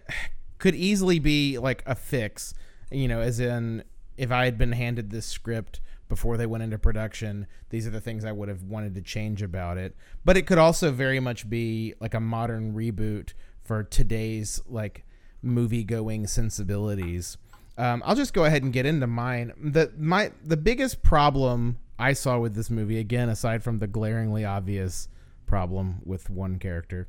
could 0.57 0.75
easily 0.75 1.19
be 1.19 1.57
like 1.57 1.83
a 1.85 1.95
fix, 1.95 2.53
you 2.91 3.07
know, 3.07 3.21
as 3.21 3.39
in 3.39 3.83
if 4.17 4.31
I 4.31 4.45
had 4.45 4.57
been 4.57 4.73
handed 4.73 5.09
this 5.09 5.25
script 5.25 5.81
before 6.07 6.37
they 6.37 6.45
went 6.45 6.63
into 6.63 6.77
production, 6.77 7.47
these 7.69 7.87
are 7.87 7.89
the 7.89 8.01
things 8.01 8.25
I 8.25 8.31
would 8.31 8.49
have 8.49 8.63
wanted 8.63 8.95
to 8.95 9.01
change 9.01 9.41
about 9.41 9.77
it. 9.77 9.95
But 10.25 10.37
it 10.37 10.45
could 10.45 10.57
also 10.57 10.91
very 10.91 11.19
much 11.19 11.49
be 11.49 11.95
like 11.99 12.13
a 12.13 12.19
modern 12.19 12.73
reboot 12.73 13.33
for 13.63 13.83
today's 13.83 14.61
like 14.67 15.05
movie 15.41 15.83
going 15.83 16.27
sensibilities. 16.27 17.37
Um, 17.77 18.03
I'll 18.05 18.15
just 18.15 18.33
go 18.33 18.45
ahead 18.45 18.63
and 18.63 18.73
get 18.73 18.85
into 18.85 19.07
mine. 19.07 19.53
The 19.57 19.91
my 19.97 20.31
the 20.43 20.57
biggest 20.57 21.01
problem 21.03 21.77
I 21.97 22.13
saw 22.13 22.39
with 22.39 22.55
this 22.55 22.69
movie, 22.69 22.99
again, 22.99 23.29
aside 23.29 23.63
from 23.63 23.79
the 23.79 23.87
glaringly 23.87 24.45
obvious 24.45 25.07
problem 25.45 26.01
with 26.05 26.29
one 26.29 26.59
character, 26.59 27.07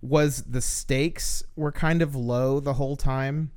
was 0.00 0.42
the 0.42 0.60
stakes 0.60 1.42
were 1.56 1.72
kind 1.72 2.02
of 2.02 2.14
low 2.14 2.60
the 2.60 2.74
whole 2.74 2.96
time. 2.96 3.50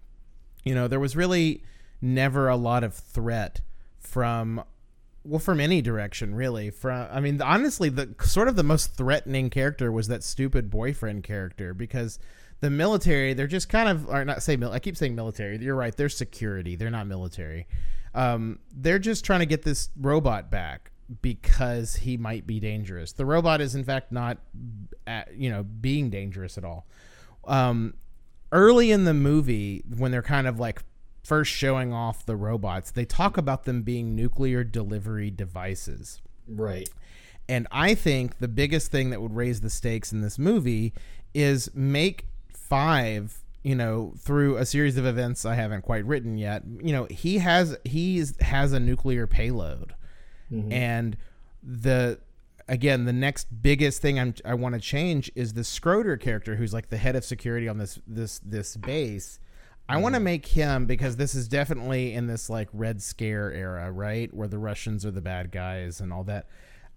You 0.63 0.75
know, 0.75 0.87
there 0.87 0.99
was 0.99 1.15
really 1.15 1.63
never 2.01 2.47
a 2.47 2.55
lot 2.55 2.83
of 2.83 2.93
threat 2.93 3.61
from 3.99 4.63
well 5.23 5.39
from 5.39 5.59
any 5.59 5.81
direction 5.81 6.33
really 6.33 6.69
from 6.69 7.07
i 7.11 7.19
mean 7.19 7.41
honestly 7.41 7.89
the 7.89 8.15
sort 8.21 8.47
of 8.47 8.55
the 8.55 8.63
most 8.63 8.95
threatening 8.95 9.49
character 9.49 9.91
was 9.91 10.07
that 10.07 10.23
stupid 10.23 10.69
boyfriend 10.69 11.23
character 11.23 11.73
because 11.73 12.17
the 12.59 12.69
military 12.69 13.33
they're 13.33 13.47
just 13.47 13.69
kind 13.69 13.87
of 13.87 14.09
are 14.09 14.25
not 14.25 14.41
say 14.41 14.57
i 14.71 14.79
keep 14.79 14.97
saying 14.97 15.15
military 15.15 15.57
you're 15.57 15.75
right 15.75 15.95
they're 15.95 16.09
security 16.09 16.75
they're 16.75 16.89
not 16.89 17.07
military 17.07 17.67
um, 18.17 18.57
they're 18.75 18.97
just 18.97 19.23
trying 19.23 19.41
to 19.41 19.45
get 19.45 19.61
this 19.61 19.89
robot 19.95 20.49
back 20.49 20.91
because 21.21 21.97
he 21.97 22.17
might 22.17 22.47
be 22.47 22.59
dangerous. 22.59 23.13
The 23.13 23.25
robot 23.25 23.61
is 23.61 23.75
in 23.75 23.83
fact 23.83 24.11
not, 24.11 24.39
at, 25.05 25.35
you 25.37 25.51
know, 25.51 25.63
being 25.63 26.09
dangerous 26.09 26.57
at 26.57 26.65
all. 26.65 26.87
Um, 27.45 27.93
early 28.51 28.91
in 28.91 29.05
the 29.05 29.13
movie, 29.13 29.83
when 29.95 30.11
they're 30.11 30.23
kind 30.23 30.47
of 30.47 30.59
like 30.59 30.81
first 31.23 31.51
showing 31.51 31.93
off 31.93 32.25
the 32.25 32.35
robots, 32.35 32.89
they 32.89 33.05
talk 33.05 33.37
about 33.37 33.65
them 33.65 33.83
being 33.83 34.15
nuclear 34.15 34.63
delivery 34.63 35.29
devices. 35.29 36.19
Right. 36.47 36.89
And 37.47 37.67
I 37.71 37.93
think 37.93 38.39
the 38.39 38.47
biggest 38.47 38.91
thing 38.91 39.11
that 39.11 39.21
would 39.21 39.35
raise 39.35 39.61
the 39.61 39.69
stakes 39.69 40.11
in 40.11 40.21
this 40.21 40.39
movie 40.39 40.93
is 41.35 41.69
make 41.75 42.25
five 42.67 43.39
you 43.63 43.75
know 43.75 44.13
through 44.19 44.57
a 44.57 44.65
series 44.65 44.97
of 44.97 45.05
events 45.05 45.45
i 45.45 45.55
haven't 45.55 45.81
quite 45.81 46.05
written 46.05 46.37
yet 46.37 46.63
you 46.81 46.93
know 46.93 47.05
he 47.09 47.39
has 47.39 47.77
he 47.83 48.23
has 48.41 48.71
a 48.71 48.79
nuclear 48.79 49.27
payload 49.27 49.93
Mm-hmm. 50.51 50.71
And 50.71 51.17
the 51.63 52.19
again, 52.67 53.05
the 53.05 53.13
next 53.13 53.61
biggest 53.61 54.01
thing 54.01 54.19
I'm, 54.19 54.33
i 54.45 54.53
want 54.53 54.75
to 54.75 54.81
change 54.81 55.31
is 55.35 55.53
the 55.53 55.61
Skroeder 55.61 56.19
character, 56.19 56.55
who's 56.55 56.73
like 56.73 56.89
the 56.89 56.97
head 56.97 57.15
of 57.15 57.25
security 57.25 57.67
on 57.67 57.77
this 57.77 57.99
this 58.07 58.39
this 58.39 58.75
base. 58.77 59.39
I 59.89 59.93
mm-hmm. 59.93 60.03
want 60.03 60.15
to 60.15 60.21
make 60.21 60.47
him 60.47 60.85
because 60.85 61.15
this 61.15 61.35
is 61.35 61.47
definitely 61.47 62.13
in 62.13 62.27
this 62.27 62.49
like 62.49 62.69
Red 62.73 63.01
Scare 63.01 63.51
era, 63.51 63.91
right, 63.91 64.33
where 64.33 64.47
the 64.47 64.59
Russians 64.59 65.05
are 65.05 65.11
the 65.11 65.21
bad 65.21 65.51
guys 65.51 65.99
and 65.99 66.11
all 66.11 66.23
that. 66.25 66.47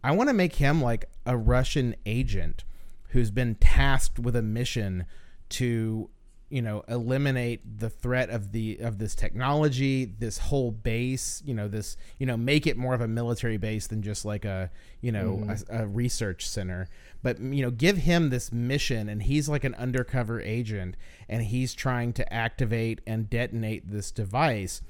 I 0.02 0.12
want 0.12 0.28
to 0.30 0.34
make 0.34 0.56
him 0.56 0.80
like 0.80 1.06
a 1.26 1.36
Russian 1.36 1.94
agent 2.06 2.64
who's 3.08 3.30
been 3.30 3.56
tasked 3.56 4.18
with 4.18 4.34
a 4.34 4.42
mission 4.42 5.04
to 5.50 6.10
you 6.50 6.60
know 6.60 6.82
eliminate 6.88 7.78
the 7.78 7.88
threat 7.88 8.28
of 8.28 8.50
the 8.50 8.78
of 8.80 8.98
this 8.98 9.14
technology 9.14 10.04
this 10.04 10.36
whole 10.36 10.72
base 10.72 11.42
you 11.46 11.54
know 11.54 11.68
this 11.68 11.96
you 12.18 12.26
know 12.26 12.36
make 12.36 12.66
it 12.66 12.76
more 12.76 12.92
of 12.92 13.00
a 13.00 13.08
military 13.08 13.56
base 13.56 13.86
than 13.86 14.02
just 14.02 14.24
like 14.24 14.44
a 14.44 14.70
you 15.00 15.12
know 15.12 15.42
mm. 15.44 15.64
a, 15.70 15.82
a, 15.82 15.86
research 15.86 16.48
center 16.48 16.88
but 17.22 17.40
you 17.40 17.62
know 17.62 17.70
give 17.70 17.98
him 17.98 18.30
this 18.30 18.52
mission 18.52 19.08
and 19.08 19.22
he's 19.22 19.48
like 19.48 19.62
an 19.62 19.74
undercover 19.76 20.40
agent 20.40 20.96
and 21.28 21.44
he's 21.44 21.72
trying 21.72 22.12
to 22.12 22.30
activate 22.32 23.00
and 23.06 23.30
detonate 23.30 23.88
this 23.88 24.10
device 24.10 24.82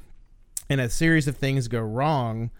and 0.70 0.80
a 0.80 0.88
series 0.88 1.28
of 1.28 1.36
things 1.36 1.68
go 1.68 1.80
wrong 1.80 2.50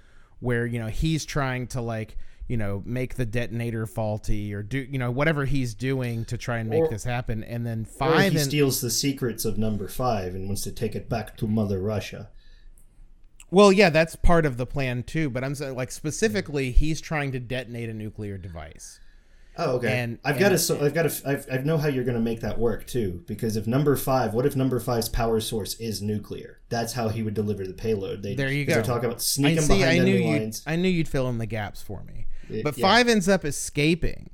where 0.40 0.66
you 0.66 0.78
know 0.78 0.88
he's 0.88 1.24
trying 1.24 1.66
to 1.66 1.80
like 1.80 2.18
you 2.50 2.56
know, 2.56 2.82
make 2.84 3.14
the 3.14 3.24
detonator 3.24 3.86
faulty 3.86 4.52
or 4.52 4.60
do, 4.60 4.78
you 4.78 4.98
know, 4.98 5.08
whatever 5.08 5.44
he's 5.44 5.72
doing 5.72 6.24
to 6.24 6.36
try 6.36 6.58
and 6.58 6.68
make 6.68 6.82
or, 6.82 6.88
this 6.88 7.04
happen. 7.04 7.44
And 7.44 7.64
then 7.64 7.84
five. 7.84 8.32
he 8.32 8.38
and, 8.38 8.40
steals 8.40 8.80
the 8.80 8.90
secrets 8.90 9.44
of 9.44 9.56
number 9.56 9.86
five 9.86 10.34
and 10.34 10.48
wants 10.48 10.62
to 10.62 10.72
take 10.72 10.96
it 10.96 11.08
back 11.08 11.36
to 11.36 11.46
Mother 11.46 11.78
Russia. 11.78 12.28
Well, 13.52 13.70
yeah, 13.70 13.88
that's 13.88 14.16
part 14.16 14.44
of 14.44 14.56
the 14.56 14.66
plan 14.66 15.04
too. 15.04 15.30
But 15.30 15.44
I'm 15.44 15.54
saying, 15.54 15.76
like, 15.76 15.92
specifically, 15.92 16.72
he's 16.72 17.00
trying 17.00 17.30
to 17.30 17.38
detonate 17.38 17.88
a 17.88 17.94
nuclear 17.94 18.36
device. 18.36 18.98
Oh, 19.56 19.76
okay. 19.76 20.00
And 20.00 20.18
I've 20.24 20.34
and, 20.34 20.40
got 20.40 20.48
to. 20.48 20.58
So 20.58 20.84
I've 20.84 20.94
got 20.94 21.08
to. 21.08 21.28
I've, 21.28 21.46
I 21.52 21.58
know 21.58 21.78
how 21.78 21.86
you're 21.86 22.04
going 22.04 22.16
to 22.16 22.20
make 22.20 22.40
that 22.40 22.58
work 22.58 22.84
too. 22.84 23.22
Because 23.28 23.56
if 23.56 23.68
number 23.68 23.94
five, 23.94 24.34
what 24.34 24.44
if 24.44 24.56
number 24.56 24.80
five's 24.80 25.08
power 25.08 25.38
source 25.38 25.74
is 25.74 26.02
nuclear? 26.02 26.58
That's 26.68 26.94
how 26.94 27.10
he 27.10 27.22
would 27.22 27.34
deliver 27.34 27.64
the 27.64 27.74
payload. 27.74 28.24
They, 28.24 28.34
there 28.34 28.50
you 28.50 28.64
go. 28.64 28.74
They 28.74 28.82
talk 28.82 29.04
about 29.04 29.22
sneaking 29.22 29.62
see, 29.62 29.78
behind 29.78 30.00
I 30.00 30.04
knew 30.04 30.24
lines. 30.24 30.64
I 30.66 30.74
knew 30.74 30.88
you'd 30.88 31.06
fill 31.06 31.28
in 31.28 31.38
the 31.38 31.46
gaps 31.46 31.80
for 31.80 32.02
me 32.02 32.26
but 32.62 32.76
yeah. 32.76 32.86
five 32.86 33.08
ends 33.08 33.28
up 33.28 33.44
escaping 33.44 34.30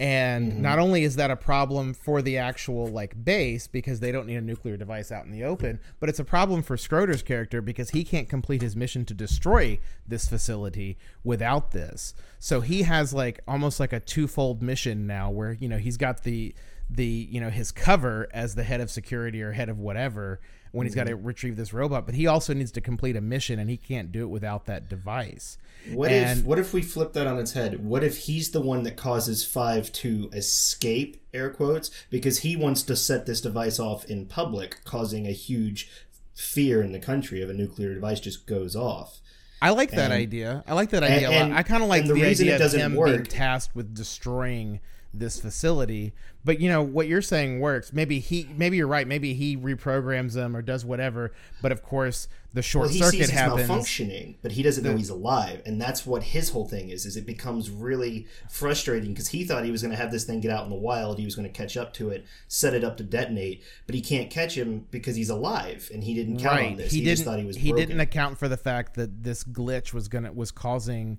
and 0.00 0.52
mm-hmm. 0.52 0.62
not 0.62 0.78
only 0.78 1.04
is 1.04 1.16
that 1.16 1.30
a 1.30 1.36
problem 1.36 1.92
for 1.92 2.22
the 2.22 2.38
actual 2.38 2.86
like 2.86 3.22
base 3.22 3.66
because 3.66 4.00
they 4.00 4.10
don't 4.10 4.26
need 4.26 4.36
a 4.36 4.40
nuclear 4.40 4.78
device 4.78 5.12
out 5.12 5.26
in 5.26 5.30
the 5.30 5.44
open, 5.44 5.78
but 6.00 6.08
it's 6.08 6.18
a 6.18 6.24
problem 6.24 6.62
for 6.62 6.78
Skroeder's 6.78 7.22
character 7.22 7.60
because 7.60 7.90
he 7.90 8.02
can't 8.02 8.26
complete 8.26 8.62
his 8.62 8.74
mission 8.74 9.04
to 9.04 9.12
destroy 9.12 9.78
this 10.08 10.26
facility 10.26 10.96
without 11.22 11.72
this. 11.72 12.14
So 12.38 12.62
he 12.62 12.82
has 12.84 13.12
like 13.12 13.40
almost 13.46 13.78
like 13.78 13.92
a 13.92 14.00
twofold 14.00 14.62
mission 14.62 15.06
now 15.06 15.28
where, 15.30 15.52
you 15.52 15.68
know, 15.68 15.76
he's 15.76 15.98
got 15.98 16.24
the 16.24 16.54
the, 16.90 17.28
you 17.30 17.40
know, 17.40 17.50
his 17.50 17.70
cover 17.72 18.28
as 18.32 18.54
the 18.54 18.64
head 18.64 18.80
of 18.80 18.90
security 18.90 19.42
or 19.42 19.52
head 19.52 19.68
of 19.68 19.78
whatever 19.78 20.40
when 20.72 20.86
he's 20.86 20.94
got 20.94 21.04
to 21.04 21.16
mm-hmm. 21.16 21.26
retrieve 21.26 21.56
this 21.56 21.72
robot, 21.72 22.06
but 22.06 22.14
he 22.14 22.26
also 22.26 22.54
needs 22.54 22.70
to 22.72 22.80
complete 22.80 23.16
a 23.16 23.20
mission 23.20 23.58
and 23.58 23.68
he 23.68 23.76
can't 23.76 24.12
do 24.12 24.22
it 24.22 24.28
without 24.28 24.66
that 24.66 24.88
device. 24.88 25.58
What 25.92 26.10
and, 26.12 26.40
if 26.40 26.44
what 26.44 26.58
if 26.58 26.72
we 26.72 26.82
flip 26.82 27.12
that 27.14 27.26
on 27.26 27.38
its 27.38 27.52
head? 27.52 27.84
What 27.84 28.04
if 28.04 28.18
he's 28.18 28.50
the 28.50 28.60
one 28.60 28.82
that 28.84 28.96
causes 28.96 29.44
Five 29.44 29.90
to 29.92 30.30
escape, 30.32 31.16
air 31.32 31.50
quotes, 31.50 31.90
because 32.10 32.40
he 32.40 32.54
wants 32.54 32.82
to 32.82 32.94
set 32.94 33.26
this 33.26 33.40
device 33.40 33.80
off 33.80 34.04
in 34.04 34.26
public, 34.26 34.84
causing 34.84 35.26
a 35.26 35.32
huge 35.32 35.90
fear 36.34 36.82
in 36.82 36.92
the 36.92 36.98
country 36.98 37.42
of 37.42 37.50
a 37.50 37.54
nuclear 37.54 37.94
device 37.94 38.20
just 38.20 38.46
goes 38.46 38.76
off. 38.76 39.20
I 39.62 39.70
like 39.70 39.90
that 39.90 40.10
and, 40.10 40.12
idea. 40.12 40.64
I 40.66 40.74
like 40.74 40.90
that 40.90 41.02
idea 41.02 41.30
and, 41.30 41.48
a 41.48 41.54
lot. 41.54 41.58
I 41.58 41.62
kind 41.62 41.82
of 41.82 41.88
like 41.88 42.02
the, 42.02 42.14
the 42.14 42.20
reason 42.20 42.44
idea 42.44 42.56
it 42.56 42.58
doesn't 42.58 42.80
of 42.80 42.92
him 42.92 42.94
work. 42.94 43.08
being 43.08 43.24
tasked 43.24 43.74
with 43.74 43.94
destroying 43.94 44.80
this 45.12 45.40
facility. 45.40 46.12
But 46.44 46.60
you 46.60 46.68
know 46.68 46.82
what 46.82 47.06
you're 47.08 47.22
saying 47.22 47.60
works. 47.60 47.92
Maybe 47.92 48.18
he, 48.18 48.48
maybe 48.56 48.76
you're 48.76 48.86
right. 48.86 49.06
Maybe 49.06 49.34
he 49.34 49.56
reprograms 49.56 50.32
them 50.34 50.56
or 50.56 50.62
does 50.62 50.84
whatever. 50.84 51.32
But 51.60 51.72
of 51.72 51.82
course, 51.82 52.28
the 52.52 52.62
short 52.62 52.86
well, 52.86 52.92
he 52.92 52.98
circuit 52.98 53.10
sees 53.12 53.30
he's 53.30 53.38
happens. 53.38 53.68
malfunctioning, 53.68 54.36
but 54.42 54.52
he 54.52 54.62
doesn't 54.62 54.82
know 54.82 54.96
he's 54.96 55.10
alive, 55.10 55.62
and 55.66 55.80
that's 55.80 56.04
what 56.04 56.22
his 56.22 56.50
whole 56.50 56.66
thing 56.66 56.90
is. 56.90 57.06
Is 57.06 57.16
it 57.16 57.26
becomes 57.26 57.70
really 57.70 58.26
frustrating 58.48 59.10
because 59.10 59.28
he 59.28 59.44
thought 59.44 59.64
he 59.64 59.70
was 59.70 59.82
going 59.82 59.92
to 59.92 59.96
have 59.96 60.10
this 60.10 60.24
thing 60.24 60.40
get 60.40 60.50
out 60.50 60.64
in 60.64 60.70
the 60.70 60.76
wild, 60.76 61.18
he 61.18 61.24
was 61.24 61.36
going 61.36 61.46
to 61.46 61.52
catch 61.52 61.76
up 61.76 61.92
to 61.94 62.08
it, 62.10 62.24
set 62.48 62.74
it 62.74 62.82
up 62.82 62.96
to 62.96 63.04
detonate, 63.04 63.62
but 63.86 63.94
he 63.94 64.00
can't 64.00 64.30
catch 64.30 64.56
him 64.56 64.86
because 64.90 65.14
he's 65.14 65.30
alive, 65.30 65.90
and 65.92 66.02
he 66.02 66.14
didn't 66.14 66.38
count 66.38 66.56
right. 66.56 66.70
on 66.70 66.76
this. 66.76 66.90
He, 66.90 66.98
He, 66.98 67.04
didn't. 67.04 67.16
just 67.18 67.24
thought 67.24 67.38
he 67.38 67.44
was. 67.44 67.56
he 67.56 67.70
broken. 67.70 67.88
didn't 67.88 68.00
account 68.00 68.38
for 68.38 68.48
the 68.48 68.56
fact 68.56 68.94
that 68.94 69.22
this 69.22 69.44
glitch 69.44 69.92
was 69.92 70.08
gonna 70.08 70.32
was 70.32 70.50
causing 70.50 71.18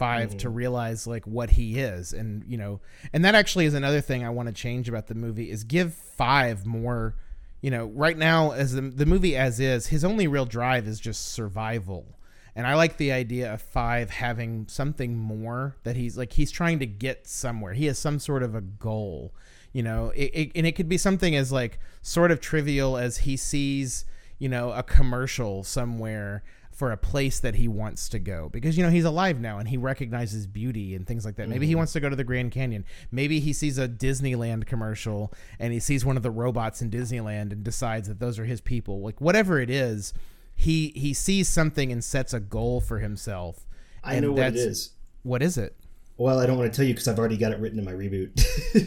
5 0.00 0.28
Mm-hmm. 0.30 0.38
to 0.38 0.48
realize 0.48 1.06
like 1.06 1.26
what 1.26 1.50
he 1.50 1.78
is, 1.78 2.12
and 2.12 2.44
you 2.46 2.56
know, 2.56 2.80
and 3.12 3.24
that 3.24 3.34
actually 3.34 3.66
is 3.66 3.74
another 3.74 4.00
thing 4.00 4.24
I 4.24 4.30
want 4.30 4.48
to 4.48 4.54
change 4.54 4.88
about 4.88 5.06
the 5.06 5.14
movie 5.14 5.50
is 5.50 5.62
give 5.62 5.94
five 5.94 6.66
more. 6.66 7.14
You 7.60 7.70
know, 7.70 7.86
right 7.94 8.16
now 8.16 8.52
as 8.52 8.72
the, 8.72 8.80
the 8.80 9.04
movie 9.04 9.36
as 9.36 9.60
is, 9.60 9.88
his 9.88 10.02
only 10.02 10.26
real 10.26 10.46
drive 10.46 10.88
is 10.88 10.98
just 10.98 11.28
survival. 11.32 12.16
And 12.56 12.66
I 12.66 12.74
like 12.74 12.96
the 12.96 13.12
idea 13.12 13.52
of 13.52 13.60
five 13.60 14.08
having 14.08 14.66
something 14.66 15.14
more 15.16 15.76
that 15.84 15.94
he's 15.94 16.16
like 16.16 16.32
he's 16.32 16.50
trying 16.50 16.78
to 16.78 16.86
get 16.86 17.26
somewhere. 17.26 17.74
He 17.74 17.84
has 17.86 17.98
some 17.98 18.18
sort 18.18 18.42
of 18.42 18.54
a 18.54 18.62
goal, 18.62 19.34
you 19.72 19.82
know, 19.82 20.10
it, 20.16 20.30
it, 20.34 20.52
and 20.54 20.66
it 20.66 20.72
could 20.72 20.88
be 20.88 20.98
something 20.98 21.36
as 21.36 21.52
like 21.52 21.78
sort 22.02 22.30
of 22.30 22.40
trivial 22.40 22.96
as 22.96 23.18
he 23.18 23.36
sees, 23.36 24.04
you 24.38 24.48
know, 24.48 24.72
a 24.72 24.82
commercial 24.82 25.62
somewhere 25.62 26.42
for 26.72 26.92
a 26.92 26.96
place 26.96 27.40
that 27.40 27.56
he 27.56 27.68
wants 27.68 28.08
to 28.08 28.18
go 28.18 28.48
because 28.48 28.76
you 28.76 28.82
know 28.82 28.90
he's 28.90 29.04
alive 29.04 29.38
now 29.38 29.58
and 29.58 29.68
he 29.68 29.76
recognizes 29.76 30.46
beauty 30.46 30.94
and 30.94 31.06
things 31.06 31.24
like 31.24 31.36
that. 31.36 31.48
Maybe 31.48 31.66
he 31.66 31.72
mm-hmm. 31.72 31.78
wants 31.78 31.92
to 31.92 32.00
go 32.00 32.08
to 32.08 32.16
the 32.16 32.24
Grand 32.24 32.52
Canyon. 32.52 32.84
Maybe 33.10 33.40
he 33.40 33.52
sees 33.52 33.76
a 33.76 33.88
Disneyland 33.88 34.66
commercial 34.66 35.32
and 35.58 35.72
he 35.72 35.80
sees 35.80 36.04
one 36.04 36.16
of 36.16 36.22
the 36.22 36.30
robots 36.30 36.80
in 36.80 36.90
Disneyland 36.90 37.52
and 37.52 37.62
decides 37.62 38.08
that 38.08 38.18
those 38.18 38.38
are 38.38 38.44
his 38.44 38.60
people. 38.60 39.00
Like 39.02 39.20
whatever 39.20 39.60
it 39.60 39.68
is, 39.68 40.14
he 40.54 40.92
he 40.96 41.12
sees 41.12 41.48
something 41.48 41.92
and 41.92 42.02
sets 42.02 42.32
a 42.32 42.40
goal 42.40 42.80
for 42.80 42.98
himself. 42.98 43.66
I 44.02 44.20
know 44.20 44.32
what 44.32 44.48
it 44.48 44.56
is. 44.56 44.92
What 45.22 45.42
is 45.42 45.58
it? 45.58 45.76
Well, 46.16 46.38
I 46.38 46.44
don't 46.44 46.58
want 46.58 46.70
to 46.70 46.76
tell 46.76 46.86
you 46.86 46.92
because 46.92 47.08
I've 47.08 47.18
already 47.18 47.38
got 47.38 47.52
it 47.52 47.58
written 47.60 47.78
in 47.78 47.84
my 47.84 47.92
reboot. 47.92 48.30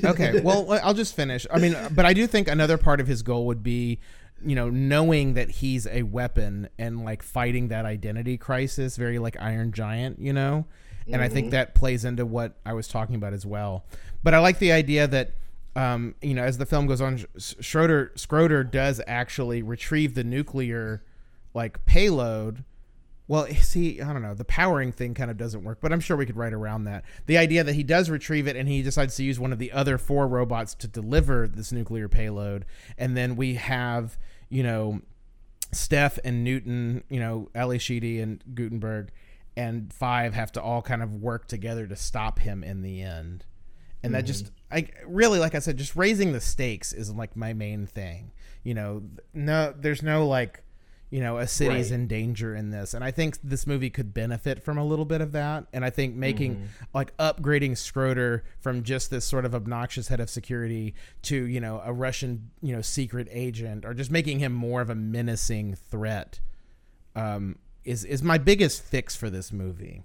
okay 0.06 0.40
well 0.42 0.72
i'll 0.84 0.94
just 0.94 1.16
finish 1.16 1.46
i 1.52 1.58
mean 1.58 1.76
but 1.92 2.06
i 2.06 2.14
do 2.14 2.28
think 2.28 2.48
another 2.48 2.78
part 2.78 3.00
of 3.00 3.08
his 3.08 3.22
goal 3.22 3.48
would 3.48 3.64
be 3.64 4.00
you 4.46 4.56
know 4.56 4.70
knowing 4.70 5.34
that 5.34 5.50
he's 5.50 5.88
a 5.88 6.04
weapon 6.04 6.70
and 6.78 7.04
like 7.04 7.24
fighting 7.24 7.70
that 7.70 7.86
identity 7.86 8.38
crisis 8.38 8.98
very 8.98 9.20
like 9.20 9.36
iron 9.40 9.72
giant 9.72 10.20
you 10.20 10.34
know? 10.34 10.66
And 11.12 11.22
i 11.22 11.28
think 11.28 11.52
that 11.52 11.76
plays 11.76 12.06
into 12.06 12.26
what 12.26 12.58
i 12.66 12.74
was 12.74 12.88
talking 12.88 13.16
about 13.16 13.34
as 13.34 13.46
well. 13.46 13.86
But 14.24 14.34
i 14.34 14.40
like 14.40 14.60
the 14.60 14.72
idea 14.72 15.08
that 15.08 15.34
um, 15.76 16.16
you 16.22 16.34
know 16.34 16.44
as 16.44 16.60
the 16.60 16.66
film 16.66 16.86
goes 16.86 17.02
on 17.02 17.18
skroeder 17.38 18.14
skroeder 18.14 18.70
does 18.70 19.02
actually 19.08 19.64
retrieve 19.64 20.14
the 20.14 20.24
nuclear 20.24 21.04
like 21.54 21.86
payload. 21.86 22.64
Well, 23.28 23.48
see, 23.48 24.02
I 24.02 24.12
don't 24.12 24.22
know. 24.22 24.34
The 24.34 24.44
powering 24.44 24.92
thing 24.92 25.14
kind 25.14 25.32
of 25.32 25.38
doesn't 25.38 25.64
work, 25.64 25.80
but 25.82 25.94
I'm 25.94 26.02
sure 26.02 26.18
we 26.18 26.26
could 26.26 26.36
write 26.36 26.54
around 26.54 26.84
that. 26.84 27.06
The 27.26 27.38
idea 27.38 27.64
that 27.64 27.74
he 27.74 27.84
does 27.84 28.10
retrieve 28.10 28.48
it 28.48 28.58
and 28.58 28.68
he 28.68 28.82
decides 28.82 29.16
to 29.16 29.24
use 29.24 29.40
one 29.40 29.54
of 29.54 29.60
the 29.60 29.72
other 29.72 29.98
four 29.98 30.28
robots 30.28 30.76
to 30.76 30.88
deliver 30.88 31.48
this 31.48 31.72
nuclear 31.72 32.10
payload, 32.10 32.66
and 32.98 33.16
then 33.16 33.36
we 33.38 33.56
have, 33.56 34.18
you 34.54 34.62
know, 34.62 35.02
Steph 35.72 36.20
and 36.24 36.44
Newton, 36.44 37.04
you 37.10 37.20
know, 37.20 37.50
Ally 37.56 37.80
Sheedy 37.80 38.20
and 38.20 38.44
Guttenberg, 38.54 39.12
and 39.58 39.92
Five 39.92 40.36
have 40.36 40.52
to 40.52 40.62
all 40.62 40.84
kind 40.84 41.02
of 41.02 41.16
work 41.16 41.48
together 41.48 41.88
to 41.88 41.96
stop 41.96 42.38
him 42.38 42.64
in 42.64 42.84
the 42.84 43.02
end. 43.02 43.46
And 44.04 44.14
that 44.14 44.26
just, 44.26 44.46
mm-hmm. 44.46 44.76
I 44.76 44.88
really, 45.08 45.40
like 45.40 45.56
I 45.56 45.60
said, 45.60 45.78
just 45.78 45.96
raising 45.96 46.34
the 46.34 46.42
stakes 46.42 46.92
is 46.94 47.10
like 47.10 47.36
my 47.36 47.54
main 47.54 47.88
thing. 47.88 48.32
You 48.64 48.74
know, 48.74 49.04
no, 49.34 49.74
there's 49.76 50.04
no 50.04 50.28
like 50.28 50.63
you 51.14 51.20
know 51.20 51.38
a 51.38 51.46
city's 51.46 51.92
Right. 51.92 52.00
in 52.00 52.08
danger 52.08 52.56
in 52.56 52.72
this 52.72 52.96
and 52.96 53.04
i 53.04 53.12
think 53.12 53.38
this 53.44 53.68
movie 53.68 53.92
could 53.92 54.16
benefit 54.16 54.64
from 54.64 54.80
a 54.80 54.84
little 54.84 55.06
bit 55.06 55.22
of 55.22 55.32
that 55.34 55.68
and 55.72 55.86
i 55.86 55.92
think 55.92 56.16
making 56.16 56.68
like 56.92 57.16
upgrading 57.18 57.74
skroeder 57.74 58.42
from 58.60 58.82
just 58.82 59.12
this 59.12 59.24
sort 59.24 59.46
of 59.46 59.54
obnoxious 59.54 60.08
head 60.08 60.20
of 60.20 60.28
security 60.28 60.96
to 61.22 61.36
you 61.36 61.62
know 61.62 61.84
a 61.86 61.94
russian 61.94 62.50
you 62.64 62.76
know 62.76 62.82
secret 62.82 63.28
agent 63.30 63.86
or 63.86 63.94
just 63.94 64.10
making 64.10 64.40
him 64.40 64.52
more 64.52 64.82
of 64.82 64.90
a 64.90 64.96
menacing 64.96 65.76
threat 65.76 66.40
um, 67.16 67.60
is 67.86 68.04
is 68.06 68.24
my 68.24 68.40
biggest 68.40 68.82
fix 68.82 69.16
for 69.16 69.30
this 69.30 69.54
movie 69.54 70.04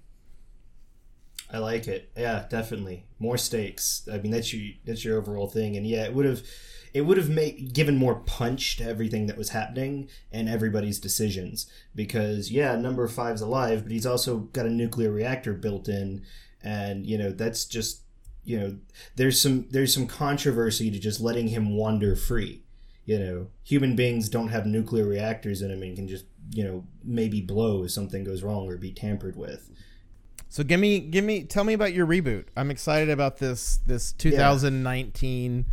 I 1.51 1.57
like 1.57 1.87
it. 1.87 2.11
Yeah, 2.15 2.45
definitely. 2.47 3.05
More 3.17 3.35
stakes. 3.35 4.07
I 4.11 4.19
mean, 4.19 4.31
that's 4.31 4.53
your 4.53 4.75
that's 4.85 5.03
your 5.03 5.17
overall 5.17 5.47
thing, 5.47 5.75
and 5.77 5.87
yeah, 5.87 6.03
it 6.05 6.13
would 6.13 6.25
have 6.27 6.43
it 6.93 7.01
would 7.01 7.17
have 7.17 7.29
made 7.29 7.73
given 7.73 7.97
more 7.97 8.15
punch 8.15 8.77
to 8.77 8.83
everything 8.83 9.27
that 9.27 9.37
was 9.37 9.49
happening 9.49 10.09
and 10.31 10.49
everybody's 10.49 10.99
decisions. 10.99 11.69
Because 11.95 12.51
yeah, 12.51 12.75
number 12.75 13.07
five's 13.07 13.41
alive, 13.41 13.83
but 13.83 13.91
he's 13.91 14.05
also 14.05 14.37
got 14.53 14.65
a 14.65 14.69
nuclear 14.69 15.11
reactor 15.11 15.53
built 15.53 15.87
in, 15.87 16.23
and 16.63 17.05
you 17.05 17.17
know 17.17 17.31
that's 17.31 17.65
just 17.65 18.01
you 18.43 18.59
know 18.59 18.77
there's 19.15 19.39
some 19.41 19.67
there's 19.69 19.93
some 19.93 20.07
controversy 20.07 20.89
to 20.91 20.99
just 20.99 21.21
letting 21.21 21.49
him 21.49 21.75
wander 21.75 22.15
free. 22.15 22.63
You 23.05 23.17
know, 23.19 23.47
human 23.63 23.95
beings 23.95 24.29
don't 24.29 24.49
have 24.49 24.65
nuclear 24.67 25.05
reactors 25.05 25.61
in 25.63 25.69
them 25.69 25.81
and 25.81 25.95
can 25.95 26.07
just 26.07 26.25
you 26.51 26.63
know 26.63 26.85
maybe 27.03 27.41
blow 27.41 27.83
if 27.83 27.91
something 27.91 28.23
goes 28.23 28.43
wrong 28.43 28.67
or 28.67 28.77
be 28.77 28.91
tampered 28.91 29.35
with. 29.35 29.69
so 30.47 30.63
give 30.63 30.79
me 30.79 30.99
give 30.99 31.23
me 31.23 31.43
tell 31.43 31.63
me 31.63 31.73
about 31.73 31.93
your 31.93 32.07
reboot 32.07 32.45
i'm 32.57 32.71
excited 32.71 33.07
about 33.09 33.37
this 33.37 33.77
this 33.85 34.11
2019 34.13 35.65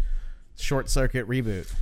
short 0.56 0.88
circuit 0.90 1.28
reboot 1.28 1.72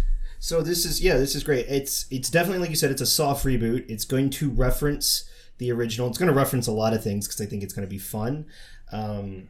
So 0.44 0.60
this 0.60 0.84
is 0.84 1.00
yeah, 1.00 1.16
this 1.16 1.34
is 1.34 1.42
great. 1.42 1.64
It's 1.68 2.04
it's 2.10 2.28
definitely 2.28 2.58
like 2.58 2.68
you 2.70 2.76
said, 2.76 2.90
it's 2.90 3.00
a 3.00 3.06
soft 3.06 3.46
reboot. 3.46 3.86
It's 3.88 4.04
going 4.04 4.28
to 4.30 4.50
reference 4.50 5.26
the 5.56 5.72
original. 5.72 6.06
It's 6.08 6.18
going 6.18 6.30
to 6.30 6.36
reference 6.36 6.66
a 6.66 6.72
lot 6.72 6.92
of 6.92 7.02
things 7.02 7.26
because 7.26 7.40
I 7.40 7.46
think 7.46 7.62
it's 7.62 7.72
going 7.72 7.86
to 7.86 7.90
be 7.90 7.98
fun. 7.98 8.44
Um, 8.92 9.48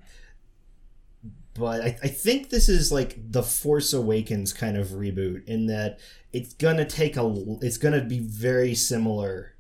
but 1.55 1.81
I, 1.83 1.99
I 2.03 2.09
think 2.09 2.51
this 2.51 2.69
is 2.69 2.93
like 2.93 3.17
the 3.31 3.43
Force 3.43 3.93
Awakens 3.93 4.53
kind 4.53 4.77
of 4.77 4.89
reboot 4.89 5.45
in 5.47 5.67
that 5.67 5.99
it's 6.33 6.55
gonna 6.55 6.85
take 6.85 7.17
a 7.17 7.45
it's 7.61 7.77
gonna 7.77 8.05
be 8.05 8.21
very 8.21 8.75
similar 8.75 9.55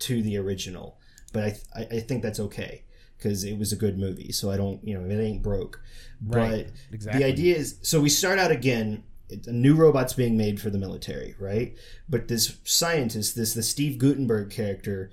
to 0.00 0.22
the 0.22 0.36
original, 0.38 0.98
but 1.32 1.42
I 1.44 1.56
I, 1.74 1.80
I 1.96 2.00
think 2.00 2.22
that's 2.22 2.40
okay 2.40 2.82
because 3.16 3.44
it 3.44 3.58
was 3.58 3.72
a 3.72 3.76
good 3.76 3.98
movie. 3.98 4.32
So 4.32 4.50
I 4.50 4.56
don't 4.56 4.86
you 4.86 4.98
know 4.98 5.08
it 5.08 5.20
ain't 5.20 5.42
broke. 5.42 5.80
Right, 6.24 6.66
But 6.66 6.94
exactly. 6.94 7.22
the 7.22 7.28
idea 7.28 7.56
is 7.56 7.78
so 7.82 8.00
we 8.00 8.08
start 8.08 8.38
out 8.38 8.50
again. 8.50 9.02
A 9.48 9.50
new 9.50 9.74
robot's 9.74 10.12
being 10.12 10.36
made 10.36 10.60
for 10.60 10.70
the 10.70 10.78
military, 10.78 11.34
right? 11.40 11.74
But 12.08 12.28
this 12.28 12.58
scientist, 12.62 13.34
this 13.34 13.54
the 13.54 13.62
Steve 13.64 13.98
Guttenberg 13.98 14.50
character, 14.50 15.10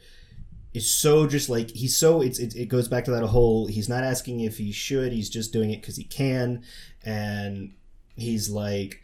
is 0.74 0.92
so 0.92 1.28
just 1.28 1.50
like 1.50 1.72
he's 1.72 1.96
so 1.98 2.22
it's 2.22 2.40
it, 2.40 2.56
it 2.56 2.66
goes 2.68 2.88
back 2.88 3.06
to 3.06 3.12
that 3.12 3.26
whole 3.28 3.68
he's 3.68 3.90
not 3.90 4.04
asking 4.04 4.40
if 4.40 4.58
he 4.58 4.72
should 4.72 5.12
he's 5.12 5.30
just 5.30 5.54
doing 5.54 5.72
it 5.72 5.82
because 5.82 5.98
he 5.98 6.04
can 6.04 6.64
and 7.04 7.74
he's 8.16 8.50
like 8.50 9.02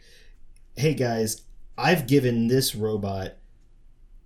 hey 0.76 0.94
guys 0.94 1.42
i've 1.78 2.06
given 2.06 2.48
this 2.48 2.74
robot 2.74 3.36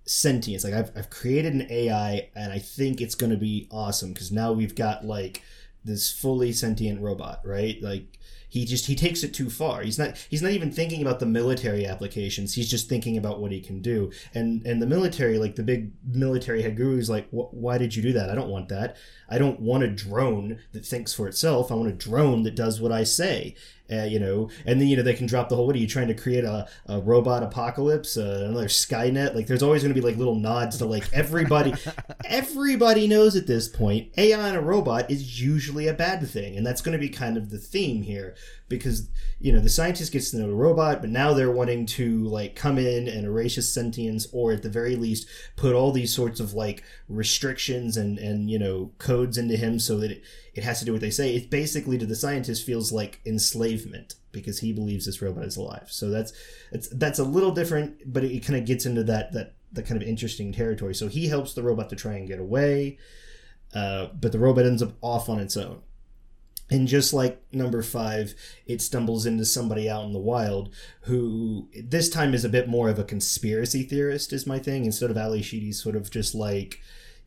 sentience 0.05 0.63
like 0.63 0.73
i've, 0.73 0.91
I've 0.95 1.09
created 1.09 1.53
an 1.53 1.67
ai 1.69 2.29
and 2.35 2.53
i 2.53 2.59
think 2.59 3.01
it's 3.01 3.15
going 3.15 3.31
to 3.31 3.37
be 3.37 3.67
awesome 3.71 4.13
because 4.13 4.31
now 4.31 4.51
we've 4.51 4.75
got 4.75 5.03
like 5.03 5.41
this 5.85 6.11
fully 6.11 6.51
sentient 6.51 6.99
robot 6.99 7.39
right? 7.45 7.81
Like 7.81 8.17
he 8.49 8.65
just 8.65 8.87
he 8.87 8.95
takes 8.95 9.23
it 9.23 9.33
too 9.33 9.49
far. 9.49 9.81
He's 9.81 9.99
not 9.99 10.17
he's 10.29 10.41
not 10.41 10.51
even 10.51 10.71
thinking 10.71 11.01
about 11.01 11.19
the 11.19 11.25
military 11.25 11.85
applications. 11.85 12.55
He's 12.55 12.69
just 12.69 12.89
thinking 12.89 13.17
about 13.17 13.39
what 13.39 13.51
he 13.51 13.61
can 13.61 13.81
do. 13.81 14.11
And 14.33 14.65
and 14.65 14.81
the 14.81 14.87
military 14.87 15.37
like 15.37 15.55
the 15.55 15.63
big 15.63 15.91
military 16.03 16.61
head 16.61 16.75
guru 16.75 16.97
is 16.97 17.09
like 17.09 17.27
why 17.29 17.77
did 17.77 17.95
you 17.95 18.01
do 18.01 18.13
that? 18.13 18.29
I 18.29 18.35
don't 18.35 18.49
want 18.49 18.69
that. 18.69 18.97
I 19.29 19.37
don't 19.37 19.59
want 19.59 19.83
a 19.83 19.87
drone 19.87 20.59
that 20.73 20.85
thinks 20.85 21.13
for 21.13 21.27
itself. 21.27 21.71
I 21.71 21.75
want 21.75 21.89
a 21.89 21.93
drone 21.93 22.43
that 22.43 22.55
does 22.55 22.81
what 22.81 22.91
i 22.91 23.03
say 23.03 23.55
uh, 23.91 24.03
you 24.03 24.19
know 24.19 24.49
and 24.65 24.79
then 24.79 24.87
you 24.87 24.95
know 24.97 25.03
they 25.03 25.13
can 25.13 25.27
drop 25.27 25.49
the 25.49 25.55
whole 25.55 25.67
what 25.67 25.75
are 25.75 25.79
you 25.79 25.87
trying 25.87 26.07
to 26.07 26.13
create 26.13 26.43
a, 26.43 26.67
a 26.87 26.99
robot 26.99 27.43
apocalypse 27.43 28.17
uh, 28.17 28.45
another 28.47 28.67
skynet? 28.67 29.35
Like 29.35 29.47
there's 29.47 29.63
always 29.63 29.83
going 29.83 29.93
to 29.93 29.99
be 29.99 30.05
like 30.05 30.17
little 30.17 30.35
nods 30.35 30.77
to 30.77 30.85
like 30.85 31.11
everybody 31.13 31.73
everybody 32.25 33.07
knows 33.07 33.35
at 33.35 33.47
this 33.47 33.67
point 33.67 34.11
ai 34.17 34.47
and 34.47 34.57
a 34.57 34.61
robot 34.61 35.09
is 35.09 35.41
usually 35.41 35.87
a 35.87 35.93
bad 35.93 36.27
thing 36.27 36.55
and 36.55 36.65
that's 36.65 36.81
going 36.81 36.93
to 36.93 36.99
be 36.99 37.09
kind 37.09 37.37
of 37.37 37.49
the 37.49 37.57
theme 37.57 38.01
here 38.01 38.35
because 38.67 39.09
you 39.39 39.51
know 39.51 39.59
the 39.59 39.69
scientist 39.69 40.11
gets 40.11 40.31
to 40.31 40.37
know 40.37 40.47
the 40.47 40.53
robot 40.53 41.01
but 41.01 41.09
now 41.09 41.33
they're 41.33 41.51
wanting 41.51 41.85
to 41.85 42.23
like 42.25 42.55
come 42.55 42.77
in 42.77 43.07
and 43.07 43.25
erase 43.25 43.55
his 43.55 43.71
sentience 43.71 44.27
or 44.31 44.51
at 44.51 44.63
the 44.63 44.69
very 44.69 44.95
least 44.95 45.27
put 45.55 45.73
all 45.73 45.91
these 45.91 46.13
sorts 46.13 46.39
of 46.39 46.53
like 46.53 46.83
restrictions 47.07 47.97
and 47.97 48.17
and 48.17 48.49
you 48.49 48.57
know 48.57 48.91
codes 48.97 49.37
into 49.37 49.55
him 49.55 49.79
so 49.79 49.97
that 49.97 50.11
it, 50.11 50.23
it 50.55 50.63
has 50.63 50.79
to 50.79 50.85
do 50.85 50.91
what 50.93 51.01
they 51.01 51.11
say. 51.11 51.35
It 51.35 51.49
basically 51.49 51.97
to 51.97 52.05
the 52.05 52.15
scientist 52.15 52.65
feels 52.65 52.91
like 52.91 53.21
enslavement 53.25 54.15
because 54.31 54.59
he 54.59 54.73
believes 54.73 55.05
this 55.05 55.21
robot 55.21 55.45
is 55.45 55.57
alive. 55.57 55.87
So 55.89 56.09
that's 56.09 56.33
that's 56.71 56.87
that's 56.89 57.19
a 57.19 57.23
little 57.23 57.51
different 57.51 58.11
but 58.11 58.23
it, 58.23 58.43
kind 58.43 58.59
of 58.59 58.65
gets 58.65 58.85
into 58.85 59.03
that 59.03 59.33
that 59.33 59.53
that 59.73 59.85
kind 59.85 60.01
of 60.01 60.07
interesting 60.07 60.51
territory. 60.51 60.95
So 60.95 61.07
he 61.07 61.27
helps 61.27 61.53
the 61.53 61.63
robot 61.63 61.89
to 61.89 61.95
try 61.95 62.13
and 62.13 62.27
get 62.27 62.39
away 62.39 62.97
uh, 63.75 64.07
but 64.19 64.31
the 64.31 64.39
robot 64.39 64.65
ends 64.65 64.81
up 64.81 64.93
off 65.01 65.29
on 65.29 65.39
its 65.39 65.57
own. 65.57 65.81
And 66.71 66.87
just 66.87 67.13
like 67.13 67.43
number 67.51 67.83
five, 67.83 68.33
it 68.65 68.81
stumbles 68.81 69.27
into 69.27 69.45
somebody 69.45 69.87
out 69.87 70.05
in 70.05 70.13
the 70.13 70.19
wild 70.19 70.73
who 71.01 71.67
this 71.83 72.09
time 72.09 72.33
is 72.33 72.43
a 72.43 72.49
bit 72.49 72.67
more 72.67 72.89
of 72.89 72.97
a 72.97 73.03
conspiracy 73.03 73.83
theorist, 73.83 74.33
is 74.33 74.47
my 74.47 74.57
thing, 74.57 74.85
instead 74.85 75.11
of 75.11 75.17
Ally 75.17 75.41
Sheedy's 75.41 75.81
sort 75.81 75.95
of 75.95 76.09
just 76.09 76.33
like, 76.33 76.81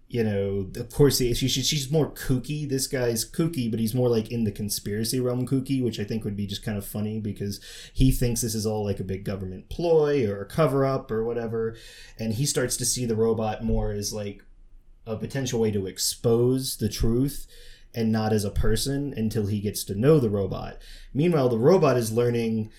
you 0.09 0.25
know, 0.25 0.71
of 0.81 0.91
course, 0.91 1.19
she, 1.19 1.35
she, 1.35 1.49
she's 1.49 1.91
more 1.91 2.11
kooky. 2.11 2.67
This 2.67 2.87
guy's 2.87 3.31
kooky, 3.31 3.71
but 3.71 3.79
he's 3.79 3.95
more 3.95 4.09
like 4.09 4.31
in 4.31 4.45
the 4.45 4.51
conspiracy 4.51 5.21
realm 5.21 5.47
kooky, 5.47 5.85
which 5.85 6.01
I 6.01 6.05
think 6.05 6.25
would 6.25 6.37
be 6.37 6.47
just 6.47 6.65
kind 6.65 6.79
of 6.79 6.87
funny 6.87 7.21
because 7.21 7.61
he 7.93 8.11
thinks 8.11 8.41
this 8.41 8.55
is 8.55 8.65
all 8.65 8.85
like 8.85 9.01
a 9.01 9.05
big 9.05 9.25
government 9.25 9.69
ploy 9.69 10.27
or 10.27 10.41
a 10.41 10.47
cover 10.47 10.87
up 10.87 11.11
or 11.11 11.25
whatever. 11.25 11.77
And 12.19 12.33
he 12.33 12.47
starts 12.47 12.77
to 12.79 12.87
see 12.87 13.05
the 13.05 13.17
robot 13.17 13.63
more 13.63 13.93
as 13.93 14.15
like 14.15 14.43
a 15.07 15.15
potential 15.17 15.61
way 15.61 15.71
to 15.73 15.87
expose 15.87 16.79
the 16.79 16.89
truth 16.89 17.47
and 17.95 18.11
not 18.11 18.33
as 18.33 18.45
a 18.45 18.51
person 18.51 19.13
until 19.15 19.47
he 19.47 19.61
gets 19.61 19.85
to 19.85 19.95
know 19.95 20.19
the 20.21 20.31
robot. 20.31 20.79
Meanwhile, 21.13 21.51
the 21.51 21.59
robot 21.59 21.99
is 21.99 22.13
learning, 22.13 22.71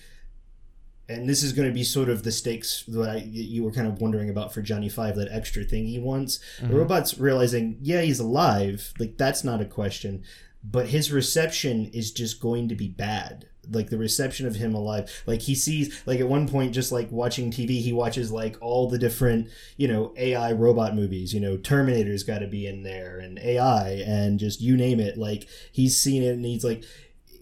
and 1.10 1.28
this 1.28 1.42
is 1.42 1.52
going 1.52 1.68
to 1.68 1.74
be 1.74 1.82
sort 1.82 2.08
of 2.08 2.22
the 2.22 2.32
stakes 2.32 2.84
that 2.88 3.10
I, 3.10 3.16
you 3.16 3.64
were 3.64 3.72
kind 3.72 3.88
of 3.88 4.00
wondering 4.00 4.30
about 4.30 4.54
for 4.54 4.62
Johnny 4.62 4.88
Five, 4.88 5.16
that 5.16 5.28
extra 5.30 5.64
thing 5.64 5.86
he 5.86 5.98
wants. 5.98 6.38
Mm-hmm. 6.58 6.68
The 6.68 6.78
robot's 6.78 7.18
realizing, 7.18 7.78
yeah, 7.82 8.02
he's 8.02 8.20
alive. 8.20 8.94
Like, 8.98 9.16
that's 9.16 9.42
not 9.42 9.60
a 9.60 9.64
question. 9.64 10.22
But 10.62 10.88
his 10.88 11.10
reception 11.10 11.90
is 11.92 12.12
just 12.12 12.40
going 12.40 12.68
to 12.68 12.74
be 12.74 12.88
bad 12.88 13.46
like 13.70 13.90
the 13.90 13.98
reception 13.98 14.46
of 14.46 14.56
him 14.56 14.74
alive 14.74 15.22
like 15.26 15.42
he 15.42 15.54
sees 15.54 16.02
like 16.06 16.18
at 16.18 16.28
one 16.28 16.48
point 16.48 16.72
just 16.72 16.90
like 16.90 17.10
watching 17.12 17.50
tv 17.50 17.80
he 17.80 17.92
watches 17.92 18.32
like 18.32 18.56
all 18.60 18.88
the 18.88 18.98
different 18.98 19.48
you 19.76 19.86
know 19.86 20.12
ai 20.16 20.50
robot 20.52 20.94
movies 20.94 21.34
you 21.34 21.38
know 21.38 21.56
terminator's 21.56 22.22
got 22.22 22.38
to 22.38 22.46
be 22.46 22.66
in 22.66 22.82
there 22.82 23.18
and 23.18 23.38
ai 23.40 24.02
and 24.06 24.38
just 24.38 24.60
you 24.60 24.76
name 24.76 24.98
it 24.98 25.16
like 25.18 25.46
he's 25.70 25.96
seen 25.96 26.22
it 26.22 26.30
and 26.30 26.44
he's 26.44 26.64
like 26.64 26.82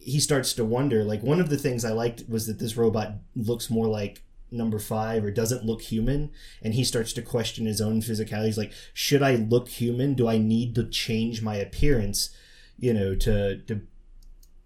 he 0.08 0.20
starts 0.20 0.52
to 0.52 0.64
wonder 0.64 1.04
like 1.04 1.22
one 1.22 1.40
of 1.40 1.48
the 1.48 1.56
things 1.56 1.84
i 1.84 1.90
liked 1.90 2.24
was 2.28 2.46
that 2.46 2.58
this 2.58 2.76
robot 2.76 3.14
looks 3.36 3.70
more 3.70 3.86
like 3.86 4.22
number 4.50 4.78
five 4.78 5.24
or 5.24 5.30
doesn't 5.30 5.64
look 5.64 5.82
human 5.82 6.30
and 6.62 6.74
he 6.74 6.84
starts 6.84 7.12
to 7.12 7.22
question 7.22 7.66
his 7.66 7.80
own 7.80 8.00
physicality. 8.00 8.46
He's 8.46 8.58
like 8.58 8.72
should 8.94 9.22
i 9.22 9.34
look 9.36 9.68
human? 9.68 10.14
Do 10.14 10.28
i 10.28 10.38
need 10.38 10.74
to 10.76 10.84
change 10.84 11.42
my 11.42 11.56
appearance 11.56 12.30
you 12.78 12.94
know 12.94 13.14
to 13.16 13.58
to 13.62 13.82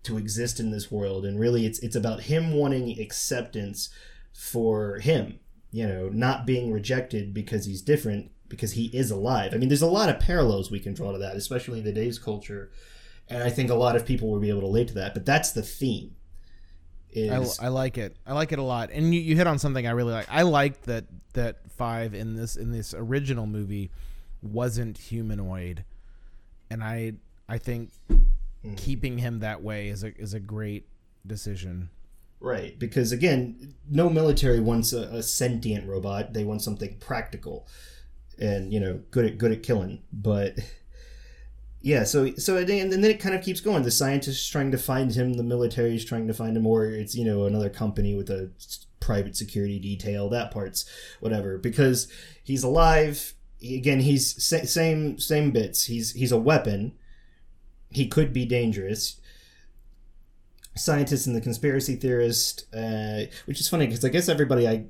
to 0.05 0.19
exist 0.19 0.61
in 0.61 0.71
this 0.71 0.91
world? 0.91 1.25
And 1.25 1.39
really 1.39 1.67
it's 1.67 1.79
it's 1.81 1.97
about 1.97 2.23
him 2.23 2.53
wanting 2.53 2.99
acceptance 3.01 3.91
for 4.33 4.99
him 4.99 5.41
you 5.71 5.87
know 5.87 6.09
not 6.09 6.47
being 6.47 6.73
rejected 6.73 7.35
because 7.35 7.67
he's 7.67 7.83
different 7.83 8.31
because 8.49 8.73
he 8.73 8.87
is 8.87 9.11
alive. 9.11 9.53
I 9.53 9.57
mean 9.57 9.69
there's 9.69 9.83
a 9.83 9.87
lot 9.87 10.09
of 10.09 10.21
parallels 10.21 10.71
we 10.71 10.81
can 10.81 10.95
draw 10.95 11.13
to 11.13 11.19
that 11.19 11.37
especially 11.37 11.81
in 11.81 11.85
today's 11.85 12.19
culture 12.19 12.71
and 13.29 13.43
i 13.43 13.51
think 13.51 13.71
a 13.71 13.75
lot 13.75 13.97
of 13.97 14.05
people 14.07 14.31
will 14.31 14.41
be 14.41 14.49
able 14.49 14.61
to 14.61 14.67
relate 14.67 14.89
to 14.89 14.95
that 14.95 15.15
but 15.15 15.25
that's 15.25 15.53
the 15.53 15.63
theme 15.63 16.15
is... 17.11 17.59
I, 17.61 17.67
I 17.67 17.69
like 17.69 17.99
it 17.99 18.17
i 18.27 18.33
like 18.33 18.53
it 18.53 18.59
a 18.59 18.63
lot 18.63 18.91
and 18.93 19.15
you, 19.15 19.21
you 19.21 19.37
hit 19.37 19.47
on 19.47 19.59
something 19.59 19.87
i 19.87 19.91
really 19.91 20.13
like 20.13 20.27
i 20.31 20.43
like 20.43 20.83
that 20.83 21.05
that 21.35 21.71
five 21.73 22.15
in 22.15 22.37
this 22.37 22.57
in 22.57 22.73
this 22.73 22.95
original 22.95 23.47
movie 23.47 23.91
wasn't 24.43 24.99
humanoid 24.99 25.85
and 26.71 26.83
i 26.83 27.13
i 27.49 27.59
think 27.59 27.91
mm. 28.09 28.77
keeping 28.77 29.19
him 29.19 29.41
that 29.41 29.63
way 29.63 29.89
is 29.89 30.05
a 30.05 30.17
is 30.19 30.35
a 30.35 30.41
great 30.41 30.89
decision. 31.27 31.91
Right, 32.41 32.77
because 32.79 33.13
again, 33.13 33.75
no 33.89 34.11
military 34.11 34.59
wants 34.59 34.93
a, 34.93 35.03
a, 35.03 35.23
sentient 35.23 35.89
robot. 35.89 36.33
They 36.33 36.43
want 36.43 36.61
something 36.61 36.97
practical, 36.99 37.69
and 38.39 38.73
you 38.73 38.81
know, 38.81 39.01
good 39.11 39.25
at 39.25 39.39
good 39.39 39.53
at 39.53 39.63
killing. 39.63 40.03
But 40.13 40.59
yeah, 41.83 42.05
so 42.05 42.35
so 42.35 42.57
and 42.57 42.69
then 42.69 43.05
it 43.05 43.21
kind 43.21 43.35
of 43.35 43.43
keeps 43.45 43.61
going. 43.61 43.83
The 43.83 43.91
scientists 43.91 44.49
trying 44.49 44.71
to 44.71 44.79
find 44.79 45.13
him, 45.13 45.35
the 45.35 45.43
military 45.43 45.95
is 45.95 46.05
trying 46.05 46.27
to 46.29 46.35
find 46.35 46.57
him, 46.57 46.67
or 46.67 46.87
it's 46.87 47.15
you 47.15 47.25
know 47.25 47.45
another 47.45 47.71
company 47.71 48.15
with 48.15 48.31
a 48.31 48.51
private 49.01 49.37
security 49.37 49.79
detail. 49.79 50.29
That 50.29 50.51
part's 50.51 50.85
whatever 51.21 51.59
because 51.59 52.09
he's 52.43 52.63
alive. 52.63 53.35
again, 53.63 54.01
he's 54.01 54.43
sa- 54.43 54.65
same 54.65 55.19
same 55.19 55.51
bits. 55.51 55.85
He's 55.85 56.13
he's 56.13 56.33
a 56.33 56.39
weapon 56.39 56.95
he 57.93 58.07
could 58.07 58.33
be 58.33 58.45
dangerous. 58.45 59.21
Scientists 60.75 61.27
and 61.27 61.37
the 61.37 61.41
conspiracy 61.41 61.97
theorist, 61.97 62.67
uh, 62.75 63.23
which 63.45 63.61
is 63.61 63.69
funny 63.69 63.87
because 63.87 64.05
I 64.05 64.09
guess 64.09 64.29
everybody 64.29 64.67
I 64.67 64.87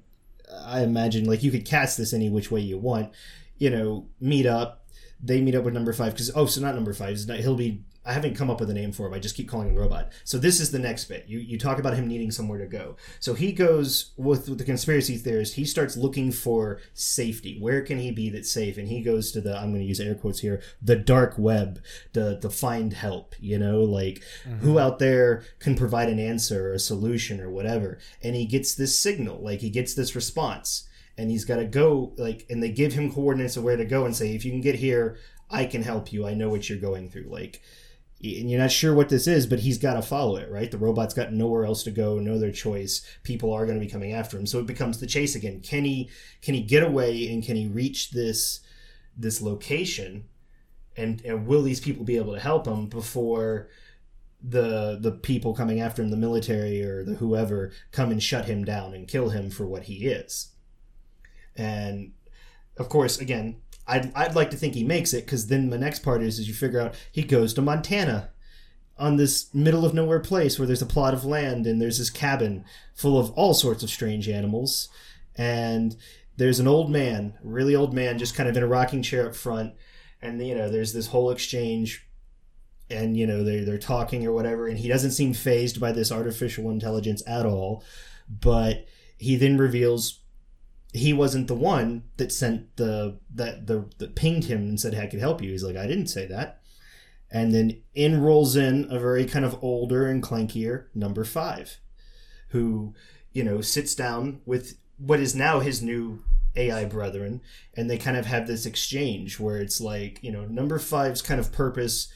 I 0.65 0.83
imagine 0.83 1.25
like 1.25 1.43
you 1.43 1.51
could 1.51 1.65
cast 1.65 1.99
this 1.99 2.13
any 2.13 2.31
which 2.31 2.51
way 2.51 2.61
you 2.61 2.79
want. 2.79 3.11
You 3.59 3.71
know, 3.71 4.07
meet 4.21 4.47
up. 4.47 4.82
They 5.23 5.41
meet 5.41 5.55
up 5.55 5.65
with 5.65 5.75
number 5.75 5.93
five 5.93 6.13
because 6.13 6.31
oh, 6.35 6.47
so 6.47 6.61
not 6.61 6.75
number 6.75 6.93
five. 6.93 7.19
He'll 7.19 7.55
be 7.55 7.85
I 8.05 8.13
haven't 8.13 8.35
come 8.35 8.51
up 8.51 8.59
with 8.59 8.71
a 8.71 8.75
name 8.75 8.91
for 8.91 9.07
him. 9.07 9.15
I 9.15 9.21
just 9.21 9.37
keep 9.37 9.49
calling 9.49 9.69
him 9.69 9.77
robot. 9.77 10.11
So 10.25 10.37
this 10.37 10.59
is 10.59 10.73
the 10.73 10.79
next 10.79 11.05
bit. 11.05 11.27
You 11.29 11.39
you 11.39 11.59
talk 11.59 11.79
about 11.79 11.95
him 11.95 12.09
needing 12.09 12.33
somewhere 12.33 12.59
to 12.59 12.67
go. 12.67 12.97
So 13.21 13.35
he 13.35 13.53
goes 13.53 14.13
with, 14.17 14.49
with 14.49 14.59
the 14.59 14.65
conspiracy 14.65 15.17
theorist. 15.17 15.55
He 15.55 15.65
starts 15.65 15.97
looking 15.97 16.33
for 16.33 16.81
safety. 16.95 17.59
Where 17.61 17.83
can 17.83 17.99
he 17.99 18.11
be 18.11 18.29
that's 18.31 18.51
safe? 18.51 18.77
And 18.77 18.89
he 18.89 19.03
goes 19.03 19.31
to 19.33 19.41
the 19.41 19.57
I'm 19.57 19.71
going 19.71 19.83
to 19.83 19.89
use 19.89 20.01
air 20.01 20.17
quotes 20.17 20.41
here, 20.41 20.61
the 20.81 20.97
dark 20.97 21.35
web 21.39 21.81
to 22.15 22.41
to 22.41 22.51
find 22.51 22.93
help. 22.93 23.37
You 23.39 23.59
know, 23.59 23.83
like 23.83 24.23
mm-hmm. 24.45 24.59
who 24.59 24.79
out 24.79 24.99
there 24.99 25.45
can 25.61 25.77
provide 25.77 26.09
an 26.09 26.19
answer 26.19 26.71
or 26.71 26.75
a 26.75 26.81
solution 26.81 27.41
or 27.41 27.51
whatever. 27.51 27.99
And 28.23 28.35
he 28.35 28.47
gets 28.47 28.75
this 28.75 28.99
signal, 28.99 29.41
like 29.41 29.61
he 29.61 29.71
gets 29.71 29.95
this 29.95 30.17
response 30.17 30.89
and 31.23 31.31
he's 31.31 31.45
got 31.45 31.57
to 31.57 31.65
go 31.65 32.13
like 32.19 32.45
and 32.51 32.63
they 32.63 32.71
give 32.71 32.93
him 32.93 33.13
coordinates 33.13 33.57
of 33.57 33.65
where 33.65 33.77
to 33.77 33.85
go 33.85 34.05
and 34.05 34.15
say 34.15 34.35
if 34.35 34.45
you 34.45 34.51
can 34.51 34.61
get 34.61 34.75
here 34.75 35.17
i 35.51 35.65
can 35.65 35.83
help 35.83 36.13
you 36.13 36.27
i 36.27 36.35
know 36.35 36.51
what 36.51 36.69
you're 36.69 36.79
going 36.79 37.09
through 37.09 37.29
like 37.29 37.63
and 38.23 38.49
you're 38.49 38.61
not 38.61 38.71
sure 38.71 38.95
what 38.95 39.09
this 39.09 39.27
is, 39.27 39.47
but 39.47 39.59
he's 39.59 39.79
got 39.79 39.95
to 39.95 40.03
follow 40.03 40.37
it, 40.37 40.49
right? 40.49 40.71
The 40.71 40.79
robot's 40.79 41.15
got 41.15 41.33
nowhere 41.33 41.65
else 41.65 41.83
to 41.85 41.91
go, 41.91 42.21
no 42.21 42.35
other 42.35 42.53
choice. 42.53 43.05
People 43.25 43.53
are 43.53 43.67
going 43.67 43.79
to 43.79 43.85
be 43.85 43.91
coming 43.91 44.13
after 44.13 44.39
him, 44.39 44.47
so 44.47 44.61
it 44.61 44.67
becomes 44.67 45.01
the 45.01 45.07
chase 45.07 45.35
again. 45.35 45.61
Can 45.61 45.85
he 45.85 46.09
can 46.41 46.55
he 46.55 46.63
get 46.63 46.85
away 46.85 47.33
and 47.33 47.43
can 47.43 47.57
he 47.57 47.67
reach 47.67 48.13
this 48.13 48.61
this 49.17 49.43
location? 49.43 50.27
And 50.97 51.21
and 51.25 51.47
will 51.47 51.63
these 51.63 51.81
people 51.81 52.05
be 52.05 52.17
able 52.17 52.35
to 52.35 52.41
help 52.41 52.67
him 52.67 52.87
before 52.87 53.69
the 54.41 54.99
the 55.01 55.13
people 55.13 55.55
coming 55.55 55.81
after 55.81 56.01
him, 56.01 56.11
the 56.11 56.17
military 56.17 56.81
or 56.85 57.05
the 57.05 57.15
whoever, 57.15 57.73
come 57.91 58.13
and 58.13 58.23
shut 58.23 58.45
him 58.45 58.65
down 58.65 58.95
and 58.95 59.09
kill 59.09 59.31
him 59.31 59.51
for 59.51 59.67
what 59.67 59.85
he 59.85 60.07
is? 60.07 60.53
And 61.57 62.13
of 62.77 62.89
course, 62.89 63.19
again, 63.19 63.61
I'd, 63.87 64.15
I'd 64.15 64.35
like 64.35 64.51
to 64.51 64.57
think 64.57 64.75
he 64.75 64.85
makes 64.85 65.13
it 65.13 65.25
because 65.25 65.49
then 65.49 65.71
the 65.71 65.79
next 65.79 66.01
part 66.01 66.23
is, 66.23 66.39
is 66.39 66.49
you 66.49 66.55
figure 66.55 66.81
out 66.81 66.95
he 67.11 67.23
goes 67.23 67.53
to 67.55 67.63
Montana 67.63 68.31
on 68.99 69.17
this 69.17 69.53
middle 69.55 69.85
of 69.85 69.95
nowhere 69.95 70.21
place 70.21 70.59
where 70.59 70.67
there's 70.67 70.83
a 70.83 70.87
plot 70.87 71.15
of 71.15 71.25
land 71.25 71.67
and 71.67 71.81
there's 71.81 71.99
this 71.99 72.11
cabin 72.11 72.65
full 72.95 73.19
of 73.19 73.31
all 73.33 73.55
sorts 73.55 73.83
of 73.83 73.91
strange 73.91 74.29
animals. 74.29 74.89
And 75.37 75.97
there's 76.37 76.61
an 76.61 76.69
old 76.69 76.91
man 76.91 77.35
really 77.43 77.75
old 77.75 77.93
man 77.93 78.19
just 78.19 78.35
kind 78.35 78.49
of 78.49 78.57
in 78.57 78.63
a 78.63 78.67
rocking 78.67 79.03
chair 79.03 79.27
up 79.27 79.35
front. 79.35 79.75
And 80.21 80.45
you 80.47 80.55
know 80.55 80.71
there's 80.71 80.93
this 80.93 81.09
whole 81.09 81.31
exchange 81.31 82.07
and 82.89 83.17
you 83.17 83.27
know 83.27 83.43
they're, 83.43 83.65
they're 83.65 83.79
talking 83.79 84.27
or 84.27 84.33
whatever. 84.33 84.69
And 84.69 84.79
he 84.79 84.89
doesn't 84.89 85.11
seem 85.13 85.35
phased 85.35 85.81
by 85.81 85.93
this 85.93 86.13
artificial 86.13 86.71
intelligence 86.71 87.23
at 87.27 87.45
all. 87.45 87.83
But 88.29 88.87
he 89.19 89.37
then 89.37 89.59
reveals 89.59 90.21
he 90.93 91.13
wasn't 91.13 91.49
the 91.49 91.55
one 91.55 92.05
that 92.19 92.33
sent 92.33 92.77
the 92.77 93.19
that 93.35 93.67
the 93.67 93.87
that 93.99 94.15
pinged 94.15 94.45
him 94.45 94.61
and 94.69 94.81
said, 94.81 94.95
"Hey, 94.95 95.05
I 95.05 95.07
could 95.07 95.21
help 95.21 95.43
you." 95.43 95.51
He's 95.51 95.65
like, 95.65 95.77
"I 95.77 95.87
didn't 95.87 96.09
say 96.09 96.27
that." 96.27 96.61
And 97.31 97.55
then 97.55 97.81
in 97.95 98.21
rolls 98.21 98.57
in 98.57 98.87
a 98.91 98.99
very 98.99 99.25
kind 99.25 99.45
of 99.45 99.59
older 99.63 100.07
and 100.07 100.23
clankier 100.23 100.87
number 100.95 101.25
five, 101.25 101.79
who 102.49 102.95
you 103.33 103.43
know 103.43 103.63
sits 103.63 103.95
down 103.95 104.43
with 104.45 104.79
what 104.99 105.21
is 105.21 105.35
now 105.35 105.61
his 105.61 105.83
new 105.83 106.23
AI 106.57 106.85
brethren, 106.85 107.41
and 107.75 107.89
they 107.89 107.97
kind 107.97 108.19
of 108.19 108.27
have 108.27 108.47
this 108.47 108.67
exchange 108.67 109.41
where 109.41 109.57
it's 109.57 109.81
like 109.81 110.23
you 110.23 110.31
know 110.31 110.45
number 110.45 110.79
five's 110.79 111.23
kind 111.23 111.41
of 111.41 111.53
purpose 111.53 112.13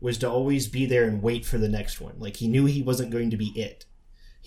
was 0.00 0.18
to 0.18 0.30
always 0.30 0.68
be 0.68 0.86
there 0.86 1.04
and 1.04 1.22
wait 1.22 1.46
for 1.46 1.58
the 1.58 1.68
next 1.68 2.00
one. 2.00 2.14
Like 2.18 2.36
he 2.36 2.46
knew 2.46 2.66
he 2.66 2.82
wasn't 2.82 3.10
going 3.10 3.30
to 3.30 3.36
be 3.38 3.52
it 3.58 3.86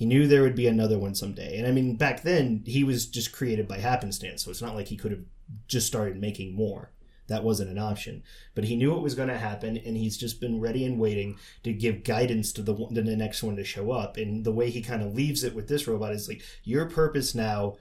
he 0.02 0.08
knew 0.08 0.26
there 0.26 0.41
would 0.41 0.56
be 0.56 0.66
another 0.66 0.97
one 0.97 1.14
someday. 1.14 1.60
And 1.60 1.68
I 1.68 1.72
mean, 1.72 1.95
back 1.95 2.24
then, 2.24 2.64
he 2.66 2.84
was 2.84 3.06
just 3.06 3.32
created 3.32 3.68
by 3.68 3.78
happenstance, 3.78 4.43
so 4.43 4.49
it's 4.49 4.60
not 4.60 4.74
like 4.74 4.88
he 4.88 4.97
could 4.97 5.12
have 5.12 5.26
just 5.68 5.86
started 5.86 6.20
making 6.20 6.56
more. 6.56 6.89
That 7.28 7.43
wasn't 7.43 7.70
an 7.70 7.78
option. 7.78 8.24
But 8.56 8.64
he 8.64 8.76
knew 8.76 8.95
it 8.95 9.04
was 9.04 9.14
going 9.14 9.28
to 9.28 9.38
happen, 9.38 9.78
and 9.78 9.95
he's 9.95 10.18
just 10.18 10.41
been 10.41 10.60
ready 10.60 10.86
and 10.86 10.99
waiting 10.99 11.38
to 11.62 11.72
give 11.72 12.04
guidance 12.04 12.52
to 12.54 12.64
the, 12.64 12.74
to 12.74 13.04
the 13.04 13.16
next 13.16 13.43
one 13.43 13.56
to 13.58 13.64
show 13.64 13.91
up. 13.91 14.18
And 14.18 14.43
the 14.43 14.52
way 14.52 14.72
he 14.72 14.82
kind 14.82 15.04
of 15.04 15.14
leaves 15.14 15.43
it 15.43 15.54
with 15.54 15.68
this 15.68 15.88
robot 15.88 16.14
is 16.14 16.28
like, 16.28 16.41
your 16.64 16.88
purpose 16.88 17.36
now 17.36 17.78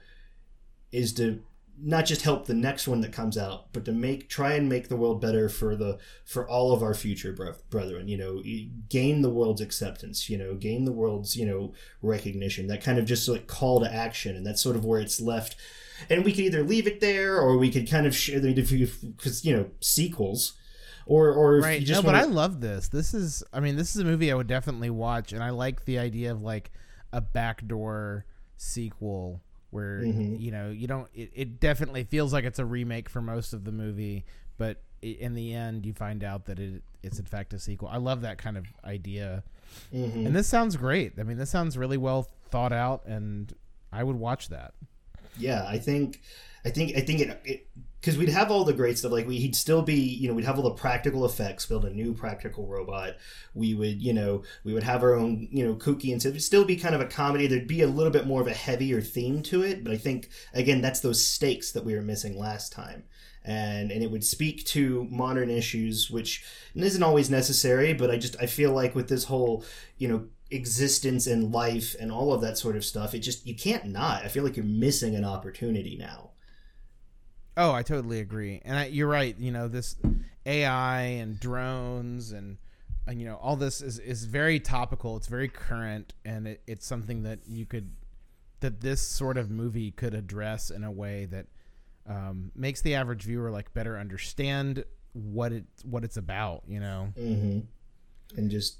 is 0.91 1.13
to 1.13 1.41
not 1.83 2.05
just 2.05 2.21
help 2.21 2.45
the 2.45 2.53
next 2.53 2.87
one 2.87 3.01
that 3.01 3.11
comes 3.11 3.37
out, 3.37 3.73
but 3.73 3.85
to 3.85 3.91
make 3.91 4.29
try 4.29 4.53
and 4.53 4.69
make 4.69 4.87
the 4.87 4.95
world 4.95 5.21
better 5.21 5.49
for 5.49 5.75
the 5.75 5.97
for 6.25 6.47
all 6.47 6.73
of 6.73 6.83
our 6.83 6.93
future 6.93 7.33
brethren. 7.69 8.07
You 8.07 8.17
know, 8.17 8.41
gain 8.89 9.21
the 9.21 9.29
world's 9.29 9.61
acceptance. 9.61 10.29
You 10.29 10.37
know, 10.37 10.55
gain 10.55 10.85
the 10.85 10.91
world's 10.91 11.35
you 11.35 11.45
know 11.45 11.73
recognition. 12.01 12.67
That 12.67 12.83
kind 12.83 12.99
of 12.99 13.05
just 13.05 13.27
like 13.27 13.47
call 13.47 13.79
to 13.79 13.93
action, 13.93 14.35
and 14.35 14.45
that's 14.45 14.61
sort 14.61 14.75
of 14.75 14.85
where 14.85 14.99
it's 14.99 15.19
left. 15.19 15.55
And 16.09 16.25
we 16.25 16.31
could 16.31 16.45
either 16.45 16.63
leave 16.63 16.87
it 16.87 16.99
there, 16.99 17.39
or 17.39 17.57
we 17.57 17.71
could 17.71 17.89
kind 17.89 18.05
of 18.07 18.15
share 18.15 18.39
because 18.39 19.45
you 19.45 19.55
know 19.55 19.69
sequels 19.79 20.53
or 21.05 21.31
or 21.31 21.59
right. 21.59 21.87
no, 21.87 22.01
but 22.01 22.13
wanna- 22.13 22.19
I 22.19 22.23
love 22.23 22.61
this. 22.61 22.87
This 22.87 23.13
is, 23.13 23.43
I 23.51 23.59
mean, 23.59 23.75
this 23.75 23.95
is 23.95 24.01
a 24.01 24.05
movie 24.05 24.31
I 24.31 24.35
would 24.35 24.47
definitely 24.47 24.89
watch, 24.89 25.33
and 25.33 25.43
I 25.43 25.49
like 25.49 25.85
the 25.85 25.99
idea 25.99 26.31
of 26.31 26.41
like 26.41 26.71
a 27.11 27.21
backdoor 27.21 28.25
sequel 28.57 29.41
where 29.71 30.01
Mhm. 30.01 30.39
you 30.39 30.51
know 30.51 30.69
you 30.69 30.87
don't. 30.87 31.07
It, 31.13 31.31
it 31.33 31.59
definitely 31.59 32.03
feels 32.05 32.31
like 32.31 32.45
it's 32.45 32.59
a 32.59 32.65
remake 32.65 33.09
for 33.09 33.21
most 33.21 33.51
of 33.53 33.63
the 33.65 33.71
movie, 33.71 34.25
but 34.57 34.81
in 35.01 35.33
the 35.33 35.53
end, 35.53 35.85
you 35.85 35.93
find 35.93 36.23
out 36.23 36.45
that 36.45 36.59
it 36.59 36.83
it's 37.03 37.17
in 37.19 37.25
fact 37.25 37.53
a 37.53 37.59
sequel. 37.59 37.87
I 37.87 37.97
love 37.97 38.21
that 38.21 38.37
kind 38.37 38.57
of 38.57 38.65
idea, 38.85 39.43
Mhm. 39.93 40.27
and 40.27 40.35
this 40.35 40.47
sounds 40.47 40.75
great. 40.77 41.13
I 41.19 41.23
mean, 41.23 41.37
this 41.37 41.49
sounds 41.49 41.77
really 41.77 41.97
well 41.97 42.29
thought 42.49 42.71
out, 42.73 43.05
and 43.07 43.51
I 43.91 44.03
would 44.03 44.17
watch 44.17 44.49
that. 44.49 44.73
yeah 45.37 45.65
i 45.65 45.79
think 45.79 46.19
i 46.65 46.69
think 46.69 46.95
i 46.95 47.01
think 47.01 47.21
it 47.21 47.67
because 48.01 48.17
we'd 48.17 48.29
have 48.29 48.49
all 48.49 48.63
the 48.63 48.73
great 48.73 48.97
stuff 48.97 49.11
like 49.11 49.27
we, 49.27 49.37
he'd 49.37 49.55
still 49.55 49.83
be 49.83 49.95
you 49.95 50.27
know 50.27 50.33
we'd 50.33 50.45
have 50.45 50.57
all 50.57 50.63
the 50.63 50.71
practical 50.71 51.23
effects 51.23 51.67
build 51.67 51.85
a 51.85 51.89
new 51.89 52.13
practical 52.13 52.67
robot. 52.67 53.15
We 53.53 53.75
would 53.75 54.01
you 54.01 54.11
know 54.11 54.43
we 54.63 54.73
would 54.73 54.83
have 54.83 55.03
our 55.03 55.13
own 55.13 55.47
you 55.51 55.65
know 55.65 55.75
kooky 55.75 56.11
and 56.11 56.19
stuff. 56.19 56.31
It'd 56.31 56.43
still 56.43 56.65
be 56.65 56.75
kind 56.75 56.95
of 56.95 57.01
a 57.01 57.05
comedy. 57.05 57.47
There'd 57.47 57.67
be 57.67 57.81
a 57.81 57.87
little 57.87 58.11
bit 58.11 58.25
more 58.25 58.41
of 58.41 58.47
a 58.47 58.53
heavier 58.53 59.01
theme 59.01 59.43
to 59.43 59.61
it 59.61 59.83
but 59.83 59.93
i 59.93 59.97
think 59.97 60.29
again 60.53 60.81
that's 60.81 60.99
those 60.99 61.25
stakes 61.25 61.71
that 61.71 61.85
we 61.85 61.95
were 61.95 62.01
missing 62.01 62.37
last 62.37 62.73
time. 62.73 63.03
And 63.43 63.91
and 63.91 64.03
it 64.03 64.11
would 64.11 64.23
speak 64.23 64.65
to 64.67 65.07
modern 65.09 65.49
issues 65.49 66.09
which 66.09 66.43
isn't 66.75 67.03
always 67.03 67.29
necessary 67.29 67.93
but 67.93 68.11
i 68.11 68.17
just 68.17 68.35
i 68.39 68.45
feel 68.45 68.71
like 68.71 68.93
with 68.93 69.09
this 69.09 69.25
whole 69.25 69.63
you 69.97 70.07
know 70.07 70.25
existence 70.51 71.27
and 71.27 71.51
life 71.51 71.95
and 71.99 72.11
all 72.11 72.33
of 72.33 72.41
that 72.41 72.57
sort 72.57 72.75
of 72.75 72.83
stuff 72.83 73.15
it 73.15 73.19
just 73.19 73.47
you 73.47 73.55
can't 73.55 73.85
not. 73.85 74.23
I 74.23 74.27
feel 74.27 74.43
like 74.43 74.57
you're 74.57 74.65
missing 74.65 75.15
an 75.15 75.25
opportunity 75.25 75.97
now 75.97 76.30
Oh, 77.57 77.71
I 77.73 77.83
totally 77.83 78.19
agree, 78.19 78.61
and 78.63 78.77
I, 78.77 78.85
you're 78.85 79.07
right. 79.07 79.37
You 79.37 79.51
know, 79.51 79.67
this 79.67 79.95
AI 80.45 81.01
and 81.01 81.39
drones 81.39 82.31
and, 82.31 82.57
and 83.05 83.19
you 83.19 83.25
know 83.25 83.35
all 83.35 83.55
this 83.55 83.81
is 83.81 83.99
is 83.99 84.25
very 84.25 84.59
topical. 84.59 85.17
It's 85.17 85.27
very 85.27 85.49
current, 85.49 86.13
and 86.23 86.47
it, 86.47 86.61
it's 86.65 86.85
something 86.85 87.23
that 87.23 87.39
you 87.47 87.65
could 87.65 87.91
that 88.61 88.79
this 88.79 89.01
sort 89.01 89.37
of 89.37 89.51
movie 89.51 89.91
could 89.91 90.13
address 90.13 90.69
in 90.69 90.83
a 90.83 90.91
way 90.91 91.25
that 91.25 91.47
um, 92.07 92.51
makes 92.55 92.81
the 92.81 92.95
average 92.95 93.23
viewer 93.23 93.51
like 93.51 93.73
better 93.73 93.97
understand 93.97 94.85
what 95.13 95.51
it 95.51 95.65
what 95.83 96.03
it's 96.03 96.17
about. 96.17 96.63
You 96.67 96.79
know, 96.79 97.13
mm-hmm. 97.19 97.59
and 98.37 98.49
just 98.49 98.79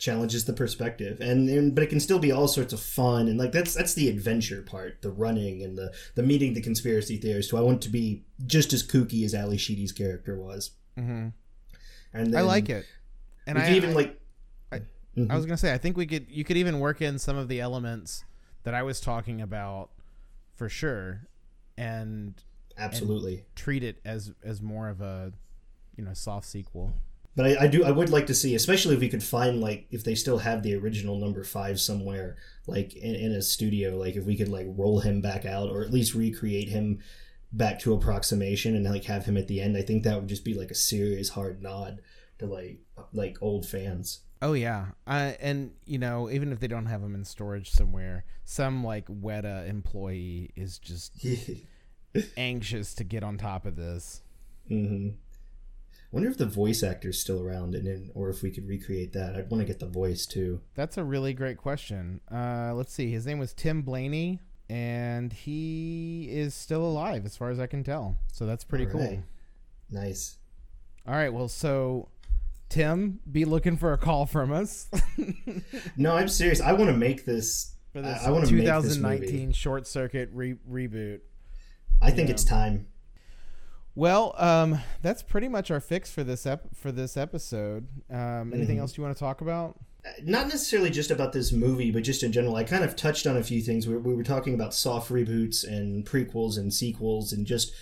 challenges 0.00 0.46
the 0.46 0.52
perspective 0.52 1.20
and, 1.20 1.48
and 1.48 1.74
but 1.74 1.84
it 1.84 1.88
can 1.88 2.00
still 2.00 2.18
be 2.18 2.32
all 2.32 2.48
sorts 2.48 2.72
of 2.72 2.80
fun 2.80 3.28
and 3.28 3.38
like 3.38 3.52
that's 3.52 3.74
that's 3.74 3.92
the 3.94 4.08
adventure 4.08 4.62
part 4.62 5.00
the 5.02 5.10
running 5.10 5.62
and 5.62 5.76
the 5.76 5.92
the 6.14 6.22
meeting 6.22 6.54
the 6.54 6.60
conspiracy 6.62 7.18
theorists 7.18 7.50
who 7.50 7.58
i 7.58 7.60
want 7.60 7.82
to 7.82 7.90
be 7.90 8.24
just 8.46 8.72
as 8.72 8.82
kooky 8.82 9.24
as 9.26 9.34
ally 9.34 9.56
sheedy's 9.56 9.92
character 9.92 10.38
was 10.38 10.70
mm-hmm. 10.98 11.28
and 12.14 12.36
I 12.36 12.40
like 12.40 12.70
it, 12.70 12.86
and 13.46 13.58
I 13.58 13.74
even 13.74 13.90
I- 13.90 13.92
like 13.92 14.20
I- 14.72 14.80
Mhm. 15.16 15.30
I 15.30 15.36
was 15.36 15.44
gonna 15.44 15.58
say 15.58 15.72
I 15.74 15.78
think 15.78 15.96
we 15.96 16.06
could 16.06 16.26
you 16.30 16.44
could 16.44 16.56
even 16.56 16.80
work 16.80 17.02
in 17.02 17.18
some 17.18 17.36
of 17.36 17.48
the 17.48 17.60
elements 17.60 18.24
that 18.62 18.74
I 18.74 18.82
was 18.82 19.00
talking 19.00 19.40
about 19.40 19.90
for 20.54 20.68
sure, 20.68 21.26
and 21.76 22.34
absolutely 22.78 23.44
treat 23.54 23.82
it 23.82 24.00
as 24.04 24.32
as 24.42 24.62
more 24.62 24.88
of 24.88 25.00
a 25.00 25.32
you 25.96 26.04
know 26.04 26.14
soft 26.14 26.46
sequel. 26.46 26.94
But 27.36 27.46
I, 27.46 27.64
I 27.64 27.66
do 27.68 27.84
I 27.84 27.90
would 27.90 28.10
like 28.10 28.26
to 28.26 28.34
see, 28.34 28.54
especially 28.54 28.94
if 28.94 29.00
we 29.00 29.08
could 29.08 29.22
find 29.22 29.60
like 29.60 29.86
if 29.90 30.04
they 30.04 30.14
still 30.14 30.38
have 30.38 30.62
the 30.62 30.74
original 30.74 31.18
number 31.18 31.44
five 31.44 31.80
somewhere, 31.80 32.36
like 32.66 32.94
in, 32.96 33.14
in 33.14 33.32
a 33.32 33.42
studio, 33.42 33.96
like 33.96 34.16
if 34.16 34.24
we 34.24 34.36
could 34.36 34.48
like 34.48 34.66
roll 34.70 35.00
him 35.00 35.20
back 35.20 35.44
out 35.44 35.70
or 35.70 35.82
at 35.82 35.92
least 35.92 36.14
recreate 36.14 36.68
him 36.68 36.98
back 37.52 37.78
to 37.80 37.92
approximation 37.92 38.74
and 38.76 38.84
like 38.84 39.04
have 39.04 39.26
him 39.26 39.36
at 39.36 39.48
the 39.48 39.60
end. 39.60 39.76
I 39.76 39.82
think 39.82 40.02
that 40.02 40.18
would 40.18 40.28
just 40.28 40.44
be 40.44 40.54
like 40.54 40.70
a 40.70 40.74
serious 40.76 41.30
hard 41.30 41.62
nod 41.62 42.00
to 42.38 42.46
like 42.46 42.80
like 43.12 43.36
old 43.40 43.66
fans. 43.66 44.20
Oh 44.42 44.54
yeah, 44.54 44.86
uh, 45.06 45.32
and 45.40 45.72
you 45.84 45.98
know 45.98 46.30
even 46.30 46.50
if 46.50 46.60
they 46.60 46.66
don't 46.68 46.86
have 46.86 47.02
them 47.02 47.14
in 47.14 47.24
storage 47.24 47.70
somewhere, 47.70 48.24
some 48.44 48.82
like 48.82 49.06
Weta 49.06 49.68
employee 49.68 50.50
is 50.56 50.78
just 50.78 51.12
anxious 52.36 52.94
to 52.94 53.04
get 53.04 53.22
on 53.22 53.38
top 53.38 53.66
of 53.66 53.76
this. 53.76 54.22
hmm 54.68 55.10
Wonder 56.12 56.28
if 56.28 56.38
the 56.38 56.46
voice 56.46 56.82
actor's 56.82 57.20
still 57.20 57.40
around 57.40 57.74
and 57.74 57.86
then, 57.86 58.10
or 58.14 58.30
if 58.30 58.42
we 58.42 58.50
could 58.50 58.66
recreate 58.66 59.12
that. 59.12 59.36
I'd 59.36 59.48
want 59.50 59.60
to 59.60 59.64
get 59.66 59.78
the 59.78 59.86
voice 59.86 60.26
too. 60.26 60.60
That's 60.74 60.98
a 60.98 61.04
really 61.04 61.32
great 61.34 61.56
question. 61.56 62.20
Uh, 62.30 62.72
let's 62.74 62.92
see. 62.92 63.10
His 63.12 63.26
name 63.26 63.38
was 63.38 63.52
Tim 63.54 63.82
Blaney, 63.82 64.40
and 64.68 65.32
he 65.32 66.26
is 66.30 66.52
still 66.54 66.82
alive, 66.84 67.24
as 67.26 67.36
far 67.36 67.50
as 67.50 67.60
I 67.60 67.66
can 67.68 67.84
tell. 67.84 68.16
So 68.32 68.44
that's 68.44 68.64
pretty 68.64 68.86
cool. 68.86 69.22
Nice. 69.88 70.38
All 71.06 71.14
right. 71.14 71.32
Well, 71.32 71.46
so 71.48 72.08
Tim, 72.68 73.20
be 73.30 73.44
looking 73.44 73.76
for 73.76 73.92
a 73.92 73.98
call 73.98 74.26
from 74.26 74.52
us 74.52 74.88
No, 75.96 76.14
I'm 76.16 76.28
serious. 76.28 76.60
I 76.60 76.72
want 76.72 76.90
to 76.90 76.96
make 76.96 77.24
this. 77.24 77.74
for 77.92 78.00
this 78.02 78.22
I- 78.24 78.30
I 78.30 78.30
make 78.32 78.40
this 78.42 78.50
2019 78.50 79.40
movie. 79.46 79.52
short 79.52 79.86
circuit 79.86 80.30
re- 80.32 80.56
reboot. 80.68 81.20
I 82.02 82.10
think 82.10 82.30
it's 82.30 82.44
time. 82.44 82.86
Well, 84.00 84.34
um, 84.38 84.78
that's 85.02 85.22
pretty 85.22 85.48
much 85.48 85.70
our 85.70 85.78
fix 85.78 86.10
for 86.10 86.24
this 86.24 86.46
ep- 86.46 86.74
for 86.74 86.90
this 86.90 87.18
episode. 87.18 87.86
Um, 88.08 88.54
anything 88.54 88.78
Mhm. 88.78 88.80
else 88.80 88.96
you 88.96 89.02
want 89.02 89.14
to 89.14 89.20
talk 89.20 89.42
about? 89.42 89.78
not 90.24 90.48
necessarily 90.48 90.88
just 90.88 91.10
about 91.10 91.34
this 91.34 91.52
movie, 91.52 91.90
but 91.90 92.02
just 92.02 92.22
in 92.22 92.32
general. 92.32 92.56
I 92.56 92.64
kind 92.64 92.82
of 92.82 92.96
touched 92.96 93.26
on 93.26 93.36
a 93.36 93.42
few 93.42 93.60
things. 93.60 93.86
We, 93.86 93.98
we 93.98 94.14
were 94.14 94.22
talking 94.22 94.54
about 94.54 94.72
soft 94.72 95.10
reboots 95.10 95.62
and 95.62 96.06
prequels 96.06 96.56
and 96.56 96.72
sequels, 96.72 97.34
and 97.34 97.44
just 97.46 97.74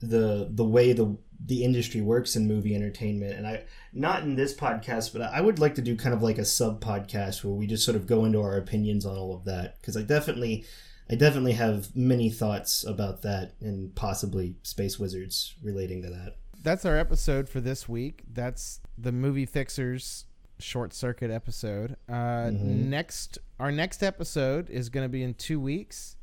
the 0.00 0.46
the 0.48 0.64
way 0.64 0.92
the 0.92 1.16
the 1.44 1.64
industry 1.64 2.00
works 2.00 2.36
in 2.36 2.46
movie 2.46 2.76
entertainment. 2.76 3.34
And 3.36 3.48
I 3.48 3.64
not 3.92 4.22
in 4.22 4.36
this 4.36 4.54
podcast, 4.54 5.12
but 5.12 5.22
I 5.22 5.40
would 5.40 5.58
like 5.58 5.74
to 5.74 5.82
do 5.82 5.96
kind 5.96 6.14
of 6.14 6.22
like 6.22 6.38
a 6.38 6.44
sub 6.44 6.80
podcast 6.80 7.42
where 7.42 7.52
we 7.54 7.66
just 7.66 7.84
sort 7.84 7.96
of 7.96 8.06
go 8.06 8.24
into 8.24 8.40
our 8.40 8.56
opinions 8.56 9.04
on 9.04 9.16
all 9.16 9.34
of 9.34 9.44
that 9.46 9.80
because 9.80 9.96
I 9.96 10.02
definitely. 10.02 10.64
I 11.08 11.14
definitely 11.14 11.52
have 11.52 11.94
many 11.94 12.30
thoughts 12.30 12.84
about 12.84 13.22
that 13.22 13.52
and 13.60 13.94
possibly 13.94 14.56
Space 14.62 14.98
Wizards 14.98 15.54
relating 15.62 16.02
to 16.02 16.10
that. 16.10 16.36
That's 16.62 16.84
our 16.84 16.96
episode 16.98 17.48
for 17.48 17.60
this 17.60 17.88
week. 17.88 18.24
That's 18.32 18.80
the 18.98 19.12
movie 19.12 19.46
fixers 19.46 20.24
short 20.58 20.92
circuit 20.94 21.30
episode. 21.30 21.96
Uh, 22.08 22.48
Mhm. 22.50 22.86
Next, 22.86 23.38
our 23.60 23.70
next 23.70 24.02
episode 24.02 24.68
is 24.70 24.88
going 24.88 25.04
to 25.04 25.08
be 25.08 25.22
in 25.22 25.34
two 25.34 25.60
weeks. 25.60 26.16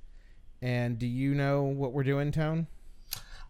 And 0.62 0.98
do 0.98 1.06
you 1.08 1.36
know 1.36 1.64
what 1.64 1.94
we're 1.94 2.04
doing, 2.04 2.32
Tone? 2.32 2.68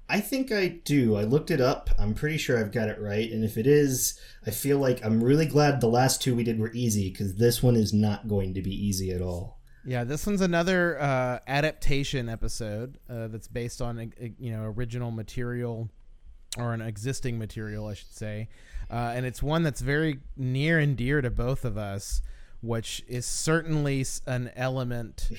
I 0.10 0.20
think 0.20 0.52
I 0.52 0.68
do. 0.68 1.16
I 1.16 1.24
looked 1.24 1.50
it 1.50 1.62
up. 1.62 1.90
I'm 1.98 2.14
pretty 2.14 2.38
sure 2.38 2.60
I've 2.60 2.72
got 2.74 2.90
it 2.90 3.00
right. 3.00 3.32
And 3.32 3.44
if 3.46 3.58
it 3.58 3.66
is, 3.66 4.20
I 4.46 4.52
feel 4.52 4.78
like 4.78 5.04
I'm 5.04 5.24
really 5.24 5.46
glad 5.46 5.80
the 5.80 5.88
last 5.88 6.22
two 6.22 6.36
we 6.36 6.44
did 6.44 6.60
were 6.60 6.74
easy 6.74 7.10
because 7.10 7.36
this 7.36 7.64
one 7.64 7.76
is 7.78 7.94
not 7.94 8.28
going 8.28 8.54
to 8.56 8.62
be 8.62 8.76
easy 8.76 9.12
at 9.12 9.22
all. 9.22 9.60
Yeah, 9.86 10.04
this 10.06 10.26
one's 10.26 10.42
another 10.42 11.00
uh, 11.00 11.40
adaptation 11.48 12.30
episode 12.30 12.98
uh, 13.10 13.28
that's 13.28 13.48
based 13.50 13.82
on 13.82 14.00
uh, 14.00 14.06
you 14.40 14.52
know 14.52 14.64
original 14.64 15.12
material 15.12 15.90
or 16.58 16.74
an 16.74 16.82
existing 16.82 17.38
material, 17.38 17.88
I 17.88 17.94
should 17.96 18.14
say, 18.14 18.48
uh, 18.90 19.12
and 19.16 19.26
it's 19.26 19.44
one 19.44 19.64
that's 19.64 19.82
very 19.82 20.20
near 20.38 20.80
and 20.80 20.96
dear 20.96 21.20
to 21.22 21.30
both 21.30 21.66
of 21.66 21.78
us, 21.78 22.22
which 22.62 23.04
is 23.08 23.26
certainly 23.26 24.06
an 24.26 24.52
element, 24.56 25.30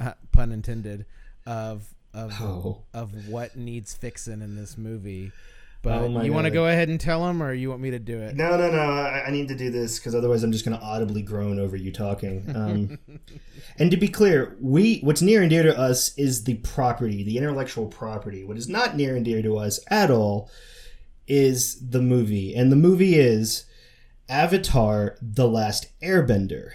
uh, 0.00 0.12
pun 0.32 0.52
intended, 0.52 1.04
of 1.44 1.94
of 2.14 2.32
Oh. 2.40 2.82
of 2.94 3.28
what 3.28 3.56
needs 3.56 3.92
fixing 3.94 4.40
in 4.40 4.56
this 4.56 4.78
movie. 4.78 5.30
But 5.82 6.02
Oh 6.02 6.22
you 6.22 6.32
want 6.32 6.44
to 6.44 6.50
go 6.50 6.66
ahead 6.66 6.90
and 6.90 7.00
tell 7.00 7.24
them, 7.24 7.42
or 7.42 7.54
you 7.54 7.70
want 7.70 7.80
me 7.80 7.90
to 7.90 7.98
do 7.98 8.18
it? 8.18 8.36
No, 8.36 8.56
no, 8.58 8.70
no. 8.70 8.78
I, 8.78 9.26
I 9.26 9.30
need 9.30 9.48
to 9.48 9.54
do 9.54 9.70
this 9.70 9.98
because 9.98 10.14
otherwise 10.14 10.42
I'm 10.42 10.52
just 10.52 10.64
going 10.64 10.78
to 10.78 10.84
audibly 10.84 11.22
groan 11.22 11.58
over 11.58 11.74
you 11.74 11.90
talking. 11.90 12.44
Um, 12.54 12.98
and 13.78 13.90
to 13.90 13.96
be 13.96 14.08
clear, 14.08 14.56
we 14.60 15.00
what's 15.00 15.22
near 15.22 15.40
and 15.40 15.48
dear 15.48 15.62
to 15.62 15.78
us 15.78 16.16
is 16.18 16.44
the 16.44 16.54
property, 16.56 17.22
the 17.22 17.38
intellectual 17.38 17.86
property. 17.86 18.44
What 18.44 18.58
is 18.58 18.68
not 18.68 18.94
near 18.94 19.16
and 19.16 19.24
dear 19.24 19.40
to 19.42 19.56
us 19.56 19.80
at 19.88 20.10
all 20.10 20.50
is 21.26 21.88
the 21.88 22.02
movie, 22.02 22.54
and 22.54 22.70
the 22.70 22.76
movie 22.76 23.14
is 23.14 23.64
Avatar: 24.28 25.16
The 25.22 25.48
Last 25.48 25.86
Airbender. 26.02 26.72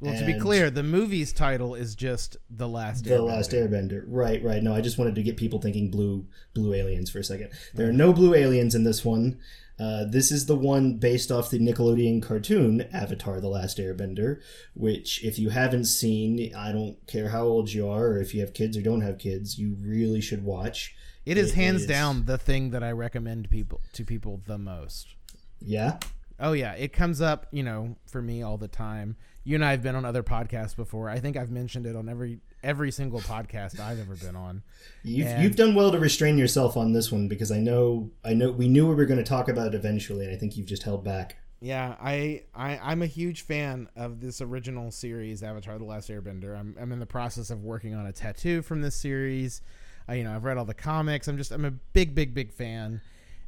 Well, 0.00 0.18
to 0.18 0.24
be 0.26 0.38
clear, 0.38 0.70
the 0.70 0.82
movie's 0.82 1.32
title 1.32 1.74
is 1.74 1.94
just 1.94 2.36
The 2.50 2.68
Last 2.68 3.04
the 3.04 3.10
Airbender. 3.10 3.26
last 3.26 3.50
airbender 3.52 4.04
right 4.06 4.42
right 4.42 4.62
no 4.62 4.74
i 4.74 4.80
just 4.80 4.96
wanted 4.98 5.14
to 5.16 5.22
get 5.22 5.36
people 5.36 5.60
thinking 5.60 5.90
blue 5.90 6.26
blue 6.54 6.72
aliens 6.74 7.10
for 7.10 7.18
a 7.18 7.24
second 7.24 7.50
there 7.74 7.88
are 7.88 7.92
no 7.92 8.12
blue 8.12 8.34
aliens 8.34 8.74
in 8.74 8.84
this 8.84 9.04
one 9.04 9.38
uh, 9.80 10.04
this 10.04 10.32
is 10.32 10.46
the 10.46 10.56
one 10.56 10.94
based 10.94 11.30
off 11.30 11.50
the 11.50 11.58
nickelodeon 11.58 12.22
cartoon 12.22 12.82
avatar 12.92 13.40
the 13.40 13.48
last 13.48 13.78
airbender 13.78 14.40
which 14.74 15.24
if 15.24 15.38
you 15.38 15.50
haven't 15.50 15.84
seen 15.84 16.52
i 16.56 16.70
don't 16.72 16.96
care 17.06 17.28
how 17.30 17.42
old 17.44 17.72
you 17.72 17.88
are 17.88 18.06
or 18.08 18.20
if 18.20 18.34
you 18.34 18.40
have 18.40 18.52
kids 18.54 18.76
or 18.76 18.82
don't 18.82 19.02
have 19.02 19.18
kids 19.18 19.58
you 19.58 19.76
really 19.80 20.20
should 20.20 20.44
watch 20.44 20.94
It 21.26 21.36
is 21.38 21.50
It 21.50 21.54
hands 21.56 21.82
is. 21.82 21.86
down 21.88 22.24
the 22.24 22.38
thing 22.38 22.70
that 22.70 22.82
I 22.82 22.92
recommend 22.92 23.50
people 23.50 23.80
to 23.94 24.04
people 24.04 24.40
the 24.46 24.58
most. 24.58 25.14
yeah 25.60 25.98
Oh 26.40 26.52
yeah, 26.52 26.72
it 26.74 26.92
comes 26.92 27.20
up, 27.20 27.46
you 27.50 27.62
know, 27.62 27.96
for 28.06 28.22
me 28.22 28.42
all 28.42 28.56
the 28.56 28.68
time. 28.68 29.16
You 29.44 29.54
and 29.54 29.64
I 29.64 29.70
have 29.72 29.82
been 29.82 29.96
on 29.96 30.04
other 30.04 30.22
podcasts 30.22 30.76
before. 30.76 31.08
I 31.08 31.18
think 31.18 31.36
I've 31.36 31.50
mentioned 31.50 31.86
it 31.86 31.96
on 31.96 32.08
every 32.08 32.40
every 32.62 32.90
single 32.90 33.20
podcast 33.20 33.80
I've 33.80 33.98
ever 33.98 34.14
been 34.16 34.36
on. 34.36 34.62
You've, 35.02 35.26
and, 35.26 35.42
you've 35.42 35.56
done 35.56 35.74
well 35.74 35.90
to 35.90 35.98
restrain 35.98 36.38
yourself 36.38 36.76
on 36.76 36.92
this 36.92 37.10
one 37.10 37.28
because 37.28 37.50
I 37.50 37.58
know 37.58 38.10
I 38.24 38.34
know 38.34 38.50
we 38.50 38.68
knew 38.68 38.86
we 38.86 38.94
were 38.94 39.06
going 39.06 39.18
to 39.18 39.24
talk 39.24 39.48
about 39.48 39.68
it 39.68 39.74
eventually, 39.74 40.24
and 40.26 40.34
I 40.34 40.38
think 40.38 40.56
you've 40.56 40.66
just 40.66 40.82
held 40.82 41.04
back. 41.04 41.36
Yeah, 41.60 41.96
I, 42.00 42.44
I 42.54 42.78
I'm 42.78 43.02
a 43.02 43.06
huge 43.06 43.42
fan 43.42 43.88
of 43.96 44.20
this 44.20 44.40
original 44.40 44.92
series, 44.92 45.42
Avatar: 45.42 45.78
The 45.78 45.84
Last 45.84 46.08
Airbender. 46.08 46.56
I'm 46.56 46.76
I'm 46.80 46.92
in 46.92 47.00
the 47.00 47.06
process 47.06 47.50
of 47.50 47.64
working 47.64 47.94
on 47.94 48.06
a 48.06 48.12
tattoo 48.12 48.62
from 48.62 48.80
this 48.82 48.94
series. 48.94 49.60
I, 50.06 50.14
you 50.14 50.24
know, 50.24 50.34
I've 50.34 50.44
read 50.44 50.56
all 50.56 50.64
the 50.64 50.74
comics. 50.74 51.26
I'm 51.26 51.36
just 51.36 51.50
I'm 51.50 51.64
a 51.64 51.72
big 51.72 52.14
big 52.14 52.32
big 52.32 52.52
fan, 52.52 53.00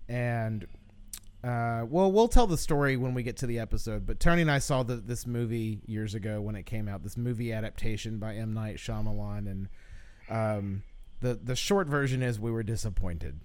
and 0.08 0.66
uh, 1.42 1.86
well, 1.88 2.12
we'll 2.12 2.28
tell 2.28 2.46
the 2.46 2.58
story 2.58 2.96
when 2.96 3.14
we 3.14 3.22
get 3.22 3.38
to 3.38 3.46
the 3.46 3.58
episode. 3.58 4.06
But 4.06 4.20
Tony 4.20 4.42
and 4.42 4.50
I 4.50 4.58
saw 4.58 4.82
the, 4.82 4.96
this 4.96 5.26
movie 5.26 5.80
years 5.86 6.14
ago 6.14 6.40
when 6.40 6.54
it 6.54 6.66
came 6.66 6.88
out. 6.88 7.02
This 7.02 7.16
movie 7.16 7.52
adaptation 7.52 8.18
by 8.18 8.34
M 8.34 8.52
Night 8.52 8.76
Shyamalan, 8.76 9.50
and 9.50 9.68
um, 10.28 10.82
the 11.20 11.34
the 11.42 11.56
short 11.56 11.86
version 11.86 12.22
is 12.22 12.38
we 12.38 12.50
were 12.50 12.62
disappointed. 12.62 13.40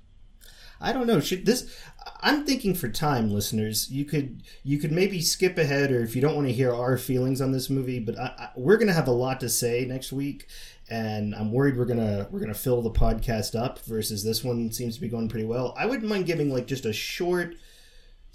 I 0.82 0.92
don't 0.92 1.08
know. 1.08 1.22
Should 1.22 1.46
this? 1.46 1.74
I'm 2.22 2.46
thinking 2.46 2.76
for 2.76 2.90
time, 2.90 3.30
listeners. 3.32 3.90
You 3.90 4.04
could 4.04 4.44
you 4.64 4.78
could 4.78 4.92
maybe 4.92 5.22
skip 5.22 5.58
ahead, 5.58 5.90
or 5.92 6.02
if 6.02 6.18
you 6.18 6.22
don't 6.22 6.36
want 6.36 6.48
to 6.48 6.54
hear 6.54 6.74
our 6.74 6.98
feelings 6.98 7.40
on 7.40 7.54
this 7.54 7.70
movie, 7.70 8.00
but 8.00 8.20
I, 8.20 8.26
I, 8.38 8.50
we're 8.58 8.78
gonna 8.78 8.92
have 8.92 9.08
a 9.08 9.12
lot 9.12 9.40
to 9.40 9.48
say 9.50 9.86
next 9.86 10.12
week, 10.12 10.48
and 10.90 11.34
I'm 11.34 11.54
worried 11.54 11.78
we're 11.78 11.86
gonna 11.86 12.28
we're 12.30 12.42
gonna 12.42 12.54
fill 12.54 12.82
the 12.82 12.92
podcast 12.92 13.58
up. 13.58 13.80
Versus 13.86 14.22
this 14.24 14.44
one 14.44 14.70
seems 14.74 14.96
to 14.96 15.02
be 15.02 15.08
going 15.08 15.30
pretty 15.30 15.46
well. 15.46 15.74
I 15.78 15.86
wouldn't 15.86 16.10
mind 16.10 16.26
giving 16.26 16.52
like 16.52 16.68
just 16.68 16.86
a 16.86 16.92
short 16.92 17.56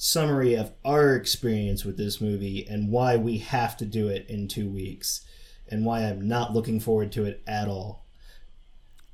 summary 0.03 0.55
of 0.55 0.73
our 0.85 1.15
experience 1.15 1.85
with 1.85 1.97
this 1.97 2.21
movie 2.21 2.67
and 2.69 2.91
why 2.91 3.17
we 3.17 3.39
have 3.39 3.77
to 3.77 3.85
do 3.85 4.09
it 4.09 4.27
in 4.29 4.49
two 4.49 4.69
weeks, 4.69 5.27
and 5.69 5.85
why 5.85 6.01
I'm 6.01 6.27
not 6.27 6.53
looking 6.53 6.81
forward 6.81 7.13
to 7.13 7.25
it 7.25 7.43
at 7.47 7.69
all. 7.69 8.07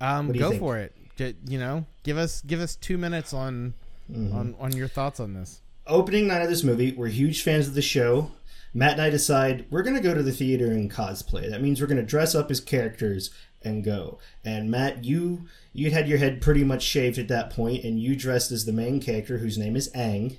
Um, 0.01 0.31
go 0.33 0.51
think? 0.51 0.61
for 0.61 0.79
it 0.79 0.95
you 1.19 1.59
know, 1.59 1.87
give 2.03 2.19
us 2.19 2.43
give 2.43 2.61
us 2.61 2.77
two 2.77 2.99
minutes 2.99 3.33
on 3.33 3.75
mm-hmm. 4.11 4.37
on 4.37 4.55
on 4.59 4.73
your 4.73 4.89
thoughts 4.89 5.21
on 5.21 5.35
this. 5.35 5.61
Opening 5.87 6.27
night 6.27 6.43
of 6.43 6.49
this 6.49 6.65
movie, 6.65 6.93
we're 6.93 7.09
huge 7.09 7.43
fans 7.43 7.69
of 7.69 7.75
the 7.75 7.83
show. 7.83 8.33
Matt 8.75 8.93
and 8.93 9.03
I 9.03 9.11
decide 9.11 9.67
we're 9.71 9.83
going 9.83 9.97
to 9.97 10.03
go 10.03 10.15
to 10.15 10.23
the 10.23 10.33
theater 10.33 10.67
and 10.67 10.91
cosplay. 10.91 11.49
That 11.49 11.63
means 11.63 11.81
we're 11.81 11.87
going 11.87 11.97
to 11.99 12.03
dress 12.03 12.35
up 12.35 12.51
as 12.51 12.61
characters 12.61 13.31
and 13.63 13.83
go. 13.83 14.19
And 14.45 14.71
Matt, 14.71 15.05
you 15.05 15.47
you 15.73 15.91
had 15.91 16.09
your 16.09 16.19
head 16.19 16.43
pretty 16.43 16.65
much 16.65 16.83
shaved 16.83 17.19
at 17.19 17.29
that 17.29 17.51
point, 17.51 17.85
and 17.85 18.01
you 18.01 18.17
dressed 18.17 18.53
as 18.53 18.65
the 18.65 18.73
main 18.73 19.01
character, 19.01 19.39
whose 19.39 19.57
name 19.59 19.77
is 19.77 19.91
Aang, 19.93 20.39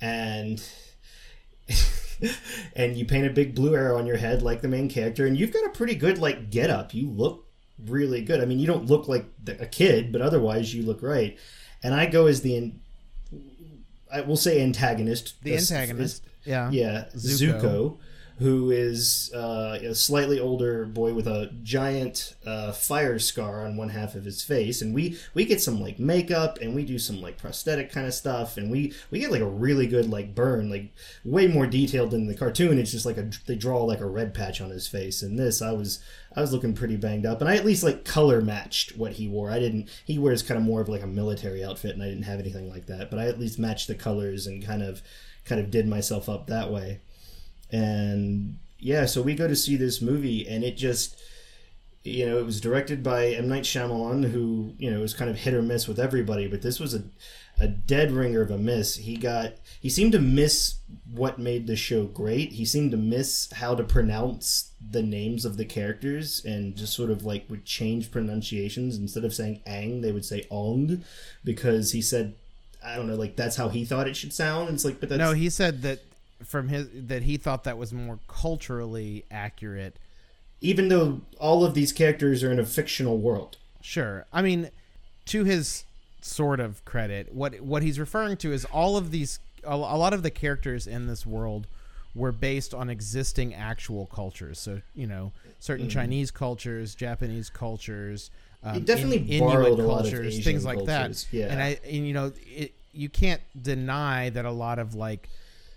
and 0.00 0.62
and 2.76 2.96
you 2.96 3.04
paint 3.04 3.26
a 3.26 3.30
big 3.30 3.54
blue 3.54 3.74
arrow 3.74 3.98
on 3.98 4.06
your 4.06 4.16
head 4.16 4.42
like 4.42 4.60
the 4.60 4.68
main 4.68 4.88
character, 4.88 5.26
and 5.26 5.38
you've 5.38 5.52
got 5.52 5.64
a 5.64 5.70
pretty 5.70 5.94
good 5.94 6.18
like 6.18 6.50
get 6.50 6.70
up. 6.70 6.94
You 6.94 7.08
look 7.08 7.46
really 7.86 8.22
good. 8.22 8.40
I 8.40 8.44
mean, 8.44 8.58
you 8.58 8.66
don't 8.66 8.86
look 8.86 9.08
like 9.08 9.26
a 9.46 9.66
kid, 9.66 10.12
but 10.12 10.20
otherwise 10.20 10.74
you 10.74 10.82
look 10.82 11.02
right. 11.02 11.38
And 11.82 11.94
I 11.94 12.06
go 12.06 12.26
as 12.26 12.42
the, 12.42 12.72
I 14.12 14.20
will 14.20 14.36
say 14.36 14.60
antagonist. 14.60 15.42
The 15.42 15.56
antagonist, 15.56 16.24
yeah, 16.44 16.70
yeah, 16.70 17.04
Zuko. 17.14 17.60
Zuko 17.60 17.98
who 18.40 18.70
is 18.70 19.30
uh, 19.34 19.78
a 19.82 19.94
slightly 19.94 20.40
older 20.40 20.86
boy 20.86 21.12
with 21.12 21.26
a 21.26 21.50
giant 21.62 22.34
uh, 22.46 22.72
fire 22.72 23.18
scar 23.18 23.66
on 23.66 23.76
one 23.76 23.90
half 23.90 24.14
of 24.14 24.24
his 24.24 24.42
face, 24.42 24.80
and 24.80 24.94
we 24.94 25.18
we 25.34 25.44
get 25.44 25.60
some 25.60 25.78
like 25.78 25.98
makeup 25.98 26.56
and 26.62 26.74
we 26.74 26.82
do 26.82 26.98
some 26.98 27.20
like 27.20 27.36
prosthetic 27.36 27.92
kind 27.92 28.06
of 28.06 28.14
stuff, 28.14 28.56
and 28.56 28.70
we 28.70 28.94
we 29.10 29.18
get 29.18 29.30
like 29.30 29.42
a 29.42 29.46
really 29.46 29.86
good 29.86 30.08
like 30.08 30.34
burn, 30.34 30.70
like 30.70 30.90
way 31.22 31.46
more 31.48 31.66
detailed 31.66 32.12
than 32.12 32.28
the 32.28 32.34
cartoon. 32.34 32.78
It's 32.78 32.90
just 32.90 33.04
like 33.04 33.18
a 33.18 33.28
they 33.46 33.56
draw 33.56 33.84
like 33.84 34.00
a 34.00 34.06
red 34.06 34.32
patch 34.32 34.62
on 34.62 34.70
his 34.70 34.88
face. 34.88 35.20
And 35.20 35.38
this, 35.38 35.60
I 35.60 35.72
was 35.72 36.02
I 36.34 36.40
was 36.40 36.50
looking 36.50 36.72
pretty 36.72 36.96
banged 36.96 37.26
up, 37.26 37.42
and 37.42 37.50
I 37.50 37.56
at 37.56 37.66
least 37.66 37.82
like 37.82 38.06
color 38.06 38.40
matched 38.40 38.96
what 38.96 39.12
he 39.12 39.28
wore. 39.28 39.50
I 39.50 39.58
didn't. 39.58 39.90
He 40.06 40.18
wears 40.18 40.42
kind 40.42 40.56
of 40.56 40.64
more 40.64 40.80
of 40.80 40.88
like 40.88 41.02
a 41.02 41.06
military 41.06 41.62
outfit, 41.62 41.92
and 41.92 42.02
I 42.02 42.08
didn't 42.08 42.22
have 42.22 42.40
anything 42.40 42.70
like 42.70 42.86
that, 42.86 43.10
but 43.10 43.18
I 43.18 43.26
at 43.26 43.38
least 43.38 43.58
matched 43.58 43.86
the 43.86 43.94
colors 43.94 44.46
and 44.46 44.64
kind 44.64 44.82
of 44.82 45.02
kind 45.44 45.60
of 45.60 45.70
did 45.70 45.86
myself 45.86 46.26
up 46.30 46.46
that 46.46 46.70
way 46.70 47.00
and 47.72 48.58
yeah, 48.78 49.06
so 49.06 49.22
we 49.22 49.34
go 49.34 49.46
to 49.46 49.56
see 49.56 49.76
this 49.76 50.00
movie, 50.00 50.48
and 50.48 50.64
it 50.64 50.76
just 50.76 51.20
you 52.02 52.24
know, 52.24 52.38
it 52.38 52.46
was 52.46 52.60
directed 52.60 53.02
by 53.02 53.26
M 53.26 53.48
Night 53.48 53.64
Shyamalan, 53.64 54.30
who 54.30 54.74
you 54.78 54.90
know 54.90 55.00
was 55.00 55.14
kind 55.14 55.30
of 55.30 55.36
hit 55.36 55.54
or 55.54 55.62
miss 55.62 55.86
with 55.86 55.98
everybody, 55.98 56.46
but 56.46 56.62
this 56.62 56.80
was 56.80 56.94
a 56.94 57.04
a 57.58 57.68
dead 57.68 58.10
ringer 58.10 58.40
of 58.40 58.50
a 58.50 58.56
miss. 58.56 58.96
He 58.96 59.16
got 59.16 59.52
he 59.80 59.90
seemed 59.90 60.12
to 60.12 60.18
miss 60.18 60.76
what 61.12 61.38
made 61.38 61.66
the 61.66 61.76
show 61.76 62.06
great. 62.06 62.52
He 62.52 62.64
seemed 62.64 62.90
to 62.92 62.96
miss 62.96 63.52
how 63.52 63.74
to 63.74 63.84
pronounce 63.84 64.70
the 64.90 65.02
names 65.02 65.44
of 65.44 65.58
the 65.58 65.66
characters 65.66 66.42
and 66.44 66.74
just 66.74 66.94
sort 66.94 67.10
of 67.10 67.24
like 67.24 67.50
would 67.50 67.66
change 67.66 68.10
pronunciations 68.10 68.96
instead 68.96 69.24
of 69.24 69.34
saying 69.34 69.60
Ang, 69.66 70.00
they 70.00 70.10
would 70.10 70.24
say 70.24 70.46
Ong 70.50 71.04
because 71.44 71.92
he 71.92 72.00
said 72.00 72.34
I 72.82 72.96
don't 72.96 73.08
know, 73.08 73.14
like 73.14 73.36
that's 73.36 73.56
how 73.56 73.68
he 73.68 73.84
thought 73.84 74.08
it 74.08 74.16
should 74.16 74.32
sound. 74.32 74.70
It's 74.70 74.86
like, 74.86 75.00
but 75.00 75.10
that's 75.10 75.18
no. 75.18 75.32
He 75.32 75.50
said 75.50 75.82
that 75.82 76.00
from 76.44 76.68
his 76.68 76.88
that 76.92 77.22
he 77.22 77.36
thought 77.36 77.64
that 77.64 77.78
was 77.78 77.92
more 77.92 78.18
culturally 78.28 79.24
accurate. 79.30 79.96
Even 80.60 80.88
though 80.88 81.22
all 81.38 81.64
of 81.64 81.74
these 81.74 81.92
characters 81.92 82.42
are 82.44 82.52
in 82.52 82.58
a 82.58 82.66
fictional 82.66 83.18
world. 83.18 83.56
Sure. 83.80 84.26
I 84.32 84.42
mean 84.42 84.70
to 85.26 85.44
his 85.44 85.84
sort 86.22 86.60
of 86.60 86.84
credit 86.84 87.32
what 87.34 87.60
what 87.60 87.82
he's 87.82 87.98
referring 87.98 88.36
to 88.36 88.52
is 88.52 88.64
all 88.66 88.96
of 88.96 89.10
these 89.10 89.38
a, 89.64 89.76
lot 89.76 90.12
of 90.12 90.22
the 90.22 90.30
characters 90.30 90.86
in 90.86 91.06
this 91.06 91.24
world 91.24 91.66
were 92.14 92.32
based 92.32 92.74
on 92.74 92.90
existing 92.90 93.54
actual 93.54 94.06
cultures. 94.06 94.58
So 94.58 94.80
you 94.94 95.06
know 95.06 95.32
certain 95.58 95.86
mm. 95.86 95.90
chinese 95.90 96.30
cultures 96.30 96.94
japanese 96.94 97.50
cultures 97.50 98.30
um, 98.62 98.82
definitely 98.84 99.30
in, 99.30 99.40
borrowed 99.40 99.78
Inuit 99.78 99.86
cultures 99.86 100.44
things 100.44 100.64
like 100.64 100.78
cultures. 100.78 101.24
that 101.30 101.36
yeah. 101.36 101.46
And 101.46 101.62
i 101.62 101.78
and 101.84 102.06
you 102.06 102.12
know 102.12 102.32
it, 102.46 102.72
you 102.92 103.08
can't 103.08 103.40
deny 103.60 104.30
that 104.30 104.44
a 104.44 104.50
lot 104.50 104.78
of 104.78 104.94
like 104.94 105.28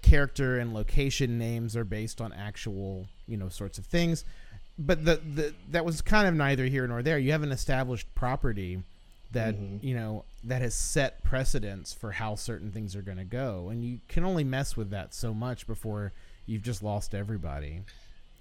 character 0.03 0.59
and 0.59 0.73
location 0.73 1.39
names 1.39 1.75
are 1.75 1.83
based 1.83 2.21
on 2.21 2.31
actual, 2.33 3.07
you 3.27 3.37
know, 3.37 3.49
sorts 3.49 3.79
of 3.79 3.85
things. 3.85 4.23
But 4.77 5.05
the, 5.05 5.15
the 5.15 5.53
that 5.71 5.85
was 5.85 6.01
kind 6.01 6.27
of 6.27 6.35
neither 6.35 6.65
here 6.65 6.85
nor 6.87 7.01
there. 7.01 7.17
You 7.17 7.31
have 7.31 7.43
an 7.43 7.51
established 7.51 8.13
property 8.13 8.83
that 9.31 9.55
mm-hmm. 9.55 9.85
you 9.85 9.95
know 9.95 10.25
that 10.43 10.61
has 10.61 10.73
set 10.73 11.23
precedents 11.23 11.93
for 11.93 12.11
how 12.11 12.35
certain 12.35 12.71
things 12.71 12.95
are 12.95 13.01
going 13.01 13.17
to 13.17 13.23
go, 13.23 13.69
and 13.69 13.83
you 13.83 13.99
can 14.07 14.23
only 14.23 14.43
mess 14.43 14.77
with 14.77 14.89
that 14.91 15.13
so 15.13 15.33
much 15.33 15.67
before 15.67 16.11
you've 16.45 16.63
just 16.63 16.83
lost 16.83 17.13
everybody. 17.13 17.81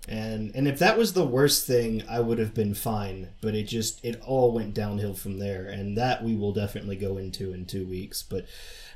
And 0.09 0.53
and 0.55 0.67
if 0.67 0.79
that 0.81 0.99
was 0.99 1.13
the 1.13 1.25
worst 1.25 1.67
thing, 1.67 2.03
I 2.09 2.21
would 2.21 2.39
have 2.39 2.55
been 2.55 2.75
fine. 2.75 3.29
But 3.41 3.55
it 3.55 3.65
just 3.65 4.05
it 4.05 4.21
all 4.27 4.53
went 4.53 4.75
downhill 4.75 5.15
from 5.15 5.39
there, 5.39 5.67
and 5.67 5.97
that 5.97 6.25
we 6.25 6.35
will 6.35 6.53
definitely 6.53 6.97
go 6.97 7.19
into 7.19 7.53
in 7.53 7.67
two 7.67 7.87
weeks. 7.87 8.23
But 8.23 8.47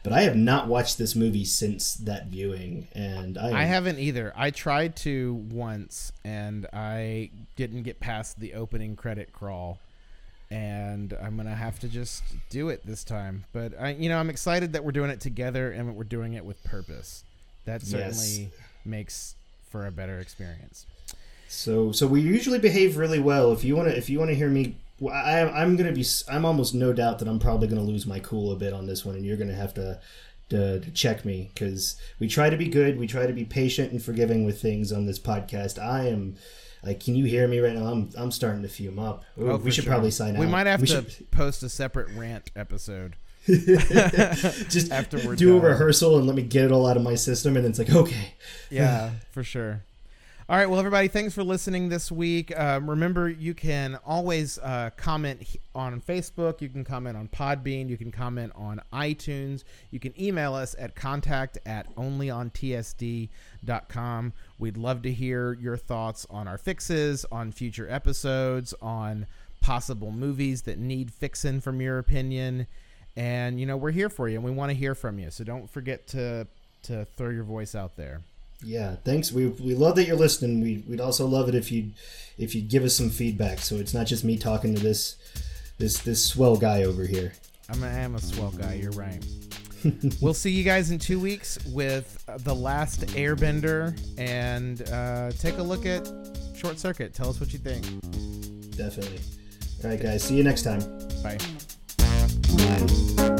but 0.02 0.12
I 0.12 0.22
have 0.22 0.36
not 0.36 0.68
watched 0.68 0.98
this 0.98 1.14
movie 1.14 1.44
since 1.44 1.94
that 1.94 2.26
viewing, 2.26 2.88
and 2.92 3.38
I, 3.38 3.62
I 3.62 3.64
haven't 3.64 3.98
either. 3.98 4.32
I 4.36 4.50
tried 4.50 4.96
to 4.96 5.34
once, 5.50 6.12
and 6.24 6.66
I 6.72 7.30
didn't 7.56 7.82
get 7.82 8.00
past 8.00 8.38
the 8.38 8.54
opening 8.54 8.96
credit 8.96 9.32
crawl, 9.32 9.78
and 10.50 11.16
I'm 11.20 11.36
gonna 11.36 11.54
have 11.54 11.80
to 11.80 11.88
just 11.88 12.22
do 12.50 12.68
it 12.68 12.86
this 12.86 13.04
time. 13.04 13.44
But 13.52 13.72
I, 13.78 13.90
you 13.90 14.08
know, 14.08 14.18
I'm 14.18 14.30
excited 14.30 14.72
that 14.74 14.84
we're 14.84 14.92
doing 14.92 15.10
it 15.10 15.20
together 15.20 15.72
and 15.72 15.96
we're 15.96 16.04
doing 16.04 16.34
it 16.34 16.44
with 16.44 16.62
purpose. 16.64 17.24
That 17.64 17.82
certainly 17.82 18.42
yes. 18.42 18.50
makes 18.84 19.34
for 19.70 19.86
a 19.86 19.90
better 19.90 20.18
experience. 20.18 20.86
So, 21.48 21.92
so 21.92 22.06
we 22.06 22.20
usually 22.20 22.58
behave 22.58 22.96
really 22.96 23.18
well. 23.18 23.52
If 23.52 23.64
you 23.64 23.76
want 23.76 23.88
to, 23.88 23.96
if 23.96 24.08
you 24.08 24.18
want 24.18 24.30
to 24.30 24.34
hear 24.34 24.48
me 24.48 24.76
well, 25.00 25.14
I, 25.14 25.42
I'm 25.42 25.76
gonna 25.76 25.92
be. 25.92 26.04
I'm 26.28 26.44
almost 26.44 26.74
no 26.74 26.92
doubt 26.92 27.18
that 27.18 27.28
I'm 27.28 27.38
probably 27.38 27.68
gonna 27.68 27.82
lose 27.82 28.06
my 28.06 28.20
cool 28.20 28.52
a 28.52 28.56
bit 28.56 28.72
on 28.72 28.86
this 28.86 29.04
one, 29.04 29.14
and 29.14 29.24
you're 29.24 29.36
gonna 29.36 29.54
have 29.54 29.74
to 29.74 30.00
to, 30.50 30.80
to 30.80 30.90
check 30.92 31.24
me 31.24 31.50
because 31.52 32.00
we 32.18 32.28
try 32.28 32.50
to 32.50 32.56
be 32.56 32.68
good. 32.68 32.98
We 32.98 33.06
try 33.06 33.26
to 33.26 33.32
be 33.32 33.44
patient 33.44 33.92
and 33.92 34.02
forgiving 34.02 34.44
with 34.44 34.60
things 34.60 34.92
on 34.92 35.06
this 35.06 35.18
podcast. 35.18 35.78
I 35.78 36.08
am. 36.08 36.36
Like, 36.82 37.00
can 37.00 37.16
you 37.16 37.24
hear 37.24 37.48
me 37.48 37.58
right 37.58 37.74
now? 37.74 37.86
I'm 37.86 38.10
I'm 38.16 38.30
starting 38.30 38.62
to 38.62 38.68
fume 38.68 38.98
up. 38.98 39.24
Ooh, 39.38 39.52
oh, 39.52 39.56
we 39.56 39.70
should 39.70 39.84
sure. 39.84 39.92
probably 39.92 40.10
sign 40.10 40.36
out. 40.36 40.40
We 40.40 40.46
might 40.46 40.66
have 40.66 40.80
we 40.80 40.86
to 40.86 41.08
should... 41.10 41.30
post 41.30 41.62
a 41.62 41.68
separate 41.68 42.08
rant 42.16 42.50
episode. 42.54 43.16
Just 43.46 44.90
afterwards, 44.90 45.38
do 45.38 45.52
done. 45.52 45.64
a 45.64 45.68
rehearsal 45.68 46.18
and 46.18 46.26
let 46.26 46.34
me 46.34 46.42
get 46.42 46.64
it 46.64 46.72
all 46.72 46.86
out 46.86 46.96
of 46.96 47.02
my 47.02 47.14
system, 47.14 47.56
and 47.56 47.64
then 47.64 47.70
it's 47.70 47.78
like, 47.78 47.90
okay, 47.90 48.34
yeah, 48.70 49.10
for 49.30 49.44
sure. 49.44 49.84
All 50.48 50.56
right, 50.56 50.70
well, 50.70 50.78
everybody, 50.78 51.08
thanks 51.08 51.34
for 51.34 51.42
listening 51.42 51.88
this 51.88 52.12
week. 52.12 52.56
Um, 52.56 52.88
remember, 52.88 53.28
you 53.28 53.52
can 53.52 53.98
always 54.06 54.58
uh, 54.58 54.90
comment 54.96 55.56
on 55.74 56.00
Facebook. 56.00 56.60
You 56.60 56.68
can 56.68 56.84
comment 56.84 57.16
on 57.16 57.26
Podbean. 57.26 57.88
You 57.88 57.96
can 57.96 58.12
comment 58.12 58.52
on 58.54 58.80
iTunes. 58.92 59.64
You 59.90 59.98
can 59.98 60.14
email 60.22 60.54
us 60.54 60.76
at 60.78 60.94
contact 60.94 61.58
at 61.66 61.92
onlyontsd.com. 61.96 64.32
We'd 64.60 64.76
love 64.76 65.02
to 65.02 65.12
hear 65.12 65.54
your 65.54 65.76
thoughts 65.76 66.24
on 66.30 66.46
our 66.46 66.58
fixes, 66.58 67.26
on 67.32 67.50
future 67.50 67.90
episodes, 67.90 68.72
on 68.80 69.26
possible 69.60 70.12
movies 70.12 70.62
that 70.62 70.78
need 70.78 71.12
fixing 71.12 71.60
from 71.60 71.80
your 71.80 71.98
opinion. 71.98 72.68
And, 73.16 73.58
you 73.58 73.66
know, 73.66 73.76
we're 73.76 73.90
here 73.90 74.08
for 74.08 74.28
you 74.28 74.36
and 74.36 74.44
we 74.44 74.52
want 74.52 74.70
to 74.70 74.76
hear 74.76 74.94
from 74.94 75.18
you. 75.18 75.32
So 75.32 75.42
don't 75.42 75.68
forget 75.68 76.06
to 76.08 76.46
to 76.84 77.04
throw 77.16 77.30
your 77.30 77.42
voice 77.42 77.74
out 77.74 77.96
there. 77.96 78.20
Yeah, 78.62 78.96
thanks. 79.04 79.32
We 79.32 79.46
we 79.46 79.74
love 79.74 79.96
that 79.96 80.06
you're 80.06 80.16
listening. 80.16 80.60
We 80.60 80.84
we'd 80.88 81.00
also 81.00 81.26
love 81.26 81.48
it 81.48 81.54
if 81.54 81.70
you 81.70 81.90
if 82.38 82.54
you 82.54 82.62
give 82.62 82.84
us 82.84 82.94
some 82.94 83.10
feedback, 83.10 83.58
so 83.58 83.76
it's 83.76 83.94
not 83.94 84.06
just 84.06 84.24
me 84.24 84.36
talking 84.36 84.74
to 84.74 84.80
this 84.80 85.16
this 85.78 85.98
this 86.00 86.24
swell 86.24 86.56
guy 86.56 86.84
over 86.84 87.04
here. 87.04 87.32
I'm 87.68 87.82
a, 87.82 87.86
I 87.86 87.90
am 87.90 88.14
a 88.14 88.20
swell 88.20 88.50
guy. 88.50 88.74
You're 88.74 88.92
right. 88.92 89.24
we'll 90.20 90.34
see 90.34 90.50
you 90.50 90.64
guys 90.64 90.90
in 90.90 90.98
two 90.98 91.20
weeks 91.20 91.58
with 91.66 92.24
the 92.44 92.54
last 92.54 93.02
Airbender, 93.08 93.98
and 94.18 94.88
uh, 94.90 95.32
take 95.32 95.58
a 95.58 95.62
look 95.62 95.86
at 95.86 96.08
Short 96.56 96.78
Circuit. 96.78 97.14
Tell 97.14 97.28
us 97.28 97.40
what 97.40 97.52
you 97.52 97.58
think. 97.58 97.84
Definitely. 98.76 99.20
All 99.84 99.90
right, 99.90 100.00
guys. 100.00 100.24
See 100.24 100.36
you 100.36 100.44
next 100.44 100.62
time. 100.62 100.80
Bye. 101.22 101.38
Bye. 101.98 103.32